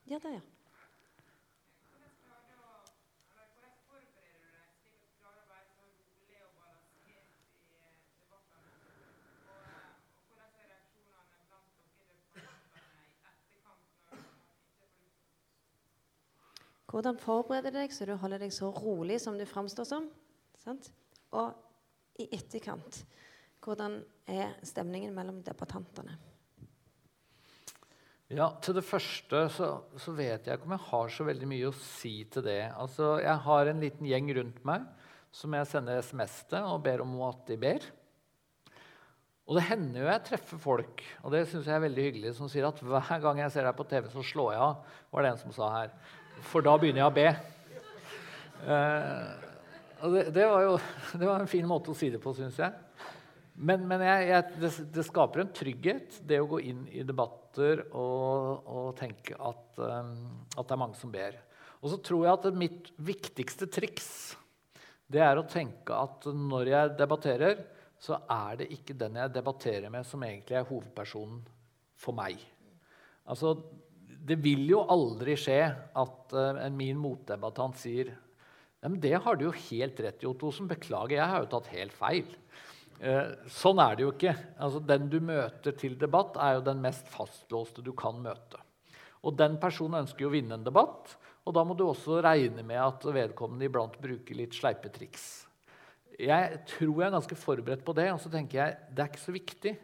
Ja, 0.09 0.19
der, 0.21 0.37
ja. 0.37 0.54
Hvordan 16.95 17.17
forbereder 17.19 17.75
du 17.75 17.81
deg 17.81 17.91
så 17.91 18.07
du 18.07 18.13
holder 18.23 18.45
deg 18.45 18.53
så 18.55 18.69
rolig 18.71 19.17
som 19.19 19.35
du 19.35 19.43
framstår 19.51 19.87
som? 19.89 20.05
Sant? 20.63 20.93
Og 21.35 21.51
i 22.23 22.29
etterkant, 22.37 23.01
hvordan 23.65 23.99
er 24.31 24.53
stemningen 24.63 25.11
mellom 25.17 25.41
debattantene? 25.43 26.15
Ja, 28.31 28.47
Til 28.63 28.79
det 28.79 28.87
første 28.87 29.43
så, 29.53 29.73
så, 29.99 30.15
vet 30.15 30.47
jeg 30.47 30.55
ikke 30.55 30.71
om 30.71 30.77
jeg 30.77 30.87
har 30.87 31.11
så 31.17 31.27
veldig 31.27 31.51
mye 31.51 31.73
å 31.73 31.75
si 31.77 32.15
til 32.31 32.47
det. 32.47 32.63
Altså, 32.71 33.19
Jeg 33.25 33.43
har 33.43 33.67
en 33.69 33.83
liten 33.83 34.07
gjeng 34.07 34.31
rundt 34.39 34.65
meg 34.67 34.87
som 35.35 35.55
jeg 35.59 35.67
sender 35.75 35.99
SMS 35.99 36.41
til 36.47 36.63
og 36.63 36.83
ber 36.87 37.03
om 37.03 37.19
at 37.27 37.43
de 37.51 37.59
ber. 37.59 37.85
Og 39.51 39.59
det 39.59 39.67
hender 39.67 40.05
jo 40.05 40.13
jeg 40.13 40.29
treffer 40.31 40.63
folk 40.63 41.03
og 41.25 41.35
det 41.35 41.43
synes 41.51 41.67
jeg 41.67 41.75
er 41.75 41.89
veldig 41.91 42.05
hyggelig, 42.07 42.39
som 42.39 42.49
sier 42.49 42.71
at 42.71 42.79
hver 42.79 43.19
gang 43.27 43.43
jeg 43.43 43.53
ser 43.53 43.67
deg 43.67 43.75
på 43.77 43.91
TV, 43.91 44.07
så 44.15 44.23
slår 44.23 44.55
jeg 44.55 44.69
av. 44.71 45.01
var 45.11 45.27
det 45.27 45.35
en 45.35 45.43
som 45.43 45.59
sa 45.59 45.79
her 45.83 46.23
for 46.43 46.65
da 46.65 46.75
begynner 46.81 47.05
jeg 47.05 47.11
å 47.11 47.15
be. 47.15 47.29
Uh, 48.65 50.09
det, 50.15 50.25
det, 50.35 50.47
var 50.49 50.65
jo 50.65 50.75
det 51.21 51.29
var 51.29 51.41
en 51.41 51.51
fin 51.51 51.67
måte 51.69 51.93
å 51.93 51.99
si 51.99 52.11
det 52.13 52.21
på, 52.23 52.35
syns 52.37 52.59
jeg. 52.61 52.73
Men, 53.55 53.85
men 53.87 54.03
jeg, 54.03 54.29
jeg, 54.33 54.55
det, 54.59 54.71
det, 54.97 55.05
skaper 55.07 55.45
en 55.45 55.53
trygghet, 55.55 56.17
det 56.27 56.41
å 56.43 56.49
gå 56.51 56.59
inn 56.67 56.83
i 56.91 57.05
debatter 57.07 57.85
og, 57.95 58.65
og 58.67 58.89
tenke 58.99 59.37
at, 59.39 59.67
um, 59.79 60.17
at, 60.57 60.65
det 60.65 60.75
er 60.75 60.81
mange 60.81 60.99
som 60.99 61.13
ber. 61.15 61.39
Og 61.85 61.93
så 61.93 62.01
tror 62.03 62.25
jeg 62.27 62.35
at 62.35 62.59
mitt 62.59 62.91
viktigste 62.99 63.69
triks 63.71 64.09
det 65.15 65.21
er 65.23 65.39
å 65.39 65.47
tenke 65.47 65.95
at 65.95 66.27
når 66.33 66.71
jeg 66.73 66.93
debatterer, 66.99 67.59
så 68.01 68.19
er 68.31 68.59
det 68.63 68.71
ikke 68.75 68.97
den 68.99 69.21
jeg 69.21 69.33
debatterer 69.37 69.93
med, 69.93 70.07
som 70.09 70.25
egentlig 70.27 70.59
er 70.59 70.67
hovedpersonen 70.69 71.43
for 72.01 72.17
meg. 72.17 72.41
Altså, 73.29 73.55
det 74.25 74.39
vil 74.41 74.65
jo 74.71 74.85
aldri 74.91 75.37
skje 75.39 75.61
at 76.01 76.37
uh, 76.37 76.65
min 76.73 76.99
motdebattant 77.01 77.77
sier 77.81 78.15
men 78.85 79.01
det 79.01 79.15
har 79.25 79.37
du 79.37 79.47
jo 79.47 79.55
helt 79.71 80.01
rett 80.05 80.21
i, 80.21 80.29
Ottosen. 80.29 80.67
Beklager, 80.69 81.17
jeg 81.17 81.29
har 81.31 81.41
jo 81.41 81.51
tatt 81.55 81.71
helt 81.73 81.95
feil. 81.97 82.27
Uh, 83.01 83.33
sånn 83.49 83.81
er 83.81 83.97
det 83.97 84.05
jo 84.05 84.11
ikke. 84.13 84.35
Altså, 84.61 84.83
den 84.85 85.09
du 85.13 85.17
møter 85.25 85.77
til 85.81 85.97
debatt, 86.01 86.37
er 86.37 86.59
jo 86.59 86.67
den 86.67 86.83
mest 86.85 87.09
fastlåste 87.13 87.85
du 87.85 87.95
kan 87.97 88.21
møte. 88.21 88.61
Og 89.25 89.39
den 89.41 89.57
personen 89.61 90.03
ønsker 90.03 90.27
jo 90.27 90.29
å 90.29 90.35
vinne 90.35 90.59
en 90.59 90.67
debatt, 90.67 91.15
og 91.45 91.57
da 91.57 91.65
må 91.65 91.77
du 91.77 91.87
også 91.87 92.21
regne 92.25 92.65
med 92.65 92.81
at 92.81 93.05
vedkommende 93.09 93.69
iblant 93.69 93.97
bruker 94.01 94.37
litt 94.37 94.57
sleipe 94.57 94.93
triks. 94.93 95.47
Jeg 96.21 96.61
tror 96.69 97.01
jeg 97.01 97.09
er 97.09 97.17
ganske 97.17 97.41
forberedt 97.41 97.85
på 97.85 97.97
det, 97.97 98.11
og 98.13 98.21
så 98.21 98.31
tenker 98.33 98.61
jeg 98.61 98.77
det 98.93 99.03
er 99.03 99.11
ikke 99.11 99.25
så 99.25 99.35
viktig 99.35 99.75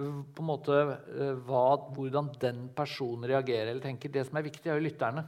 på 0.00 0.42
en 0.42 0.48
måte 0.48 0.76
eh, 0.80 1.34
hva, 1.46 1.64
hvordan 1.94 2.30
den 2.42 2.68
personen 2.76 3.28
reagerer 3.30 3.70
eller 3.70 3.84
tenker. 3.84 4.12
Det 4.12 4.26
som 4.28 4.38
er 4.40 4.46
viktig, 4.46 4.66
er 4.68 4.78
jo 4.78 4.86
lytterne, 4.86 5.24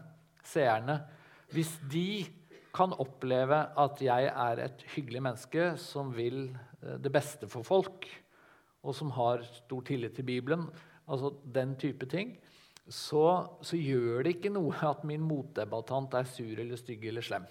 seerne. 0.46 0.98
Hvis 1.52 1.74
de 1.92 2.24
kan 2.72 2.94
oppleve 2.96 3.58
at 3.78 4.00
jeg 4.00 4.30
er 4.30 4.62
et 4.64 4.84
hyggelig 4.94 5.22
menneske 5.28 5.72
som 5.80 6.12
vil 6.16 6.46
eh, 6.82 6.98
det 7.02 7.12
beste 7.14 7.48
for 7.52 7.66
folk, 7.66 8.08
og 8.82 8.96
som 8.98 9.12
har 9.14 9.44
stor 9.46 9.84
tillit 9.86 10.16
til 10.16 10.26
Bibelen, 10.26 10.66
altså 11.06 11.30
den 11.54 11.76
type 11.78 12.08
ting, 12.10 12.34
så, 12.88 13.26
så 13.62 13.78
gjør 13.78 14.24
det 14.24 14.36
ikke 14.36 14.50
noe 14.50 14.74
at 14.88 15.04
min 15.06 15.22
motdebattant 15.22 16.16
er 16.18 16.26
sur 16.26 16.58
eller 16.58 16.80
stygg 16.80 17.04
eller 17.12 17.22
slem. 17.24 17.44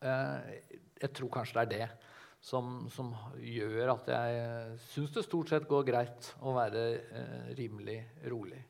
Eh, 0.00 0.54
jeg 1.02 1.12
tror 1.14 1.34
kanskje 1.38 1.58
det 1.58 1.66
er 1.66 1.74
det 1.74 2.07
som, 2.40 2.86
som 2.92 3.10
gjør 3.42 3.94
at 3.96 4.10
jeg 4.12 4.78
syns 4.92 5.14
det 5.14 5.24
stort 5.26 5.52
sett 5.52 5.68
går 5.68 5.86
greit 5.88 6.30
å 6.46 6.54
være 6.56 6.84
eh, 6.96 7.48
rimelig 7.58 7.98
rolig. 8.30 8.60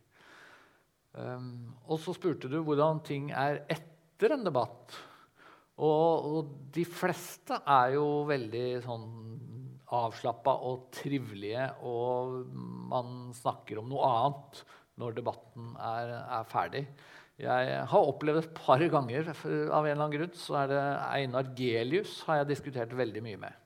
Um, 1.18 1.74
og 1.88 2.00
så 2.02 2.14
spurte 2.14 2.50
du 2.50 2.60
hvordan 2.62 3.02
ting 3.06 3.30
er 3.34 3.62
etter 3.70 4.34
en 4.34 4.46
debatt. 4.46 4.96
Og, 5.78 6.28
og 6.28 6.52
de 6.74 6.84
fleste 6.88 7.60
er 7.62 7.94
jo 7.96 8.24
veldig 8.28 8.66
sånn 8.84 9.06
avslappa 9.94 10.52
og 10.68 10.88
trivelige, 10.92 11.64
og 11.88 12.42
man 12.90 13.30
snakker 13.36 13.80
om 13.80 13.88
noe 13.88 14.08
annet 14.08 14.60
når 14.98 15.14
debatten 15.16 15.70
er, 15.80 16.12
er 16.26 16.50
ferdig. 16.50 16.82
Jeg 17.38 17.86
har 17.86 18.10
opplevd 18.10 18.40
et 18.42 18.54
par 18.56 18.82
ganger 18.82 19.28
av 19.30 19.36
en 19.86 19.92
eller 19.92 19.94
annen 19.94 20.14
grunn, 20.16 20.34
så 20.34 20.56
er 20.64 20.72
det 20.72 20.82
Einar 21.06 21.50
Gelius 21.58 22.20
har 22.26 22.40
jeg 22.40 22.48
diskutert 22.50 22.94
veldig 22.98 23.22
mye 23.22 23.40
med. 23.46 23.64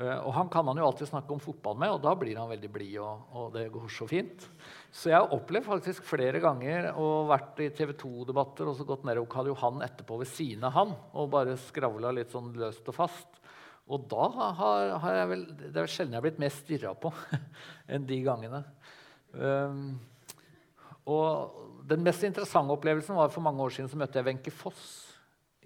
Eh, 0.00 0.18
og 0.24 0.30
han 0.32 0.48
kan 0.48 0.64
man 0.64 0.78
jo 0.80 0.86
alltid 0.86 1.10
snakke 1.10 1.34
om 1.34 1.42
fotball 1.42 1.76
med, 1.82 1.92
og 1.92 2.00
da 2.04 2.14
blir 2.16 2.38
han 2.40 2.48
veldig 2.48 2.70
blid. 2.72 2.94
Og, 3.02 3.26
og, 3.36 3.50
det 3.56 3.66
går 3.74 3.90
så 3.92 4.08
fint. 4.08 4.46
Så 4.88 5.10
jeg 5.12 5.18
har 5.18 5.34
opplevd 5.36 5.68
faktisk 5.68 6.06
flere 6.08 6.40
ganger 6.40 6.88
og 6.96 7.28
vært 7.32 7.60
i 7.60 7.68
TV 7.76 7.92
2-debatter 8.00 8.70
og 8.70 8.78
så 8.78 8.88
gått 8.88 9.04
ned 9.08 9.20
og 9.20 9.28
Karl 9.32 9.52
Johan 9.52 9.84
etterpå 9.84 10.22
ved 10.22 10.32
siden 10.32 10.64
av 10.68 10.76
han 10.78 10.94
og 11.12 11.30
bare 11.34 11.58
skravla 11.60 12.14
litt 12.16 12.32
sånn 12.32 12.54
løst 12.56 12.88
og 12.88 12.96
fast. 12.96 13.42
Og 13.92 14.06
da 14.08 14.30
har, 14.32 14.94
har 15.02 15.16
jeg 15.18 15.28
vel 15.32 15.40
Det 15.58 15.80
er 15.82 15.90
sjelden 15.90 16.14
jeg 16.14 16.20
har 16.20 16.24
blitt 16.24 16.40
mer 16.40 16.54
stirra 16.54 16.94
på 16.96 17.12
enn 17.92 18.08
de 18.08 18.20
gangene. 18.24 18.62
Um, 19.32 19.84
og 21.10 21.71
den 21.88 22.04
mest 22.06 22.22
interessante 22.26 22.74
opplevelsen 22.74 23.16
var 23.18 23.32
for 23.32 23.44
mange 23.44 23.62
år 23.64 23.74
siden 23.74 23.90
så 23.90 23.98
møtte 23.98 24.20
jeg 24.20 24.28
Wenche 24.28 24.54
Foss 24.54 24.84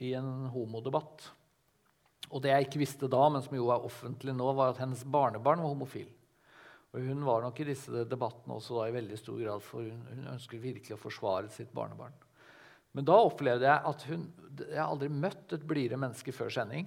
i 0.02 0.12
en 0.16 0.48
homodebatt. 0.52 1.30
Og 2.32 2.42
det 2.42 2.52
jeg 2.52 2.66
ikke 2.66 2.82
visste 2.82 3.10
da, 3.10 3.22
men 3.30 3.44
som 3.44 3.54
jo 3.56 3.68
er 3.70 3.84
offentlig 3.86 4.34
nå, 4.34 4.48
var 4.56 4.72
at 4.72 4.80
hennes 4.82 5.04
barnebarn 5.04 5.62
var 5.62 5.70
homofil. 5.70 6.08
Og 6.94 7.04
Hun 7.04 7.24
var 7.26 7.42
nok 7.44 7.60
i 7.60 7.68
disse 7.68 8.06
debattene 8.08 8.56
også 8.56 8.78
da 8.78 8.86
i 8.88 8.94
veldig 8.94 9.18
stor 9.20 9.38
grad, 9.42 9.62
for 9.62 9.84
hun, 9.84 10.00
hun 10.10 10.30
ønsket 10.32 10.62
virkelig 10.62 10.96
å 10.96 11.00
forsvare 11.00 11.50
sitt 11.52 11.72
barnebarn. 11.76 12.14
Men 12.96 13.04
da 13.04 13.18
opplevde 13.20 13.66
jeg 13.68 13.90
at 13.90 14.04
hun 14.08 14.22
Jeg 14.56 14.78
har 14.78 14.88
aldri 14.88 15.10
møtt 15.12 15.52
et 15.52 15.64
blidere 15.68 15.98
menneske 16.00 16.32
før 16.32 16.48
sending. 16.54 16.86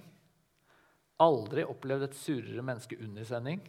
Aldri 1.22 1.62
opplevd 1.62 2.08
et 2.08 2.16
surere 2.18 2.64
menneske 2.66 2.98
under 2.98 3.28
sending. 3.28 3.60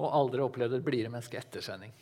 Og 0.00 0.08
aldri 0.08 0.40
opplevd 0.40 0.78
et 0.78 0.86
blidere 0.86 1.12
menneske 1.12 1.36
etter 1.36 1.60
sending. 1.64 1.92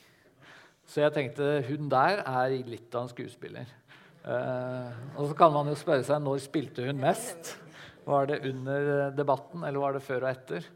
Så 0.88 1.00
jeg 1.02 1.14
tenkte 1.14 1.58
hun 1.68 1.90
der 1.92 2.22
er 2.22 2.54
litt 2.68 2.94
av 2.94 3.06
en 3.06 3.12
skuespiller. 3.12 3.68
Uh, 4.24 4.88
og 5.18 5.28
så 5.28 5.36
kan 5.36 5.52
man 5.52 5.68
jo 5.68 5.76
spørre 5.76 6.04
seg 6.06 6.22
når 6.24 6.42
spilte 6.44 6.84
hun 6.86 7.00
mest. 7.00 7.54
Var 8.04 8.28
det 8.28 8.42
under 8.48 9.12
debatten, 9.16 9.64
eller 9.64 9.80
var 9.80 9.96
det 9.96 10.04
før 10.04 10.26
og 10.26 10.30
etter? 10.32 10.66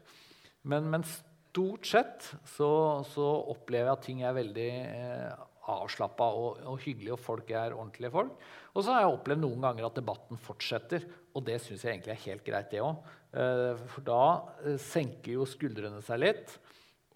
Men, 0.69 0.89
men 0.91 1.05
stort 1.05 1.85
sett 1.89 2.31
så, 2.47 2.71
så, 3.09 3.27
opplever 3.53 3.89
jeg 3.89 3.95
at 3.97 4.05
ting 4.05 4.23
er 4.25 4.35
veldig 4.37 4.69
eh, 4.69 5.45
avslappa 5.69 6.29
og, 6.37 6.63
og 6.71 6.81
hyggelig, 6.83 7.13
og 7.15 7.21
folk 7.21 7.51
er 7.53 7.75
ordentlige 7.77 8.13
folk. 8.13 8.47
Og 8.73 8.83
så 8.83 8.93
har 8.93 9.05
jeg 9.05 9.15
opplevd 9.15 9.43
noen 9.43 9.65
ganger 9.65 9.87
at 9.87 9.97
debatten 9.97 10.41
fortsetter, 10.41 11.05
og 11.33 11.45
det 11.45 11.59
syns 11.63 11.85
jeg 11.85 11.95
egentlig 11.95 12.15
er 12.15 12.25
helt 12.25 12.45
greit, 12.45 12.69
det 12.73 12.83
òg. 12.85 13.13
Eh, 13.29 13.85
for 13.93 14.05
da 14.07 14.23
eh, 14.63 14.79
senker 14.81 15.37
jo 15.37 15.47
skuldrene 15.49 16.01
seg 16.05 16.23
litt. 16.25 16.57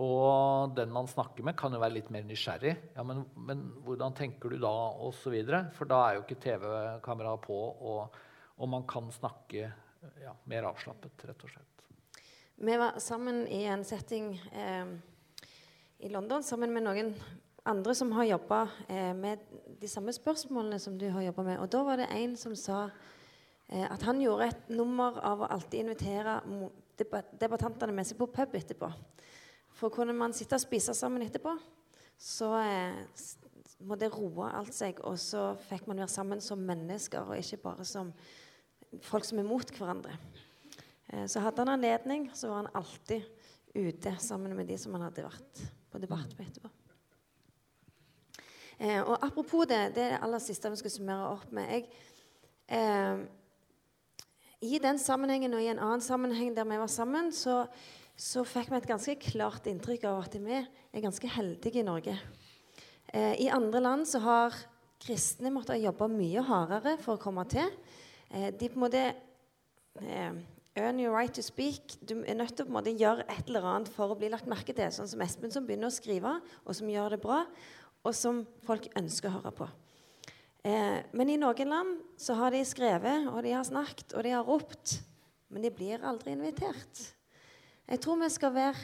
Og 0.02 0.74
den 0.74 0.90
man 0.90 1.08
snakker 1.10 1.46
med, 1.46 1.58
kan 1.58 1.74
jo 1.74 1.82
være 1.82 2.00
litt 2.00 2.10
mer 2.14 2.26
nysgjerrig. 2.26 2.74
Ja, 2.96 3.04
men, 3.06 3.22
men 3.38 3.62
hvordan 3.86 4.16
tenker 4.18 4.50
du 4.50 4.58
da? 4.58 4.74
Og 5.06 5.14
så 5.14 5.30
videre. 5.34 5.68
For 5.78 5.90
da 5.90 6.00
er 6.08 6.18
jo 6.18 6.24
ikke 6.24 6.40
TV-kameraet 6.42 7.44
på, 7.46 7.60
og, 7.60 8.18
og, 8.58 8.66
man 8.72 8.88
kan 8.90 9.12
snakke 9.14 9.68
ja, 10.24 10.34
mer 10.50 10.72
avslappet, 10.72 11.28
rett 11.30 11.46
og 11.46 11.54
slett. 11.54 11.86
Vi 12.64 12.78
var 12.80 12.98
sammen 13.02 13.44
i 13.50 13.64
en 13.70 13.86
setting 13.86 14.34
eh, 14.54 14.94
i 16.06 16.10
London 16.10 16.44
sammen 16.46 16.74
med 16.74 16.86
noen 16.86 17.14
andre 17.70 17.96
som 17.96 18.12
har 18.18 18.28
jobba 18.28 18.68
eh, 18.88 19.14
med 19.16 19.46
de 19.80 19.90
samme 19.90 20.14
spørsmålene 20.14 20.80
som 20.82 20.98
du 20.98 21.08
har 21.14 21.22
jobba 21.30 21.46
med. 21.48 21.60
Og 21.62 21.70
da 21.72 21.84
var 21.86 22.02
det 22.02 22.10
en 22.12 22.36
som 22.40 22.56
sa 22.58 22.86
eh, 23.70 23.86
at 23.86 24.04
han 24.08 24.22
gjorde 24.22 24.50
et 24.50 24.74
nummer 24.74 25.22
av 25.22 25.46
å 25.46 25.52
alltid 25.54 25.86
invitere 25.86 26.40
debattantene 27.40 27.96
med 27.96 28.10
seg 28.10 28.20
på 28.20 28.30
pub 28.34 28.58
etterpå. 28.58 28.90
For 29.84 29.92
kunne 29.92 30.14
man 30.16 30.32
sitte 30.32 30.56
og 30.56 30.62
spise 30.64 30.94
sammen 30.96 31.26
etterpå, 31.26 31.58
så 32.16 32.54
eh, 32.56 33.00
må 33.84 33.98
det 34.00 34.14
roe 34.14 34.46
alt 34.56 34.72
seg. 34.72 35.02
Og 35.04 35.18
så 35.20 35.50
fikk 35.68 35.90
man 35.90 35.98
være 36.00 36.14
sammen 36.14 36.40
som 36.40 36.62
mennesker, 36.64 37.26
og 37.28 37.36
ikke 37.36 37.60
bare 37.66 37.84
som 37.84 38.14
folk 39.04 39.28
som 39.28 39.42
er 39.42 39.50
mot 39.50 39.74
hverandre. 39.76 40.14
Eh, 41.12 41.26
så 41.28 41.44
hadde 41.44 41.66
han 41.66 41.74
anledning, 41.74 42.30
så 42.32 42.48
var 42.48 42.62
han 42.62 42.78
alltid 42.80 43.28
ute 43.76 44.14
sammen 44.24 44.54
med 44.56 44.72
de 44.72 44.78
som 44.80 44.96
han 44.96 45.04
hadde 45.04 45.26
vært 45.26 45.64
på 45.92 46.00
debatt 46.00 46.32
med 46.38 46.48
etterpå. 46.48 46.72
Eh, 48.80 49.02
og 49.02 49.18
apropos 49.18 49.68
det, 49.68 49.82
det 49.98 50.06
er 50.06 50.14
det 50.16 50.22
aller 50.30 50.46
siste 50.46 50.72
vi 50.72 50.80
skal 50.80 50.94
summere 50.94 51.34
opp 51.34 51.52
med. 51.52 51.68
Jeg, 51.76 52.08
eh, 52.72 53.28
I 54.64 54.80
den 54.80 55.02
sammenhengen 55.10 55.60
og 55.60 55.66
i 55.66 55.68
en 55.74 55.84
annen 55.84 56.08
sammenheng 56.08 56.56
der 56.56 56.72
vi 56.72 56.80
var 56.86 56.96
sammen, 56.96 57.34
så, 57.36 57.66
så 58.20 58.44
fikk 58.46 58.70
vi 58.72 58.78
et 58.80 58.90
ganske 58.90 59.16
klart 59.22 59.68
inntrykk 59.70 60.06
av 60.10 60.24
at 60.26 60.38
vi 60.38 60.56
er 60.60 61.04
ganske 61.04 61.30
heldige 61.36 61.82
i 61.82 61.88
Norge. 61.88 62.16
Eh, 63.14 63.36
I 63.46 63.50
andre 63.54 63.82
land 63.82 64.08
så 64.10 64.22
har 64.24 64.58
kristne 65.04 65.52
måttet 65.54 65.82
jobbe 65.84 66.08
mye 66.12 66.44
hardere 66.46 66.98
for 67.02 67.18
å 67.18 67.22
komme 67.22 67.46
til. 67.50 67.70
Eh, 68.30 68.52
de 68.54 68.70
på 68.70 68.80
en 68.80 68.86
måte 68.86 69.06
eh, 70.02 70.42
Earn 70.76 70.98
your 70.98 71.14
right 71.14 71.34
to 71.34 71.44
speak. 71.46 72.00
Du 72.02 72.24
er 72.26 72.34
nødt 72.34 72.56
til 72.58 72.66
å 72.66 72.66
på 72.66 72.72
en 72.72 72.78
måte 72.80 72.96
gjøre 72.98 73.28
et 73.30 73.46
eller 73.46 73.66
annet 73.70 73.92
for 73.94 74.10
å 74.10 74.18
bli 74.18 74.32
lagt 74.34 74.50
merke 74.50 74.74
til. 74.74 74.90
Sånn 74.90 75.10
som 75.12 75.22
Espen, 75.22 75.54
som 75.54 75.68
begynner 75.68 75.92
å 75.92 75.94
skrive, 75.94 76.40
og 76.66 76.74
som 76.74 76.90
gjør 76.90 77.14
det 77.14 77.20
bra, 77.22 77.44
og 78.02 78.16
som 78.18 78.42
folk 78.66 78.88
ønsker 78.98 79.30
å 79.30 79.36
høre 79.36 79.52
på. 79.54 79.68
Eh, 80.66 81.04
men 81.14 81.30
i 81.30 81.38
noen 81.38 81.70
land 81.70 82.00
så 82.18 82.40
har 82.40 82.56
de 82.56 82.64
skrevet, 82.66 83.30
og 83.30 83.44
de 83.46 83.54
har 83.54 83.68
snakket, 83.68 84.16
og 84.18 84.26
de 84.26 84.34
har 84.34 84.50
ropt. 84.50 84.96
Men 85.54 85.68
de 85.68 85.70
blir 85.78 86.02
aldri 86.10 86.34
invitert. 86.34 87.04
Jeg 87.88 88.00
tror 88.04 88.20
vi 88.22 88.30
skal 88.32 88.54
være 88.56 88.76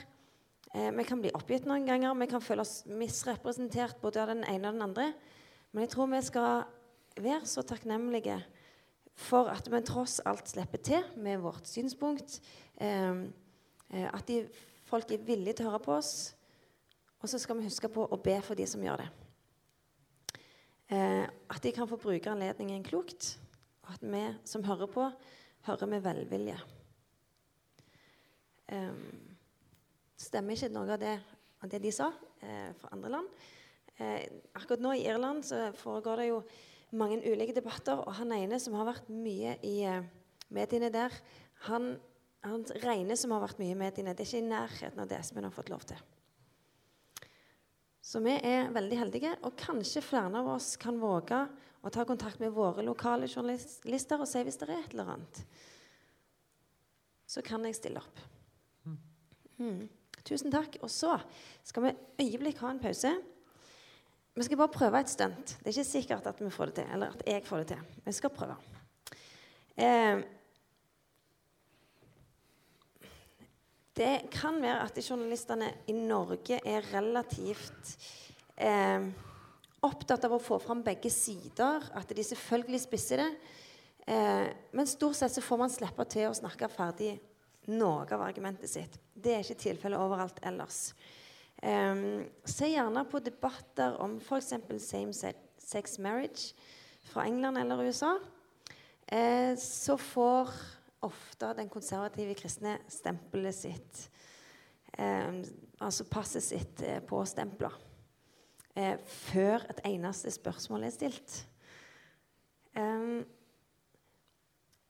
eh, 0.76 0.90
Vi 0.98 1.06
kan 1.08 1.22
bli 1.22 1.32
oppgitt 1.34 1.68
noen 1.70 1.86
ganger, 1.88 2.18
vi 2.20 2.28
kan 2.30 2.44
føle 2.44 2.66
oss 2.66 2.84
misrepresentert 2.86 4.02
både 4.02 4.24
av 4.24 4.34
den 4.34 4.44
ene 4.44 4.70
og 4.70 4.76
den 4.76 4.88
andre. 4.90 5.12
Men 5.72 5.86
jeg 5.86 5.94
tror 5.94 6.10
vi 6.12 6.22
skal 6.26 6.66
være 7.20 7.46
så 7.48 7.64
takknemlige 7.68 8.40
for 9.20 9.52
at 9.52 9.68
vi 9.68 9.82
tross 9.84 10.20
alt 10.28 10.48
slipper 10.48 10.82
til 10.84 11.08
med 11.20 11.42
vårt 11.44 11.68
synspunkt. 11.68 12.40
Eh, 12.80 13.24
eh, 13.94 14.08
at 14.12 14.28
de, 14.28 14.44
folk 14.88 15.12
er 15.12 15.24
villige 15.26 15.60
til 15.60 15.68
å 15.68 15.74
høre 15.74 15.84
på 15.86 15.96
oss. 15.98 16.14
Og 17.20 17.28
så 17.28 17.40
skal 17.40 17.60
vi 17.60 17.68
huske 17.68 17.90
på 17.92 18.06
å 18.08 18.22
be 18.24 18.38
for 18.44 18.56
de 18.56 18.68
som 18.70 18.84
gjør 18.84 19.04
det. 19.04 19.10
Eh, 20.90 21.26
at 21.28 21.62
de 21.64 21.74
kan 21.76 21.88
få 21.90 22.00
bruke 22.02 22.32
anledningen 22.32 22.84
klokt, 22.84 23.36
og 23.86 23.94
at 23.98 24.06
vi 24.06 24.24
som 24.48 24.64
hører 24.66 24.90
på, 24.90 25.10
hører 25.68 25.92
med 25.92 26.06
velvilje. 26.06 26.58
Eh, 28.70 28.94
stemmer 30.20 30.58
ikke 30.58 30.72
noe 30.74 30.94
av 30.94 31.02
det, 31.02 31.16
av 31.64 31.72
det 31.72 31.82
de 31.84 31.94
sa 31.96 32.12
eh, 32.46 32.70
fra 32.78 32.92
andre 32.96 33.14
land? 33.16 33.40
Eh, 34.00 34.28
akkurat 34.56 34.84
nå 34.84 34.94
i 34.96 35.06
Irland 35.08 35.46
så 35.48 35.70
foregår 35.76 36.22
det 36.22 36.28
jo 36.30 36.44
mange 36.96 37.20
ulike 37.26 37.56
debatter. 37.56 38.00
Og 38.06 38.16
han 38.20 38.34
ene 38.36 38.60
som 38.62 38.78
har 38.80 38.88
vært 38.90 39.10
mye 39.12 39.58
i 39.66 39.76
uh, 39.86 40.00
mediene 40.56 40.92
der, 40.94 41.14
han, 41.68 41.92
han 42.46 42.64
regner 42.84 43.20
som 43.20 43.34
har 43.36 43.44
vært 43.44 43.60
mye 43.62 43.76
i 43.76 43.80
mediene. 43.80 44.16
Det 44.16 44.26
er 44.26 44.32
ikke 44.32 44.42
i 44.42 44.50
nærheten 44.50 45.04
av 45.04 45.10
det 45.10 45.20
Espen 45.20 45.46
har 45.46 45.54
fått 45.54 45.72
lov 45.74 45.86
til. 45.90 46.00
Så 48.10 48.24
vi 48.26 48.34
er 48.34 48.72
veldig 48.74 48.98
heldige, 48.98 49.36
og 49.46 49.58
kanskje 49.60 50.02
flere 50.02 50.40
av 50.40 50.48
oss 50.56 50.72
kan 50.82 50.98
våge 50.98 51.44
å 51.86 51.92
ta 51.94 52.08
kontakt 52.08 52.40
med 52.42 52.56
våre 52.56 52.84
lokale 52.84 53.30
journalister 53.30 54.20
og 54.20 54.28
si 54.28 54.42
hvis 54.44 54.58
det 54.60 54.66
er 54.66 54.80
et 54.80 54.96
eller 54.96 55.14
annet. 55.14 55.44
Så 57.30 57.44
kan 57.46 57.68
jeg 57.68 57.78
stille 57.78 58.02
opp. 58.02 58.24
Mm. 59.60 59.88
Tusen 60.26 60.52
takk. 60.54 60.80
Og 60.86 60.92
så 60.92 61.18
skal 61.68 61.90
vi 61.90 61.96
øyeblikk 62.26 62.62
ha 62.64 62.72
en 62.74 62.82
pause. 62.82 63.14
Vi 64.36 64.46
skal 64.48 64.60
bare 64.62 64.72
prøve 64.72 65.00
et 65.02 65.12
stunt. 65.12 65.56
Det 65.60 65.68
er 65.68 65.78
ikke 65.78 65.92
sikkert 65.92 66.28
at 66.30 66.42
vi 66.42 66.50
får 66.54 66.72
det 66.72 66.76
til. 66.80 66.92
Eller 66.94 67.16
at 67.16 67.24
jeg 67.28 67.46
får 67.46 67.64
det 67.64 67.68
til. 67.74 68.04
Vi 68.06 68.12
skal 68.16 68.34
prøve. 68.34 68.56
Eh, 69.80 70.22
det 74.00 74.14
kan 74.32 74.62
være 74.62 74.86
at 74.86 75.00
journalistene 75.10 75.74
i 75.88 75.96
Norge 75.98 76.60
er 76.64 76.88
relativt 76.94 77.98
eh, 78.56 79.10
opptatt 79.84 80.24
av 80.28 80.38
å 80.38 80.44
få 80.44 80.60
fram 80.64 80.86
begge 80.86 81.12
sider. 81.12 81.90
At 82.00 82.16
de 82.16 82.24
selvfølgelig 82.24 82.86
spisser 82.86 83.24
det. 83.26 83.32
Eh, 84.08 84.48
men 84.72 84.88
stort 84.88 85.20
sett 85.20 85.36
så 85.36 85.44
får 85.44 85.60
man 85.66 85.74
slippe 85.74 86.06
til 86.08 86.30
å 86.30 86.38
snakke 86.38 86.72
ferdig 86.72 87.18
noe 87.72 88.08
av 88.10 88.26
argumentet 88.26 88.72
sitt. 88.72 89.00
Det 89.14 89.36
er 89.36 89.46
ikke 89.46 89.64
tilfellet 89.66 90.02
overalt 90.02 90.40
ellers. 90.46 90.92
Um, 91.60 92.24
se 92.48 92.70
gjerne 92.72 93.04
på 93.12 93.20
debatter 93.24 93.98
om 94.00 94.18
f.eks. 94.24 94.54
same 94.80 95.34
sex 95.60 96.00
marriage 96.00 96.54
fra 97.12 97.26
England 97.28 97.58
eller 97.58 97.84
USA. 97.84 98.14
Eh, 99.08 99.56
så 99.58 99.98
får 99.98 100.52
ofte 101.00 101.54
den 101.58 101.70
konservative 101.72 102.36
kristne 102.38 102.78
stempelet 102.92 103.56
sitt 103.56 104.02
eh, 105.00 105.40
Altså 105.80 106.06
passet 106.12 106.44
sitt 106.44 106.82
eh, 106.84 107.00
på 107.00 107.22
stempler 107.26 107.74
eh, 108.76 108.98
før 109.30 109.64
et 109.72 109.80
eneste 109.88 110.32
spørsmål 110.36 110.84
er 110.86 110.94
stilt. 110.94 111.38
Um, 112.76 113.24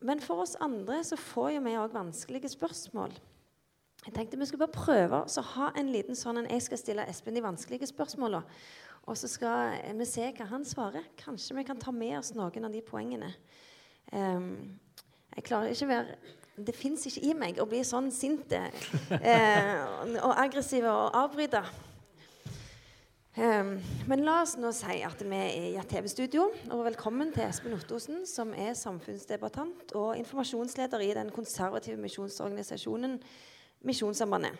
men 0.02 0.22
for 0.24 0.44
oss 0.46 0.56
andre 0.64 1.02
så 1.04 1.18
får 1.20 1.56
jo 1.58 1.64
vi 1.66 1.76
òg 1.80 1.96
vanskelige 1.96 2.52
spørsmål. 2.54 3.12
Jeg 4.06 4.16
tenkte 4.16 4.40
vi 4.40 4.48
skulle 4.48 4.68
bare 4.68 4.86
prøve 4.86 5.24
å 5.28 5.48
ha 5.56 5.72
en 5.76 5.90
liten 5.92 6.16
sånn 6.16 6.40
en 6.40 6.48
Jeg 6.48 6.64
skal 6.64 6.80
stille 6.80 7.08
Espen 7.12 7.36
de 7.36 7.44
vanskelige 7.44 7.90
spørsmålene. 7.90 8.46
Og 9.10 9.18
så 9.18 9.28
skal 9.32 9.76
vi 9.98 10.06
se 10.08 10.28
hva 10.38 10.46
han 10.52 10.64
svarer. 10.68 11.04
Kanskje 11.20 11.58
vi 11.58 11.66
kan 11.68 11.80
ta 11.82 11.92
med 11.92 12.20
oss 12.20 12.32
noen 12.38 12.68
av 12.68 12.72
de 12.72 12.84
poengene. 12.86 13.34
Um, 14.14 14.80
jeg 15.36 15.46
klarer 15.46 15.74
ikke 15.74 15.86
å 15.86 15.92
være 15.92 16.16
Det 16.66 16.74
fins 16.76 17.06
ikke 17.08 17.22
i 17.28 17.34
meg 17.38 17.60
å 17.62 17.68
bli 17.70 17.80
sånn 17.86 18.10
sint 18.12 18.52
eh, 18.52 19.84
og 20.20 20.34
aggressiv 20.34 20.88
og 20.90 21.16
avbryte. 21.16 21.62
Um, 23.40 23.78
men 24.10 24.26
la 24.28 24.42
oss 24.42 24.58
nå 24.60 24.68
si 24.76 24.98
at 25.06 25.22
vi 25.24 25.38
er 25.38 25.68
i 25.70 25.76
et 25.80 25.88
TV-studio. 25.88 26.50
Og 26.76 26.82
velkommen 26.84 27.30
til 27.32 27.46
Espen 27.46 27.72
Ottosen, 27.72 28.26
som 28.28 28.50
er 28.52 28.74
samfunnsdebattant 28.76 29.94
og 29.96 30.18
informasjonsleder 30.20 31.06
i 31.06 31.14
den 31.16 31.32
konservative 31.32 31.96
misjonsorganisasjonen 32.04 33.16
Misjonssambandet. 33.88 34.60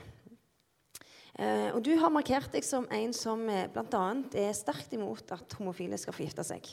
Eh, 1.36 1.68
og 1.74 1.82
du 1.84 1.92
har 2.00 2.14
markert 2.14 2.56
deg 2.56 2.64
som 2.64 2.88
en 2.96 3.12
som 3.12 3.44
eh, 3.52 3.68
bl.a. 3.68 4.06
er 4.40 4.56
sterkt 4.56 4.96
imot 4.96 5.36
at 5.36 5.60
homofile 5.60 6.00
skal 6.00 6.16
få 6.16 6.24
gifte 6.24 6.48
seg. 6.48 6.72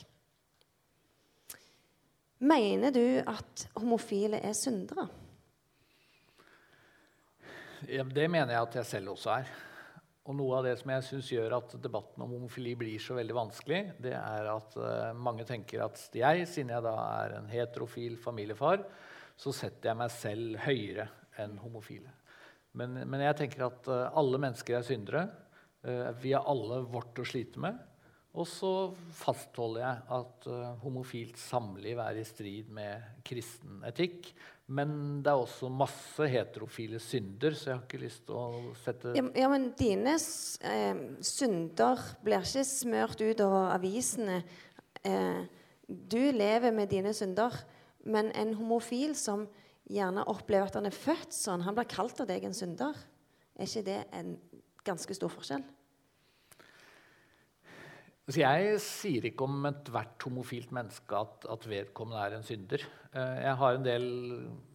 Mener 2.39 2.95
du 2.95 3.03
at 3.19 3.67
homofile 3.75 4.39
er 4.39 4.55
syndere? 4.55 5.09
Ja, 7.91 8.07
det 8.07 8.31
mener 8.31 8.55
jeg 8.55 8.61
at 8.61 8.79
jeg 8.79 8.93
selv 8.95 9.17
også 9.17 9.41
er. 9.41 9.57
Og 10.27 10.35
noe 10.35 10.57
av 10.57 10.65
det 10.67 10.73
som 10.75 10.91
jeg 10.91 11.03
syns 11.07 11.29
gjør 11.31 11.53
at 11.55 11.73
debatten 11.79 12.23
om 12.25 12.33
homofili 12.35 12.73
blir 12.75 12.99
så 12.99 13.15
veldig 13.15 13.35
vanskelig, 13.37 13.79
det 14.03 14.11
er 14.17 14.49
at 14.51 14.73
uh, 14.75 15.15
mange 15.15 15.45
tenker 15.47 15.85
at 15.85 16.01
jeg, 16.19 16.47
siden 16.51 16.73
jeg 16.75 16.83
da 16.83 16.95
er 17.23 17.37
en 17.37 17.47
heterofil 17.47 18.17
familiefar, 18.19 18.83
så 19.39 19.53
setter 19.55 19.93
jeg 19.93 19.99
meg 20.01 20.11
selv 20.11 20.59
høyere 20.65 21.07
enn 21.39 21.55
homofile. 21.61 22.11
Men, 22.77 22.99
men, 23.05 23.23
jeg 23.23 23.37
tenker 23.39 23.69
at 23.69 23.87
uh, 23.87 24.09
alle 24.19 24.41
mennesker 24.43 24.81
er 24.81 24.87
syndere. 24.89 25.23
Uh, 25.87 26.11
vi 26.19 26.35
har 26.35 26.43
alle 26.51 26.81
vårt 26.91 27.23
å 27.23 27.27
slite 27.27 27.63
med. 27.63 27.79
Og 28.37 28.45
så 28.51 28.73
fastholder 29.17 29.81
jeg 29.81 30.01
at 30.13 30.47
homofilt 30.83 31.39
samliv 31.41 31.97
er 32.03 32.19
i 32.19 32.25
strid 32.27 32.67
med 32.69 33.23
kristen 33.25 33.79
etikk. 33.87 34.27
Men 34.67 35.21
det 35.23 35.31
er 35.31 35.39
også 35.39 35.69
masse 35.71 36.25
heterofile 36.27 36.99
synder, 36.99 37.53
så 37.55 37.69
jeg 37.69 37.77
har 37.77 37.85
ikke 37.85 38.01
lyst 38.01 38.25
til 38.27 38.35
å 38.35 38.73
sette 38.81 39.13
Ja, 39.15 39.23
ja 39.39 39.47
men 39.51 39.69
dine 39.79 40.17
synder 40.19 42.03
blir 42.25 42.43
ikke 42.43 42.65
smørt 42.67 43.23
utover 43.23 43.71
avisene. 43.71 44.41
du 45.87 46.19
lever 46.35 46.71
med 46.75 46.91
dine 46.91 47.13
synder, 47.15 47.55
men 48.03 48.31
en 48.35 48.53
homofil 48.59 49.15
som 49.15 49.47
gjerne 49.87 50.27
opplever 50.27 50.67
at 50.67 50.75
han 50.75 50.89
er 50.89 50.95
født 50.95 51.31
sånn. 51.31 51.63
Han 51.63 51.75
blir 51.77 51.87
kalt 51.87 52.19
av 52.19 52.27
deg 52.27 52.43
en 52.43 52.55
synder. 52.55 52.95
Er 53.55 53.69
ikke 53.69 53.87
det 53.87 54.01
en 54.11 54.35
ganske 54.83 55.15
stor 55.15 55.31
forskjell? 55.31 55.63
Altså 58.27 58.41
jeg 58.41 58.79
sier 58.83 59.25
ikke 59.29 59.45
om 59.45 59.69
ethvert 59.69 60.25
homofilt 60.27 60.73
menneske 60.75 61.15
at, 61.15 61.45
at, 61.47 61.67
vedkommende 61.71 62.23
er 62.25 62.33
en 62.35 62.43
synder. 62.43 62.81
Eh, 63.13 63.37
jeg 63.45 63.53
har 63.61 63.77
en 63.77 63.85
del 63.85 64.07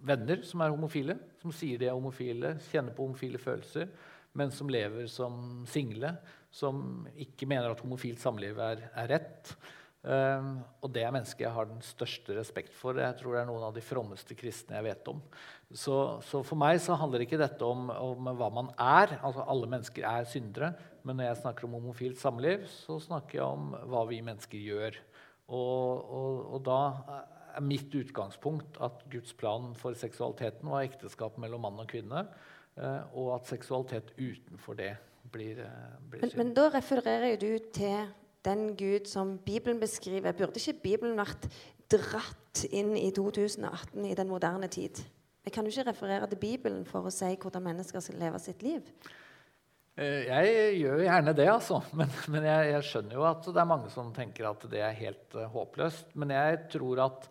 venner 0.09 0.41
som 0.49 0.63
er 0.65 0.73
homofile, 0.73 1.19
som 1.43 1.53
sier 1.53 1.77
de 1.77 1.91
er 1.91 1.99
homofile, 1.99 2.55
kjenner 2.71 2.97
på 2.97 3.05
homofile 3.05 3.41
følelser, 3.43 3.93
men 4.41 4.55
som 4.57 4.73
lever 4.73 5.05
som 5.13 5.67
single, 5.69 6.15
som 6.49 7.05
ikke 7.13 7.45
mener 7.51 7.75
at 7.75 7.85
homofilt 7.85 8.25
samliv 8.25 8.57
er, 8.57 8.87
er 8.97 9.13
rett. 9.19 9.53
Um, 10.03 10.57
og 10.83 10.91
det 10.91 11.05
er 11.07 11.13
mennesker 11.15 11.45
jeg 11.45 11.55
har 11.55 11.69
den 11.71 11.83
største 11.87 12.35
respekt 12.35 12.75
for. 12.75 12.99
Jeg 12.99 13.15
tror 13.21 13.37
det 13.37 13.43
er 13.45 13.47
noen 13.47 13.69
av 13.69 13.75
de 13.77 13.85
frommeste 13.87 14.35
kristne 14.35 14.75
jeg 14.75 14.87
vet 14.89 15.11
om. 15.13 15.21
Så, 15.71 15.99
så 16.27 16.41
for 16.43 16.59
meg 16.59 16.81
så 16.83 16.97
handler 16.99 17.23
ikke 17.23 17.39
dette 17.39 17.63
om, 17.63 17.87
om, 17.95 18.31
hva 18.39 18.49
man 18.51 18.73
er. 18.75 19.15
Altså 19.23 19.45
Alle 19.47 19.69
mennesker 19.71 20.07
er 20.09 20.27
syndere. 20.27 20.73
Men 21.07 21.21
når 21.21 21.29
jeg 21.29 21.41
snakker 21.45 21.69
om 21.69 21.77
homofilt 21.79 22.19
samliv, 22.19 22.65
så 22.67 22.99
snakker 23.03 23.39
jeg 23.39 23.47
om 23.47 23.77
hva 23.93 24.03
vi 24.11 24.19
mennesker 24.27 24.65
gjør. 24.73 24.99
Og, 25.55 26.11
og, 26.19 26.41
og 26.57 26.67
da 26.67 26.81
er 27.53 27.63
mitt 27.63 27.95
utgangspunkt 27.95 28.81
at 28.83 29.05
Guds 29.13 29.37
plan 29.39 29.71
for 29.79 29.95
seksualiteten 29.99 30.71
var 30.73 30.89
ekteskap 30.89 31.39
mellom 31.43 31.63
mann 31.69 31.79
og 31.79 31.87
kvinne. 31.93 32.25
Uh, 32.75 33.07
og 33.21 33.37
at 33.37 33.47
seksualitet 33.53 34.11
utenfor 34.19 34.75
det 34.81 34.97
blir, 35.31 35.63
blir 36.11 36.27
synd. 36.27 36.35
men, 36.35 36.49
men 36.49 36.53
da 36.59 36.67
refererer 36.75 37.39
du 37.39 37.53
til 37.71 38.11
den 38.47 38.73
Gud 38.79 39.09
som 39.11 39.37
Bibelen 39.39 39.81
beskriver? 39.81 40.35
Burde 40.37 40.61
ikke 40.61 40.81
Bibelen 40.83 41.19
vært 41.19 41.49
dratt 41.93 42.65
inn 42.71 42.95
i 42.99 43.11
2018 43.15 44.07
i 44.09 44.15
den 44.19 44.31
moderne 44.31 44.69
tid? 44.73 45.03
Jeg 45.43 45.55
kan 45.55 45.67
jo 45.67 45.73
ikke 45.75 45.91
referere 45.91 46.29
til 46.31 46.39
Bibelen 46.39 46.85
for 46.87 47.07
å 47.07 47.13
si 47.13 47.33
hvordan 47.35 47.65
mennesker 47.67 48.03
skal 48.03 48.21
leve 48.23 48.39
sitt 48.43 48.63
liv. 48.63 48.87
Eh, 49.99 50.29
jeg 50.29 50.77
gjør 50.81 51.03
gjerne 51.05 51.35
det, 51.37 51.49
altså. 51.53 51.83
Men, 51.99 52.13
men 52.33 52.47
jeg, 52.49 52.69
jeg, 52.71 52.85
skjønner 52.89 53.19
jo 53.19 53.25
at 53.29 53.49
det 53.49 53.61
er 53.61 53.69
mange 53.69 53.91
som 53.93 54.13
tenker 54.17 54.49
at 54.49 54.65
det 54.73 54.81
er 54.81 55.01
helt 55.03 55.37
uh, 55.37 55.49
håpløst. 55.53 56.15
Men 56.17 56.33
jeg 56.33 56.61
tror 56.77 57.03
at 57.09 57.27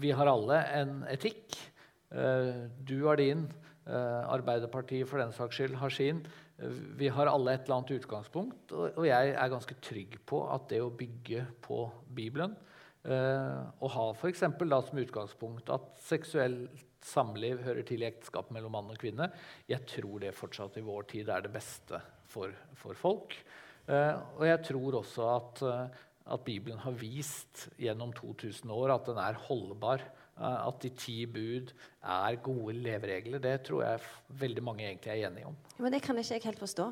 vi 0.00 0.14
har 0.14 0.30
alle 0.30 0.62
en 0.78 1.02
etikk. 1.10 1.58
Uh, 2.14 2.70
du 2.86 3.02
har 3.08 3.20
din. 3.20 3.44
Uh, 3.84 4.22
Arbeiderpartiet 4.30 5.08
for 5.10 5.20
den 5.20 5.34
saks 5.36 5.58
skyld 5.58 5.76
har 5.82 5.92
sin. 5.92 6.22
Vi 7.00 7.08
har 7.08 7.30
alle 7.30 7.54
et 7.54 7.64
eller 7.64 7.78
annet 7.78 7.94
utgangspunkt, 8.00 8.74
og, 8.76 9.00
jeg 9.06 9.32
er 9.32 9.52
ganske 9.52 9.76
trygg 9.80 10.18
på 10.28 10.42
at 10.52 10.68
det 10.72 10.82
å 10.84 10.92
bygge 10.92 11.46
på 11.64 11.86
Bibelen 12.12 12.56
og 13.00 13.86
ha 13.94 14.02
da, 14.12 14.78
som 14.84 14.98
utgangspunkt 15.00 15.70
at 15.72 15.86
seksuelt 16.04 16.82
samliv 17.06 17.62
hører 17.64 17.84
til 17.86 18.04
i 18.04 18.08
ekteskap 18.08 18.50
mellom 18.54 18.74
mann 18.76 18.92
og 18.92 19.00
kvinne. 19.00 19.30
Jeg 19.68 19.86
tror 19.88 20.20
det 20.22 20.36
fortsatt 20.36 20.78
i 20.80 20.84
vår 20.84 21.08
tid 21.10 21.30
er 21.32 21.44
det 21.44 21.52
beste 21.54 22.00
for, 22.30 22.52
for 22.78 22.98
folk. 22.98 23.36
Uh, 23.88 24.20
og 24.38 24.44
jeg 24.46 24.62
tror 24.68 25.00
også 25.00 25.28
at, 25.34 25.62
uh, 25.64 26.00
at, 26.30 26.44
Bibelen 26.46 26.80
har 26.84 26.94
vist 27.00 27.68
gjennom 27.80 28.12
2000 28.16 28.70
år 28.74 28.94
at 28.94 29.08
den 29.08 29.20
er 29.22 29.40
holdbar. 29.48 30.04
Uh, 30.40 30.68
at 30.70 30.78
de 30.80 30.88
ti 30.96 31.26
bud 31.28 31.74
er 32.00 32.36
gode 32.40 32.78
leveregler. 32.80 33.42
Det 33.44 33.58
tror 33.68 33.82
jeg 33.84 34.06
veldig 34.40 34.62
mange 34.64 34.86
egentlig 34.86 35.12
er 35.12 35.26
enige 35.28 35.50
om. 35.50 35.58
Men 35.78 35.92
det 35.92 36.00
kan 36.02 36.16
ikke 36.16 36.38
jeg 36.38 36.48
helt 36.48 36.62
forstå. 36.62 36.86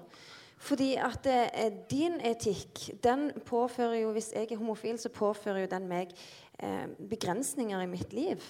Fordi 0.58 0.94
at 0.98 1.26
eh, 1.30 1.72
din 1.90 2.18
etikk 2.26 2.88
den 3.04 3.30
påfører 3.46 4.00
jo, 4.02 4.12
Hvis 4.12 4.32
jeg 4.34 4.50
er 4.50 4.58
homofil, 4.58 4.98
så 4.98 5.08
påfører 5.08 5.60
jo 5.64 5.70
den 5.70 5.86
meg 5.88 6.10
eh, 6.58 6.88
begrensninger 7.10 7.80
i 7.80 7.86
mitt 7.86 8.12
liv. 8.12 8.42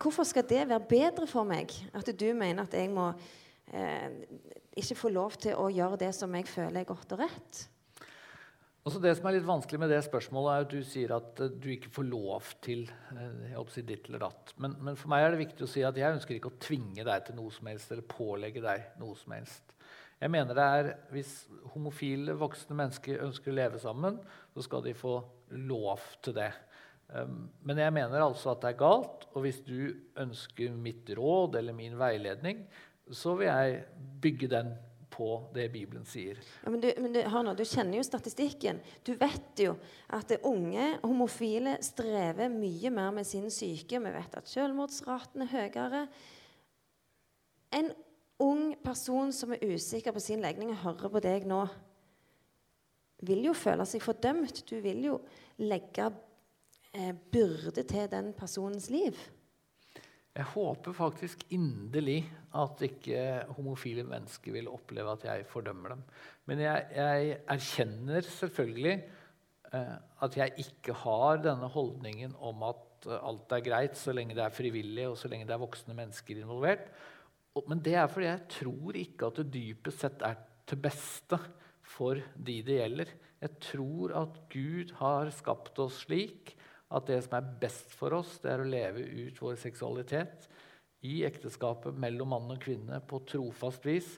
Hvorfor 0.00 0.24
skal 0.24 0.46
det 0.48 0.68
være 0.68 0.88
bedre 0.88 1.26
for 1.26 1.44
meg 1.44 1.72
at 1.94 2.08
du 2.20 2.28
mener 2.32 2.62
at 2.62 2.74
jeg 2.74 2.90
må 2.90 3.10
eh, 3.74 4.08
ikke 4.76 4.96
få 4.96 5.10
lov 5.12 5.36
til 5.42 5.58
å 5.58 5.68
gjøre 5.68 6.00
det 6.06 6.14
som 6.16 6.34
jeg 6.34 6.48
føler 6.48 6.80
er 6.80 6.88
godt 6.88 7.12
og 7.12 7.24
rett? 7.26 7.66
Altså 8.82 8.98
det 8.98 9.12
som 9.14 9.28
er 9.30 9.36
litt 9.36 9.46
vanskelig 9.46 9.78
med 9.78 9.92
det 9.94 10.00
spørsmålet, 10.02 10.52
er 10.52 10.64
at 10.64 10.72
du 10.72 10.86
sier 10.86 11.12
at 11.14 11.42
eh, 11.44 11.52
du 11.54 11.68
ikke 11.70 11.92
får 11.94 12.06
lov 12.08 12.48
til 12.64 12.88
jeg 12.88 13.52
jeg 13.52 13.66
si 13.70 13.84
ditt 13.86 14.08
eller 14.10 14.24
datt. 14.24 14.54
Men, 14.58 14.74
men, 14.82 14.98
for 14.98 15.12
meg 15.12 15.22
er 15.22 15.34
det 15.34 15.44
viktig 15.44 15.66
å 15.66 15.70
si 15.70 15.84
at 15.86 15.98
jeg 15.98 16.16
ønsker 16.16 16.38
ikke 16.38 16.50
å 16.50 16.58
tvinge 16.62 17.06
deg 17.06 17.28
til 17.28 17.38
noe 17.38 17.54
som 17.54 17.70
helst 17.70 17.94
eller 17.94 18.08
pålegge 18.10 18.64
deg 18.64 18.98
noe 18.98 19.14
som 19.20 19.36
helst. 19.36 19.76
Jeg 20.22 20.30
mener 20.30 20.54
det 20.54 20.66
er, 20.78 20.90
Hvis 21.14 21.32
homofile 21.74 22.34
voksne 22.38 22.76
mennesker 22.78 23.22
ønsker 23.24 23.50
å 23.50 23.58
leve 23.58 23.78
sammen, 23.82 24.20
så 24.54 24.66
skal 24.66 24.84
de 24.84 24.98
få 24.98 25.16
lov 25.70 26.02
til 26.22 26.36
det. 26.36 26.50
Ehm, 27.14 27.48
men 27.62 27.80
jeg 27.82 27.94
mener 27.94 28.24
altså 28.24 28.52
at 28.52 28.62
det 28.62 28.72
er 28.72 28.82
galt, 28.82 29.26
og 29.32 29.44
hvis 29.46 29.60
du 29.66 29.92
ønsker 30.22 30.74
mitt 30.74 31.10
råd 31.18 31.58
eller 31.60 31.76
min 31.76 31.98
veiledning, 31.98 32.64
så 33.10 33.34
vil 33.38 33.50
jeg 33.50 33.82
bygge 34.22 34.50
den 34.52 34.74
på 35.12 35.28
det 35.54 35.68
Bibelen 35.72 36.04
sier. 36.08 36.38
Ja, 36.64 36.70
men, 36.72 36.80
du, 36.82 36.88
men 36.98 37.12
du, 37.14 37.20
nå, 37.20 37.54
du, 37.58 37.64
kjenner 37.68 37.98
jo 37.98 38.06
statistikken. 38.06 38.80
Du 39.04 39.12
vet 39.20 39.60
jo 39.60 39.74
at 40.12 40.32
unge 40.48 40.88
homofile 41.02 41.76
strever 41.84 42.52
mye 42.52 42.92
mer 42.94 43.12
med 43.18 43.28
sin 43.28 43.50
syke. 43.52 44.00
Vi 44.00 44.14
vet 44.16 44.38
at 44.38 44.50
selvmordsraten 44.50 45.44
er 45.44 45.52
høyere. 45.52 46.06
En 47.72 47.92
ung 48.42 48.72
person 48.82 49.32
som 49.34 49.54
er 49.54 49.64
usikker 49.72 50.14
på 50.14 50.22
sin 50.22 50.42
legning 50.42 50.72
og 50.72 50.82
hører 50.86 51.12
på 51.12 51.22
deg 51.24 51.46
nå, 51.48 51.62
vil 53.22 53.44
jo 53.46 53.54
føle 53.54 53.86
seg 53.86 54.02
fordømt. 54.02 54.64
Du 54.66 54.76
vil 54.82 55.04
jo 55.06 55.20
legge 55.62 56.08
eh, 56.90 57.12
byrde 57.14 57.84
til 57.86 58.08
den 58.10 58.32
personens 58.36 58.90
liv? 58.90 59.16
Jeg 60.32 60.48
håper 60.54 60.94
faktisk 60.96 61.42
inderlig 61.52 62.22
at 62.56 62.80
ikke 62.86 63.24
homofile 63.52 64.04
mennesker 64.08 64.54
vil 64.54 64.70
oppleve 64.72 65.12
at 65.12 65.26
jeg 65.28 65.48
fordømmer 65.50 65.92
dem. 65.92 66.04
Men 66.48 66.62
jeg, 66.64 66.86
jeg 66.96 67.34
erkjenner 67.52 68.24
selvfølgelig 68.24 68.94
eh, 69.74 69.98
at 70.24 70.38
jeg 70.40 70.64
ikke 70.64 70.96
har 71.02 71.42
denne 71.44 71.68
holdningen 71.74 72.32
om 72.40 72.64
at 72.70 73.08
eh, 73.10 73.18
alt 73.28 73.52
er 73.52 73.66
greit 73.66 74.00
så 74.00 74.14
lenge 74.16 74.36
det 74.38 74.46
er 74.46 74.56
frivillig 74.56 75.10
og 75.10 75.18
så 75.20 75.28
lenge 75.28 75.48
det 75.48 75.56
er 75.56 75.64
voksne 75.66 75.98
mennesker 76.00 76.40
involvert. 76.40 76.88
Men 77.68 77.84
det 77.84 77.98
er 78.00 78.08
fordi 78.08 78.30
jeg 78.30 78.48
tror 78.56 79.00
ikke 79.02 79.28
at 79.28 79.42
det 79.42 79.52
dypest 79.52 80.06
sett 80.06 80.24
er 80.24 80.40
til 80.64 80.80
beste 80.80 81.36
for 81.92 82.16
de 82.16 82.56
det 82.64 82.80
gjelder. 82.80 83.12
Jeg 83.42 83.58
tror 83.68 84.16
at 84.22 84.40
Gud 84.52 84.96
har 84.96 85.28
skapt 85.34 85.76
oss 85.82 86.06
slik 86.06 86.54
at 86.92 87.08
det 87.08 87.22
som 87.24 87.38
er 87.38 87.50
best 87.62 87.94
for 87.96 88.18
oss, 88.18 88.36
det 88.42 88.52
er 88.52 88.62
å 88.62 88.68
leve 88.68 89.02
ut 89.02 89.40
vår 89.40 89.56
seksualitet 89.60 90.48
i 91.08 91.22
ekteskapet 91.26 91.96
mellom 91.98 92.30
mann 92.34 92.54
og 92.54 92.62
kvinne 92.62 93.00
på 93.08 93.22
trofast 93.28 93.86
vis. 93.88 94.14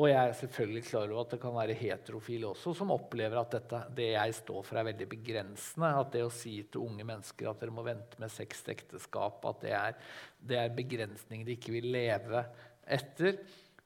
Og 0.00 0.06
jeg 0.08 0.16
er 0.16 0.36
selvfølgelig 0.38 0.82
klar 0.86 1.10
over 1.10 1.26
at 1.26 1.34
det 1.34 1.38
kan 1.42 1.52
være 1.52 1.74
heterofile 1.76 2.48
også 2.48 2.72
som 2.78 2.94
opplever 2.94 3.36
at 3.36 3.58
dette, 3.58 3.80
det 3.92 4.06
jeg 4.14 4.36
står 4.38 4.62
for, 4.64 4.78
er 4.80 4.86
veldig 4.88 5.08
begrensende. 5.10 5.90
At 6.00 6.14
det 6.14 6.22
å 6.24 6.30
si 6.32 6.54
til 6.64 6.86
unge 6.86 7.04
mennesker 7.04 7.50
at 7.50 7.60
dere 7.60 7.74
må 7.76 7.84
vente 7.84 8.20
med 8.22 8.32
sex 8.32 8.64
til 8.64 8.72
ekteskap, 8.78 9.44
at 9.50 9.60
det 9.66 9.74
er, 9.76 9.98
det 10.40 10.60
er 10.62 10.78
begrensninger 10.78 11.44
de 11.44 11.58
ikke 11.58 11.76
vil 11.76 11.90
leve 11.92 12.40
etter. 12.88 13.42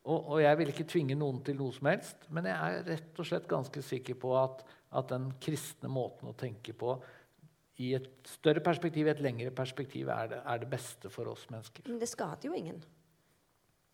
Og, 0.07 0.21
og, 0.21 0.39
jeg 0.45 0.61
vil 0.61 0.71
ikke 0.71 0.87
tvinge 0.95 1.19
noen 1.19 1.43
til 1.43 1.59
noe 1.59 1.75
som 1.75 1.91
helst, 1.91 2.29
men 2.31 2.47
jeg 2.47 2.55
er 2.55 2.85
rett 2.93 3.19
og 3.19 3.27
slett 3.27 3.51
ganske 3.51 3.83
sikker 3.83 4.15
på 4.23 4.37
at, 4.39 4.63
at 4.95 5.11
den 5.11 5.33
kristne 5.43 5.91
måten 5.91 6.31
å 6.31 6.39
tenke 6.39 6.77
på 6.79 6.95
i 7.83 7.93
et 7.97 8.09
større 8.29 8.63
perspektiv, 8.65 9.07
i 9.07 9.13
et 9.13 9.23
lengre 9.25 9.53
perspektiv, 9.55 10.09
er 10.09 10.31
det, 10.33 10.41
er 10.45 10.63
det 10.63 10.69
beste 10.73 11.11
for 11.13 11.29
oss 11.33 11.45
mennesker. 11.53 11.85
Men 11.89 12.01
det 12.01 12.09
skader 12.09 12.49
jo 12.49 12.57
ingen. 12.57 12.81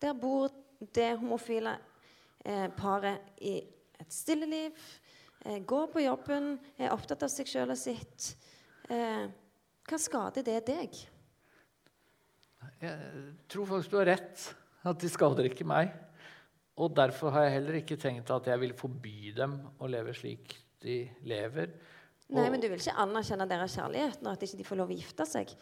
Der 0.01 0.15
bor 0.19 0.51
det 0.95 1.09
homofile 1.19 1.77
eh, 2.45 2.69
paret 2.77 3.33
i 3.43 3.57
et 3.99 4.13
stille 4.13 4.47
liv, 4.49 4.83
eh, 5.45 5.59
går 5.67 5.91
på 5.91 6.03
jobben, 6.03 6.57
er 6.77 6.95
opptatt 6.95 7.23
av 7.27 7.31
seg 7.31 7.51
sjøl 7.51 7.75
og 7.75 7.79
sitt. 7.79 8.33
Eh, 8.91 9.25
hva 9.83 9.99
skader 9.99 10.45
det 10.47 10.61
deg? 10.67 11.03
Jeg 12.83 13.35
tror 13.51 13.67
faktisk 13.67 13.93
du 13.93 13.99
har 13.99 14.11
rett. 14.13 14.49
At 14.83 14.99
de 14.99 15.07
skader 15.07 15.47
ikke 15.47 15.67
meg. 15.67 15.93
Og 16.83 16.91
derfor 16.95 17.31
har 17.35 17.45
jeg 17.45 17.55
heller 17.57 17.77
ikke 17.79 17.99
tenkt 18.01 18.31
at 18.33 18.47
jeg 18.49 18.59
vil 18.59 18.73
forby 18.75 19.31
dem 19.37 19.55
å 19.79 19.87
leve 19.87 20.15
slik 20.17 20.55
de 20.83 21.03
lever. 21.29 21.71
Nei, 22.33 22.47
men 22.49 22.61
du 22.61 22.67
vil 22.71 22.81
ikke 22.81 22.95
anerkjenne 23.03 23.47
deres 23.49 23.75
kjærlighet 23.77 24.23
når 24.25 24.37
at 24.37 24.45
ikke 24.47 24.59
de 24.59 24.65
får 24.67 24.79
lov 24.79 24.93
å 24.93 24.97
gifte 24.97 25.27
seg. 25.29 25.53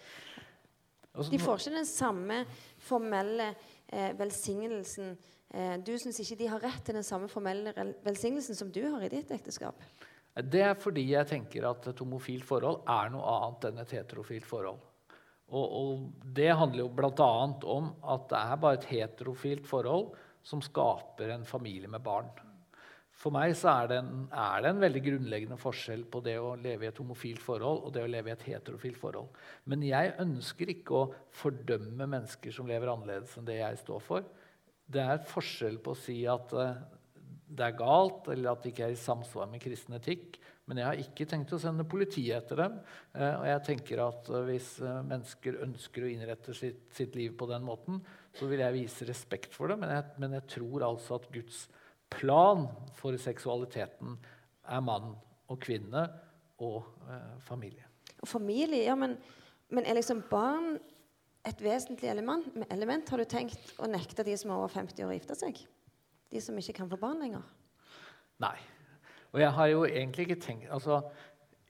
Altså, 1.12 1.32
de 1.34 1.40
får 1.42 1.60
ikke 1.60 1.76
den 1.76 1.90
samme 1.90 2.38
formelle 2.80 3.50
eh, 3.52 4.14
velsignelsen. 4.20 5.18
Eh, 5.52 5.74
du 5.84 5.92
syns 6.00 6.22
ikke 6.24 6.40
de 6.40 6.48
har 6.54 6.64
rett 6.64 6.86
til 6.88 6.96
den 6.96 7.08
samme 7.08 7.28
formelle 7.32 7.74
velsignelsen 8.06 8.56
som 8.56 8.72
du 8.72 8.86
har 8.86 9.04
i 9.04 9.12
ditt 9.12 9.34
ekteskap. 9.36 9.84
Det 10.32 10.62
er 10.64 10.78
fordi 10.80 11.10
jeg 11.10 11.28
tenker 11.28 11.68
at 11.68 11.90
et 11.92 12.00
homofilt 12.00 12.48
forhold 12.48 12.86
er 12.88 13.12
noe 13.12 13.36
annet 13.36 13.68
enn 13.68 13.84
et 13.84 13.96
heterofilt 13.98 14.48
forhold. 14.48 14.80
Og, 15.52 15.66
og 15.76 16.30
det 16.32 16.54
handler 16.56 16.86
jo 16.86 16.94
bl.a. 16.96 17.32
om 17.68 17.90
at 18.14 18.30
det 18.32 18.40
er 18.40 18.62
bare 18.64 18.80
et 18.80 18.88
heterofilt 18.94 19.68
forhold 19.68 20.14
som 20.48 20.64
skaper 20.64 21.36
en 21.36 21.44
familie 21.46 21.92
med 21.92 22.00
barn. 22.06 22.32
For 23.22 23.34
meg 23.34 23.54
er 23.54 23.90
det, 23.90 23.98
en, 24.02 24.24
er 24.34 24.64
det, 24.64 24.70
en, 24.72 24.82
veldig 24.82 25.02
grunnleggende 25.06 25.58
forskjell 25.62 26.08
på 26.10 26.24
det 26.26 26.40
å 26.42 26.56
leve 26.58 26.88
i 26.88 26.90
et 26.90 27.02
homofilt 27.02 27.42
forhold 27.44 27.84
og 27.86 27.92
det 27.94 28.02
å 28.02 28.10
leve 28.10 28.32
i 28.32 28.34
et 28.34 28.46
heterofilt 28.48 28.98
forhold. 28.98 29.36
Men 29.70 29.84
jeg 29.86 30.16
ønsker 30.24 30.72
ikke 30.74 30.96
å 30.98 31.10
fordømme 31.38 32.08
mennesker 32.10 32.56
som 32.56 32.70
lever 32.70 32.90
annerledes 32.90 33.36
enn 33.38 33.46
det 33.46 33.60
jeg 33.60 33.78
står 33.84 34.02
for. 34.08 34.26
Det 34.92 35.04
er 35.06 35.22
forskjell 35.30 35.78
på 35.86 35.94
å 35.94 36.00
si 36.02 36.16
at 36.30 36.56
uh, 36.58 36.80
det 37.52 37.68
er 37.68 37.78
galt, 37.78 38.32
eller 38.34 38.56
at 38.56 38.64
det 38.64 38.72
ikke 38.72 38.88
er 38.88 38.96
i 38.96 39.04
samsvar 39.04 39.52
med 39.52 39.62
kristen 39.62 40.00
etikk. 40.00 40.40
Men 40.66 40.82
jeg 40.82 40.88
har 40.88 41.04
ikke 41.04 41.28
tenkt 41.30 41.54
å 41.54 41.60
sende 41.62 41.86
politiet 41.86 42.40
etter 42.40 42.64
dem. 42.64 42.80
Uh, 43.14 43.36
og 43.36 43.46
jeg 43.52 43.64
tenker 43.70 44.02
at 44.08 44.34
uh, 44.34 44.40
hvis 44.50 44.72
mennesker 44.82 45.62
ønsker 45.68 46.08
å 46.08 46.10
innrette 46.10 46.58
sitt, 46.58 46.88
sitt, 46.98 47.14
liv 47.20 47.38
på 47.38 47.46
den 47.54 47.70
måten, 47.70 48.02
så 48.34 48.50
vil 48.50 48.66
jeg 48.66 48.80
vise 48.80 49.06
respekt 49.06 49.54
for 49.54 49.70
det. 49.70 49.78
Men 49.84 49.94
jeg, 49.94 50.10
men 50.26 50.40
jeg 50.40 50.48
tror 50.58 50.90
altså 50.90 51.22
at 51.22 51.30
Guds 51.38 51.68
plan 52.12 52.68
for 52.98 53.18
seksualiteten 53.18 54.18
er 54.72 54.84
mann 54.86 55.14
og 55.52 55.60
kvinne 55.62 56.06
og 56.62 56.84
eh, 57.10 57.38
familie. 57.46 57.88
Og 58.22 58.30
familie, 58.30 58.84
ja, 58.86 58.96
men, 58.96 59.16
men, 59.70 59.86
er 59.86 59.98
liksom 59.98 60.24
barn 60.30 60.76
et 61.48 61.64
vesentlig 61.64 62.12
element, 62.12 62.46
element? 62.70 63.10
Har 63.10 63.18
du 63.18 63.26
tenkt 63.26 63.74
å 63.82 63.90
nekte 63.90 64.26
de 64.28 64.36
som 64.38 64.52
er 64.52 64.60
over 64.60 64.70
50 64.74 65.02
år, 65.06 65.10
å 65.10 65.18
gifte 65.18 65.38
seg? 65.40 65.64
De 66.32 66.44
som 66.44 66.58
ikke 66.58 66.78
kan 66.84 66.92
få 66.92 67.00
barn 67.02 67.24
lenger? 67.24 67.48
Nei. 68.42 68.56
Og 69.32 69.42
jeg 69.42 69.56
har 69.58 69.72
jo 69.72 69.84
egentlig 69.88 70.26
ikke 70.28 70.42
tenkt 70.44 70.72
altså, 70.76 70.98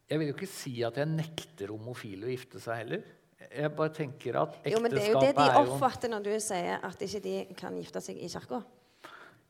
Jeg 0.10 0.18
vil 0.18 0.32
jo 0.32 0.34
ikke 0.34 0.48
si 0.50 0.72
at 0.84 0.98
jeg 0.98 1.08
nekter 1.08 1.72
homofile 1.72 2.26
å 2.28 2.32
gifte 2.32 2.60
seg 2.60 2.82
heller. 2.82 3.04
Jeg 3.48 3.72
bare 3.78 3.94
tenker 3.96 4.38
at 4.42 4.58
ekteskapet 4.60 4.72
er 4.72 4.76
jo 4.76 4.82
Men 4.84 4.96
det 4.96 5.04
er 5.04 5.14
jo 5.14 5.22
det 5.24 5.32
de 5.38 5.62
oppfatter 5.62 6.12
når 6.12 6.26
du 6.26 6.32
sier 6.44 6.84
at 6.84 7.06
ikke 7.06 7.22
de 7.24 7.36
kan 7.58 7.78
gifte 7.80 8.02
seg 8.04 8.20
i 8.20 8.30
kirka. 8.32 8.60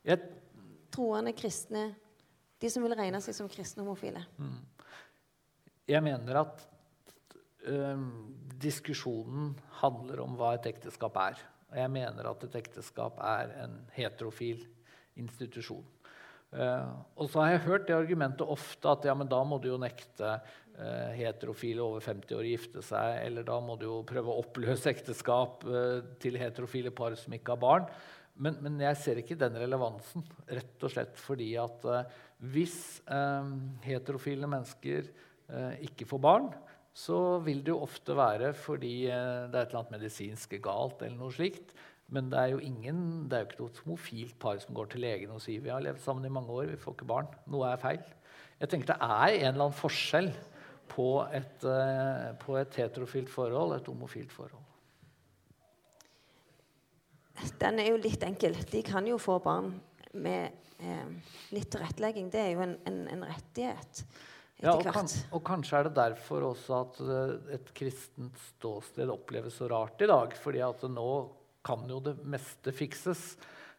Jeg 0.05 0.21
troende 0.91 1.33
kristne 1.37 1.91
De 2.61 2.69
som 2.69 2.83
vil 2.85 2.93
regne 2.93 3.17
seg 3.25 3.33
som 3.33 3.47
kristne 3.49 3.81
homofile. 3.81 4.21
Jeg 5.89 6.03
mener 6.05 6.43
at 6.43 6.59
øhm, 7.65 8.03
diskusjonen 8.61 9.55
handler 9.79 10.21
om 10.21 10.35
hva 10.37 10.51
et 10.59 10.67
ekteskap 10.69 11.17
er. 11.23 11.41
Og 11.71 11.79
jeg 11.79 11.91
mener 11.93 12.29
at 12.29 12.45
et 12.45 12.59
ekteskap 12.59 13.17
er 13.23 13.55
en 13.63 13.79
heterofil 13.95 14.61
institusjon. 15.19 15.87
Uh, 16.51 16.99
og 17.15 17.29
så 17.31 17.39
har 17.39 17.53
jeg 17.53 17.63
hørt 17.63 17.85
det 17.87 17.95
argumentet 17.95 18.43
ofte 18.43 18.89
at 18.91 19.05
ja, 19.07 19.13
men 19.15 19.29
da 19.31 19.37
må 19.47 19.55
du 19.63 19.69
jo 19.69 19.77
nekte 19.79 20.33
uh, 20.35 21.11
heterofile 21.15 21.79
over 21.79 22.03
50 22.03 22.35
år 22.35 22.43
å 22.43 22.49
gifte 22.49 22.83
seg, 22.83 23.21
eller 23.23 23.45
da 23.47 23.55
må 23.63 23.77
du 23.79 23.85
jo 23.87 24.01
prøve 24.07 24.33
å 24.33 24.41
oppløse 24.43 24.91
ekteskap 24.91 25.63
uh, 25.63 26.01
til 26.19 26.35
heterofile 26.41 26.91
par 26.91 27.15
som 27.19 27.37
ikke 27.37 27.55
har 27.55 27.61
barn. 27.63 27.87
Men, 28.41 28.57
men, 28.63 28.79
jeg 28.81 28.97
ser 28.97 29.21
ikke 29.21 29.37
den 29.37 29.57
relevansen, 29.61 30.25
rett 30.49 30.85
og 30.87 30.93
slett 30.93 31.19
fordi 31.21 31.51
at 31.61 31.85
hvis 32.51 32.75
heterofile 33.85 34.49
mennesker 34.49 35.11
ikke 35.85 36.07
får 36.09 36.21
barn, 36.23 36.47
så 36.91 37.37
vil 37.45 37.61
det 37.61 37.69
jo 37.71 37.83
ofte 37.85 38.15
være 38.17 38.49
fordi 38.57 38.95
det 39.05 39.13
er 39.13 39.61
et 39.61 39.69
eller 39.69 39.83
annet 39.83 39.93
medisinsk 39.99 40.57
galt 40.63 41.05
eller 41.05 41.19
noe 41.19 41.35
slikt. 41.35 41.75
Men 42.11 42.27
det 42.31 42.39
er 42.39 42.49
jo 42.51 42.63
ingen, 42.65 43.03
det 43.31 43.37
er 43.37 43.43
jo 43.43 43.49
ikke 43.49 43.61
noe 43.61 43.83
homofilt 43.85 44.39
par 44.41 44.57
som 44.59 44.75
går 44.75 44.89
til 44.91 45.05
legen 45.05 45.31
og 45.31 45.39
sier 45.43 45.63
vi 45.63 45.71
har 45.71 45.83
levd 45.83 46.01
sammen 46.03 46.27
i 46.27 46.33
mange 46.33 46.51
år, 46.51 46.67
vi 46.73 46.79
får 46.79 46.97
ikke 46.97 47.07
barn. 47.07 47.29
Noe 47.51 47.69
er 47.69 47.79
feil. 47.79 48.01
Jeg 48.59 48.73
tenker 48.73 48.91
Det 48.91 48.97
er 48.99 49.37
en 49.37 49.53
eller 49.53 49.67
annen 49.69 49.77
forskjell 49.77 50.27
på 50.91 51.07
et, 51.31 51.63
uh, 51.63 52.33
på 52.41 52.57
et 52.59 52.81
heterofilt 52.81 53.31
forhold 53.31 53.77
et 53.77 53.87
homofilt 53.87 54.33
forhold. 54.35 54.67
Den 57.61 57.79
er 57.81 57.91
jo 57.91 58.01
litt 58.01 58.23
enkel. 58.25 58.57
De 58.71 58.81
kan 58.85 59.07
jo 59.07 59.17
få 59.21 59.37
barn 59.43 59.71
med 60.13 60.51
eh, 60.83 61.07
litt 61.55 61.71
tilrettelegging. 61.73 62.29
Det 62.33 62.41
er 62.41 62.51
jo 62.55 62.65
en, 62.65 62.75
en, 62.89 63.01
en 63.15 63.25
rettighet. 63.29 64.03
Ja, 64.61 64.75
og, 64.75 64.85
kan, 64.85 65.07
og, 65.33 65.41
kanskje 65.45 65.79
er 65.79 65.87
det 65.87 65.95
derfor 65.97 66.43
også 66.51 66.75
at 66.83 66.99
uh, 67.01 67.31
et 67.55 67.71
kristent 67.73 68.37
ståsted 68.51 69.09
oppleves 69.09 69.55
så 69.57 69.69
rart 69.71 70.03
i 70.05 70.09
dag. 70.09 70.35
fordi 70.37 70.61
at 70.61 70.83
nå 70.85 71.07
kan 71.65 71.87
jo 71.89 71.97
det 72.01 72.15
meste 72.25 72.73
fikses 72.73 73.35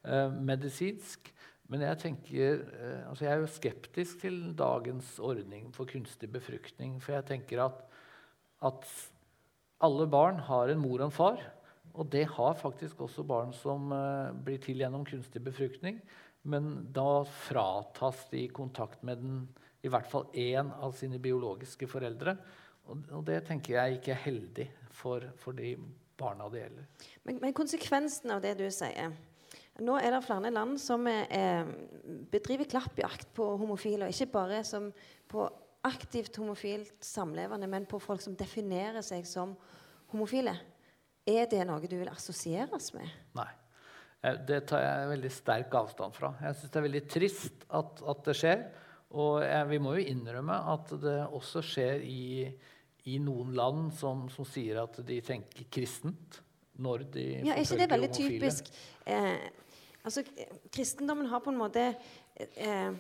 eh, 0.07 0.31
medisinsk. 0.31 1.33
Men 1.71 1.83
jeg 1.87 1.99
tenker, 2.03 2.61
eh, 2.77 3.01
altså 3.09 3.27
jeg 3.27 3.33
er 3.33 3.41
jo 3.43 3.51
skeptisk 3.51 4.21
til 4.23 4.37
dagens 4.59 5.17
ordning 5.23 5.71
for 5.75 5.91
kunstig 5.91 6.31
befruktning. 6.31 6.99
For 7.03 7.17
jeg 7.17 7.27
tenker 7.31 7.65
at, 7.65 7.81
at 8.63 8.87
alle 9.83 10.07
barn 10.11 10.39
har 10.47 10.71
en 10.71 10.83
mor 10.83 11.01
og 11.01 11.09
en 11.09 11.17
far. 11.17 11.43
Og 11.93 12.09
det 12.13 12.25
har 12.35 12.55
faktisk 12.57 13.03
også 13.05 13.25
barn 13.29 13.53
som 13.57 13.93
eh, 13.93 14.33
blir 14.45 14.61
til 14.63 14.81
gjennom 14.81 15.05
kunstig 15.09 15.43
befruktning. 15.45 16.01
Men 16.43 16.71
da 16.95 17.23
fratas 17.29 18.25
de 18.33 18.47
kontakt 18.51 19.03
med 19.07 19.21
den, 19.23 19.43
i 19.83 19.91
hvert 19.93 20.09
fall 20.11 20.27
én 20.35 20.73
av 20.83 20.95
sine 20.99 21.21
biologiske 21.23 21.87
foreldre. 21.91 22.37
Og, 22.91 23.21
det 23.27 23.45
tenker 23.47 23.77
jeg 23.77 23.99
ikke 23.99 24.15
er 24.15 24.25
heldig 24.25 24.69
for, 24.91 25.29
for 25.39 25.55
de 25.55 25.77
barna 26.19 26.49
det 26.51 26.65
gjelder. 26.65 26.89
Men, 27.23 27.39
men, 27.45 27.55
konsekvensen 27.57 28.35
av 28.35 28.43
det 28.45 28.57
du 28.59 28.67
sier 28.75 29.15
Nå 29.83 29.95
er 29.97 30.13
det 30.13 30.25
flere 30.27 30.51
land 30.53 30.77
som 30.81 31.07
eh, 31.09 31.65
bedriver 32.33 32.69
klappjakt 32.69 33.31
på 33.37 33.47
homofile. 33.61 34.05
Og 34.05 34.13
ikke 34.13 34.35
bare 34.35 34.61
på 35.29 35.47
aktivt 35.89 36.37
homofilt 36.37 36.93
samlevende, 37.05 37.67
men 37.67 37.87
på 37.89 38.01
folk 38.03 38.21
som 38.21 38.37
definerer 38.37 39.01
seg 39.05 39.25
som 39.29 39.55
homofile. 40.13 40.53
Er 41.29 41.47
det 41.51 41.63
noe 41.69 41.87
du 41.87 41.97
vil 42.01 42.11
assosieres 42.11 42.93
med? 42.97 43.11
Nei. 43.39 43.51
Eh, 44.23 44.39
det 44.49 44.65
tar 44.71 44.83
jeg 44.83 45.11
veldig 45.15 45.33
sterk 45.33 45.75
avstand 45.79 46.17
fra. 46.19 46.35
Jeg 46.43 46.59
syns 46.59 46.73
det 46.75 46.81
er 46.81 46.89
veldig 46.89 47.05
trist 47.11 47.67
at, 47.71 48.03
at 48.13 48.25
det 48.27 48.37
skjer. 48.39 48.67
Og 49.13 49.43
jeg, 49.45 49.69
vi 49.69 49.81
må 49.85 49.97
jo 49.99 50.07
innrømme 50.15 50.57
at 50.73 50.95
det 51.03 51.19
også 51.29 51.63
skjer 51.73 52.05
i 52.07 52.23
i 53.11 53.19
noen 53.23 53.55
land 53.57 53.91
som, 53.99 54.27
som, 54.31 54.47
sier 54.47 54.79
at 54.83 55.01
de 55.07 55.19
tenker 55.25 55.67
kristent 55.73 56.39
når 56.83 57.07
de 57.15 57.25
ja, 57.43 57.57
Er 57.57 57.65
ikke 57.65 57.81
det 57.81 57.89
veldig 57.91 58.11
homofile. 58.13 58.37
typisk 58.39 58.71
eh, 59.11 59.49
altså, 60.07 60.23
Kristendommen 60.73 61.27
har 61.33 61.43
på 61.43 61.51
en 61.51 61.59
måte 61.59 61.89
eh, 62.39 62.95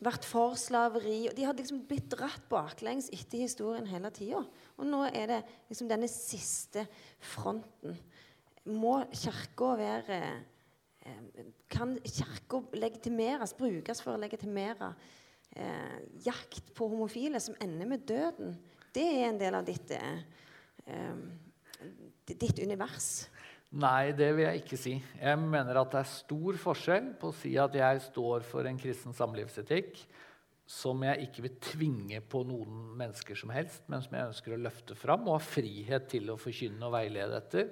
vært 0.00 0.26
for 0.28 0.56
slaveri. 0.58 1.28
og 1.28 1.36
De 1.36 1.46
hadde 1.46 1.62
liksom 1.62 1.84
blitt 1.88 2.08
dratt 2.12 2.46
baklengs 2.50 3.10
etter 3.14 3.44
historien 3.44 3.88
hele 3.88 4.10
tida. 4.14 4.42
Og 4.78 4.88
nå 4.88 5.04
er 5.10 5.34
det 5.34 5.40
liksom 5.68 5.90
denne 5.90 6.08
siste 6.10 6.86
fronten. 7.32 7.98
Må 8.70 8.98
Kirka 9.12 9.74
være 9.80 10.20
eh, 10.20 11.44
Kan 11.72 11.96
Kirka 12.04 12.62
legitimeres, 12.76 13.56
brukes 13.56 14.02
for 14.04 14.14
å 14.14 14.20
legitimere 14.20 14.92
eh, 15.56 15.96
jakt 16.26 16.74
på 16.76 16.90
homofile 16.92 17.40
som 17.40 17.56
ender 17.62 17.88
med 17.88 18.04
døden? 18.08 18.58
det 18.94 19.06
er 19.06 19.28
en 19.28 19.38
del 19.38 19.54
av 19.54 19.66
ditt, 19.66 19.90
eh, 19.90 21.16
ditt 22.26 22.58
univers? 22.58 23.28
Nei, 23.70 24.10
det 24.18 24.32
vil 24.34 24.48
jeg 24.48 24.64
ikke 24.64 24.78
si. 24.80 24.96
Jeg 25.20 25.38
mener 25.38 25.78
at 25.78 25.92
det 25.92 26.00
er 26.00 26.10
stor 26.10 26.56
forskjell 26.58 27.12
på 27.20 27.30
å 27.30 27.36
si 27.38 27.52
at 27.60 27.76
jeg 27.78 28.02
står 28.08 28.42
for 28.48 28.66
en 28.66 28.80
kristen 28.80 29.14
samlivsetikk 29.14 30.00
som 30.70 31.02
jeg 31.02 31.26
ikke 31.26 31.44
vil 31.44 31.54
tvinge 31.62 32.18
på 32.30 32.42
noen 32.46 32.90
mennesker 32.98 33.38
som 33.38 33.50
helst, 33.54 33.82
men 33.90 34.02
som 34.02 34.14
jeg 34.14 34.30
ønsker 34.30 34.54
å 34.54 34.60
løfte 34.66 34.96
fram 34.98 35.26
og 35.26 35.36
ha 35.36 35.42
frihet 35.42 36.06
til 36.10 36.30
å 36.30 36.38
forkynne 36.38 36.86
og 36.86 36.94
veilede 36.94 37.38
etter. 37.38 37.70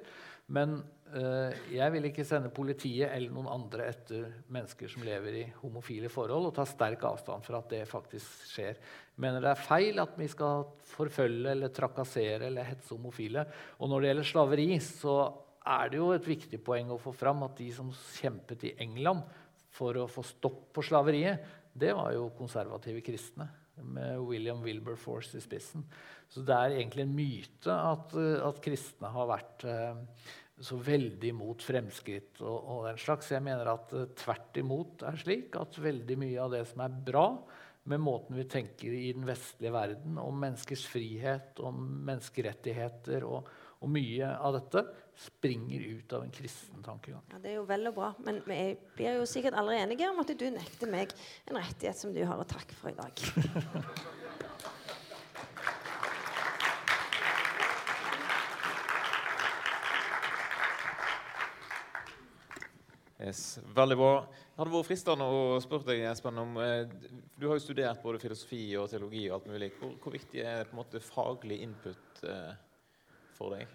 Men 0.55 0.79
øh, 1.13 1.59
jeg 1.75 1.95
vil 1.95 2.09
ikke 2.09 2.27
sende 2.27 2.51
politiet 2.55 3.11
eller 3.11 3.35
noen 3.35 3.51
andre 3.53 3.91
etter 3.91 4.25
mennesker 4.55 4.91
som 4.91 5.05
lever 5.07 5.41
i 5.43 5.45
homofile 5.61 6.11
forhold, 6.11 6.49
og 6.49 6.57
ta 6.57 6.67
sterk 6.67 7.05
avstand 7.11 7.47
fra 7.47 7.59
at 7.59 7.75
det 7.75 7.83
faktisk 7.91 8.47
skjer. 8.55 8.79
Mener 9.23 9.45
det 9.45 9.53
er 9.53 9.67
feil 9.67 10.03
at 10.03 10.15
vi 10.19 10.31
skal 10.31 10.65
forfølge 10.95 11.53
eller 11.53 11.75
trakassere 11.75 12.49
eller 12.49 12.71
hetse 12.71 12.95
homofile. 12.95 13.47
Og 13.79 13.91
når 13.91 14.01
det 14.01 14.13
gjelder 14.13 14.31
slaveri, 14.33 14.71
så 14.83 15.19
er 15.69 15.93
det 15.93 16.01
jo 16.01 16.11
et 16.15 16.27
viktig 16.29 16.61
poeng 16.65 16.91
å 16.95 17.01
få 17.01 17.13
fram 17.17 17.45
at 17.47 17.59
de 17.61 17.69
som 17.75 17.93
kjempet 17.93 18.67
i 18.71 18.75
England 18.85 19.25
for 19.75 19.97
å 20.01 20.09
få 20.11 20.25
stopp 20.27 20.69
på 20.75 20.85
slaveriet, 20.85 21.45
det 21.79 21.93
var 21.95 22.13
jo 22.17 22.31
konservative 22.37 23.03
kristne 23.05 23.47
med 23.79 24.19
William 24.27 24.63
Wilberforce 24.65 25.39
i 25.39 25.43
spissen. 25.45 25.85
Så 26.29 26.43
det 26.45 26.57
er 26.57 26.77
egentlig 26.81 27.05
en 27.07 27.15
myte 27.17 27.73
at, 27.73 28.13
eh, 28.19 28.41
at 28.45 28.61
kristne 28.65 29.13
har 29.15 29.31
vært 29.31 29.65
eh, 29.69 30.01
så 30.65 30.79
veldig 30.83 31.31
mot 31.39 31.63
fremskritt 31.63 32.41
og, 32.43 32.57
og, 32.59 32.83
den 32.89 32.99
slags. 33.01 33.31
Jeg 33.33 33.45
mener 33.47 33.71
at 33.71 33.95
uh, 33.95 34.09
tvert 34.19 34.59
imot 34.59 35.05
er 35.07 35.19
slik 35.21 35.57
at 35.59 35.79
veldig 35.79 36.19
mye 36.19 36.41
av 36.43 36.55
det 36.57 36.65
som 36.73 36.83
er 36.83 36.97
bra 37.07 37.29
med 37.89 38.03
måten 38.03 38.37
vi 38.37 38.45
tenker 38.51 38.93
i 38.93 39.13
den 39.17 39.27
vestlige 39.29 39.73
verden 39.73 40.19
om 40.21 40.35
menneskers 40.43 40.83
frihet, 40.91 41.63
om 41.65 41.79
menneskerettigheter 42.09 43.25
og, 43.29 43.47
og 43.79 43.93
mye 43.95 44.33
av 44.35 44.59
dette, 44.59 44.83
springer 45.19 45.81
ut 45.81 46.13
av 46.13 46.23
en 46.23 46.31
kristen 46.31 46.83
tankegang. 46.83 47.23
Ja, 47.33 47.39
Det 47.43 47.51
er 47.51 47.57
jo 47.59 47.65
vel 47.67 47.91
og 47.91 47.95
bra, 47.97 48.13
men 48.23 48.39
vi 48.47 48.77
blir 48.95 49.19
jo 49.19 49.27
sikkert 49.27 49.59
aldri 49.59 49.81
enige 49.81 50.11
om 50.13 50.21
at 50.23 50.31
du 50.31 50.47
nekter 50.55 50.91
meg 50.91 51.15
en 51.51 51.59
rettighet 51.59 51.99
som 51.99 52.15
du 52.15 52.23
har 52.23 52.39
å 52.39 52.47
takke 52.47 52.79
for 52.79 52.93
i 52.93 52.99
dag. 52.99 53.25
Yes, 63.19 63.59
veldig 63.75 63.97
bra. 63.99 64.13
Det 64.31 64.61
hadde 64.63 64.73
vært 64.73 64.87
fristende 64.87 65.27
å 65.27 65.59
spørre 65.61 65.91
deg, 65.91 66.05
Espen, 66.07 66.39
om 66.39 66.55
eh, 66.63 66.87
Du 67.35 67.49
har 67.49 67.59
jo 67.59 67.65
studert 67.65 67.99
både 68.01 68.21
filosofi 68.23 68.63
og 68.79 68.87
teologi 68.93 69.25
og 69.27 69.41
alt 69.41 69.51
mulig. 69.51 69.73
Hvor, 69.81 69.97
hvor 69.99 70.15
viktig 70.15 70.47
er 70.47 70.71
på 70.71 70.77
en 70.77 70.81
måte 70.85 71.03
faglig 71.03 71.59
input 71.67 72.23
eh, 72.23 72.55
for 73.35 73.59
deg? 73.59 73.67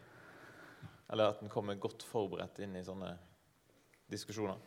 Eller 1.14 1.30
at 1.30 1.44
en 1.44 1.52
kommer 1.52 1.78
godt 1.78 2.02
forberedt 2.10 2.64
inn 2.66 2.74
i 2.80 2.86
sånne 2.86 3.12
diskusjoner? 4.10 4.58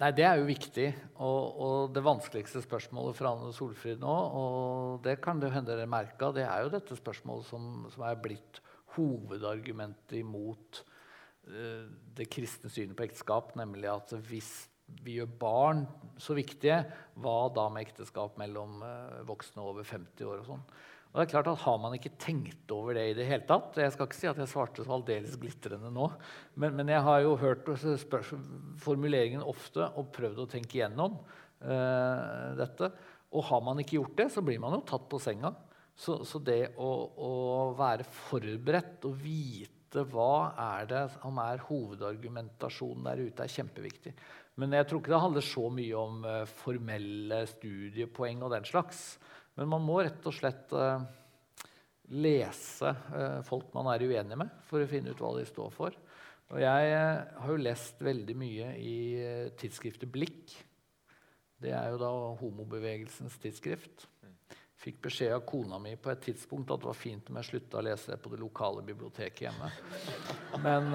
Nei, 0.00 0.10
Det 0.16 0.24
er 0.24 0.40
jo 0.40 0.48
viktig. 0.48 0.86
Og, 1.20 1.60
og 1.60 1.94
det 1.94 2.02
vanskeligste 2.04 2.62
spørsmålet 2.64 3.18
for 3.18 3.30
Anne 3.30 3.52
Solfrid 3.54 4.00
nå, 4.02 4.16
og 4.40 5.04
det 5.04 5.18
kan 5.22 5.42
det 5.42 5.52
hende 5.54 5.74
dere 5.74 5.90
merka, 5.90 6.32
det 6.34 6.46
er 6.46 6.64
jo 6.64 6.72
dette 6.72 6.96
spørsmålet 6.98 7.46
som, 7.50 7.70
som 7.92 8.06
er 8.08 8.18
blitt 8.22 8.62
hovedargumentet 8.96 10.18
imot 10.18 10.82
uh, 11.52 11.84
det 12.16 12.26
kristne 12.32 12.72
synet 12.72 12.96
på 12.98 13.06
ekteskap, 13.06 13.54
nemlig 13.60 13.92
at 13.92 14.16
hvis 14.26 14.50
vi 15.04 15.20
gjør 15.20 15.28
barn 15.38 15.84
så 16.18 16.34
viktige, 16.34 16.80
hva 17.22 17.44
da 17.54 17.68
med 17.70 17.86
ekteskap 17.86 18.40
mellom 18.40 18.80
uh, 18.82 19.20
voksne 19.28 19.62
over 19.62 19.86
50 19.86 20.26
år? 20.26 20.40
og 20.42 20.48
sånn? 20.48 20.64
Og 21.10 21.18
det 21.18 21.24
er 21.24 21.32
klart 21.32 21.48
at 21.50 21.62
Har 21.64 21.78
man 21.82 21.96
ikke 21.96 22.12
tenkt 22.22 22.70
over 22.74 22.94
det 22.94 23.08
i 23.10 23.16
det 23.18 23.26
hele 23.26 23.46
tatt 23.48 23.78
Jeg 23.82 23.94
skal 23.94 24.06
ikke 24.06 24.18
si 24.18 24.28
at 24.30 24.38
jeg 24.38 24.50
svarte 24.50 24.86
så 24.86 24.94
aldeles 24.94 25.38
glitrende 25.40 25.90
nå, 25.94 26.06
men, 26.54 26.76
men 26.78 26.92
jeg 26.92 27.02
har 27.06 27.24
jo 27.24 27.36
hørt 27.40 27.66
formuleringen 28.80 29.42
ofte 29.42 29.90
og 29.98 30.12
prøvd 30.14 30.44
å 30.44 30.50
tenke 30.50 30.78
igjennom 30.78 31.18
uh, 31.18 32.52
dette. 32.58 32.92
Og 33.30 33.44
har 33.50 33.60
man 33.64 33.82
ikke 33.82 33.98
gjort 33.98 34.16
det, 34.18 34.28
så 34.34 34.42
blir 34.44 34.60
man 34.62 34.74
jo 34.74 34.84
tatt 34.86 35.06
på 35.10 35.20
senga. 35.22 35.52
Så, 36.00 36.20
så 36.26 36.40
det 36.42 36.72
å, 36.80 36.88
å 37.20 37.32
være 37.78 38.06
forberedt 38.06 39.04
og 39.08 39.18
vite 39.20 40.04
hva 40.10 40.52
er 40.78 40.86
det 40.90 41.02
som 41.16 41.38
er 41.42 41.62
hovedargumentasjonen 41.66 43.08
der 43.08 43.24
ute, 43.26 43.44
er 43.44 43.54
kjempeviktig. 43.56 44.14
Men 44.60 44.76
jeg 44.76 44.86
tror 44.88 45.02
ikke 45.02 45.14
det 45.14 45.22
handler 45.24 45.46
så 45.46 45.66
mye 45.74 45.98
om 45.98 46.24
uh, 46.26 46.54
formelle 46.62 47.42
studiepoeng 47.50 48.46
og 48.46 48.54
den 48.54 48.66
slags. 48.68 49.04
Men 49.58 49.70
man 49.72 49.84
må 49.84 49.98
rett 50.04 50.26
og 50.26 50.34
slett 50.34 50.72
uh, 50.76 51.02
lese 52.14 52.92
uh, 52.92 53.40
folk 53.46 53.72
man 53.76 53.90
er 53.92 54.06
uenig 54.06 54.38
med, 54.38 54.52
for 54.68 54.82
å 54.82 54.88
finne 54.90 55.12
ut 55.12 55.20
hva 55.20 55.34
de 55.38 55.46
står 55.48 55.74
for. 55.74 55.96
Og 56.50 56.58
jeg 56.58 56.94
har 56.94 57.50
jo 57.52 57.62
lest 57.62 58.00
veldig 58.02 58.34
mye 58.34 58.72
i 58.82 58.94
tidsskriftet 59.54 60.10
Blikk. 60.10 60.56
Det 61.62 61.70
er 61.70 61.92
jo 61.92 62.00
da 62.00 62.08
homobevegelsens 62.40 63.36
tidsskrift. 63.38 64.08
Fikk 64.80 64.98
beskjed 65.04 65.36
av 65.36 65.44
kona 65.46 65.78
mi 65.78 65.92
på 66.00 66.10
et 66.10 66.24
tidspunkt 66.24 66.72
at 66.74 66.82
det 66.82 66.88
var 66.88 66.98
fint 66.98 67.30
om 67.30 67.38
jeg 67.38 67.50
slutta 67.52 67.78
å 67.78 67.84
lese 67.86 68.18
på 68.18 68.32
det 68.32 68.40
lokale 68.42 68.82
biblioteket 68.82 69.44
hjemme. 69.46 69.70
Men, 70.64 70.90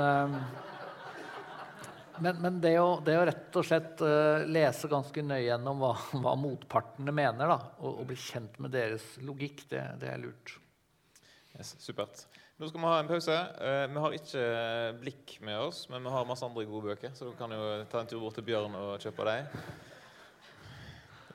men, 2.24 2.40
men 2.44 2.60
det, 2.64 2.76
å, 2.82 3.00
det, 3.06 3.18
å, 3.20 3.26
rett 3.28 3.58
og 3.60 3.66
slett 3.68 4.02
uh, 4.06 4.46
lese 4.48 4.90
ganske 4.92 5.24
nøye 5.26 5.48
gjennom 5.48 5.82
hva, 5.84 5.94
hva 6.24 6.36
motpartene 6.40 7.14
mener, 7.16 7.52
da, 7.52 7.58
og, 7.82 7.92
og, 7.92 8.06
bli 8.10 8.18
kjent 8.20 8.60
med 8.64 8.76
deres 8.76 9.06
logikk, 9.26 9.66
det, 9.72 9.84
det 10.02 10.12
er 10.14 10.22
lurt. 10.24 10.56
Yes, 11.56 11.76
supert. 11.84 12.26
Nå 12.56 12.70
skal 12.70 12.80
vi 12.80 12.88
ha 12.88 13.00
en 13.02 13.10
pause. 13.10 13.40
Uh, 13.60 13.86
vi 13.92 14.06
har 14.06 14.20
ikke 14.20 14.46
blikk 15.02 15.36
med 15.44 15.60
oss, 15.66 15.86
men 15.92 16.04
vi 16.06 16.14
har 16.16 16.30
masse 16.30 16.48
andre 16.48 16.68
gode 16.70 16.94
bøker, 16.94 17.12
så 17.18 17.28
du 17.28 17.36
kan 17.40 17.52
jo 17.52 17.66
ta 17.92 18.04
en 18.04 18.12
tur 18.12 18.24
bort 18.24 18.40
til 18.40 18.48
Bjørn 18.48 18.80
og 18.80 18.96
kjøpe 19.04 19.28
dem. 19.32 19.52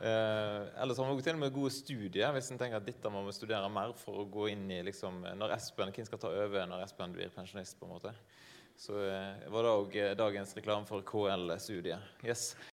Eh, 0.00 0.62
ellers 0.80 0.96
har 0.96 1.10
vi 1.12 1.24
til 1.26 1.36
og 1.36 1.42
med 1.42 1.52
gode 1.52 1.70
studier 1.76 2.30
hvis 2.32 2.46
en 2.48 2.60
tenker 2.60 2.78
at 2.78 2.86
dette 2.86 3.10
må 3.12 3.20
vi 3.26 3.34
studere 3.36 3.68
mer 3.68 3.90
for 4.00 4.22
å 4.22 4.28
gå 4.32 4.46
inn 4.48 4.62
i 4.72 4.78
liksom, 4.86 5.18
når 5.36 5.52
Espen, 5.58 5.92
Hvem 5.92 6.06
skal 6.08 6.22
ta 6.22 6.30
over 6.32 6.64
når 6.70 6.86
Espen 6.86 7.12
blir 7.12 7.28
pensjonist? 7.34 7.76
på 7.76 7.84
en 7.84 7.92
måte. 7.92 8.14
Så 8.80 8.94
eh, 8.96 9.50
var 9.52 9.66
det 9.66 9.70
òg 9.76 9.96
eh, 10.00 10.12
dagens 10.16 10.54
reklame 10.56 10.88
for 10.88 11.04
KL-studiet. 11.04 12.00
Yes. 12.24 12.54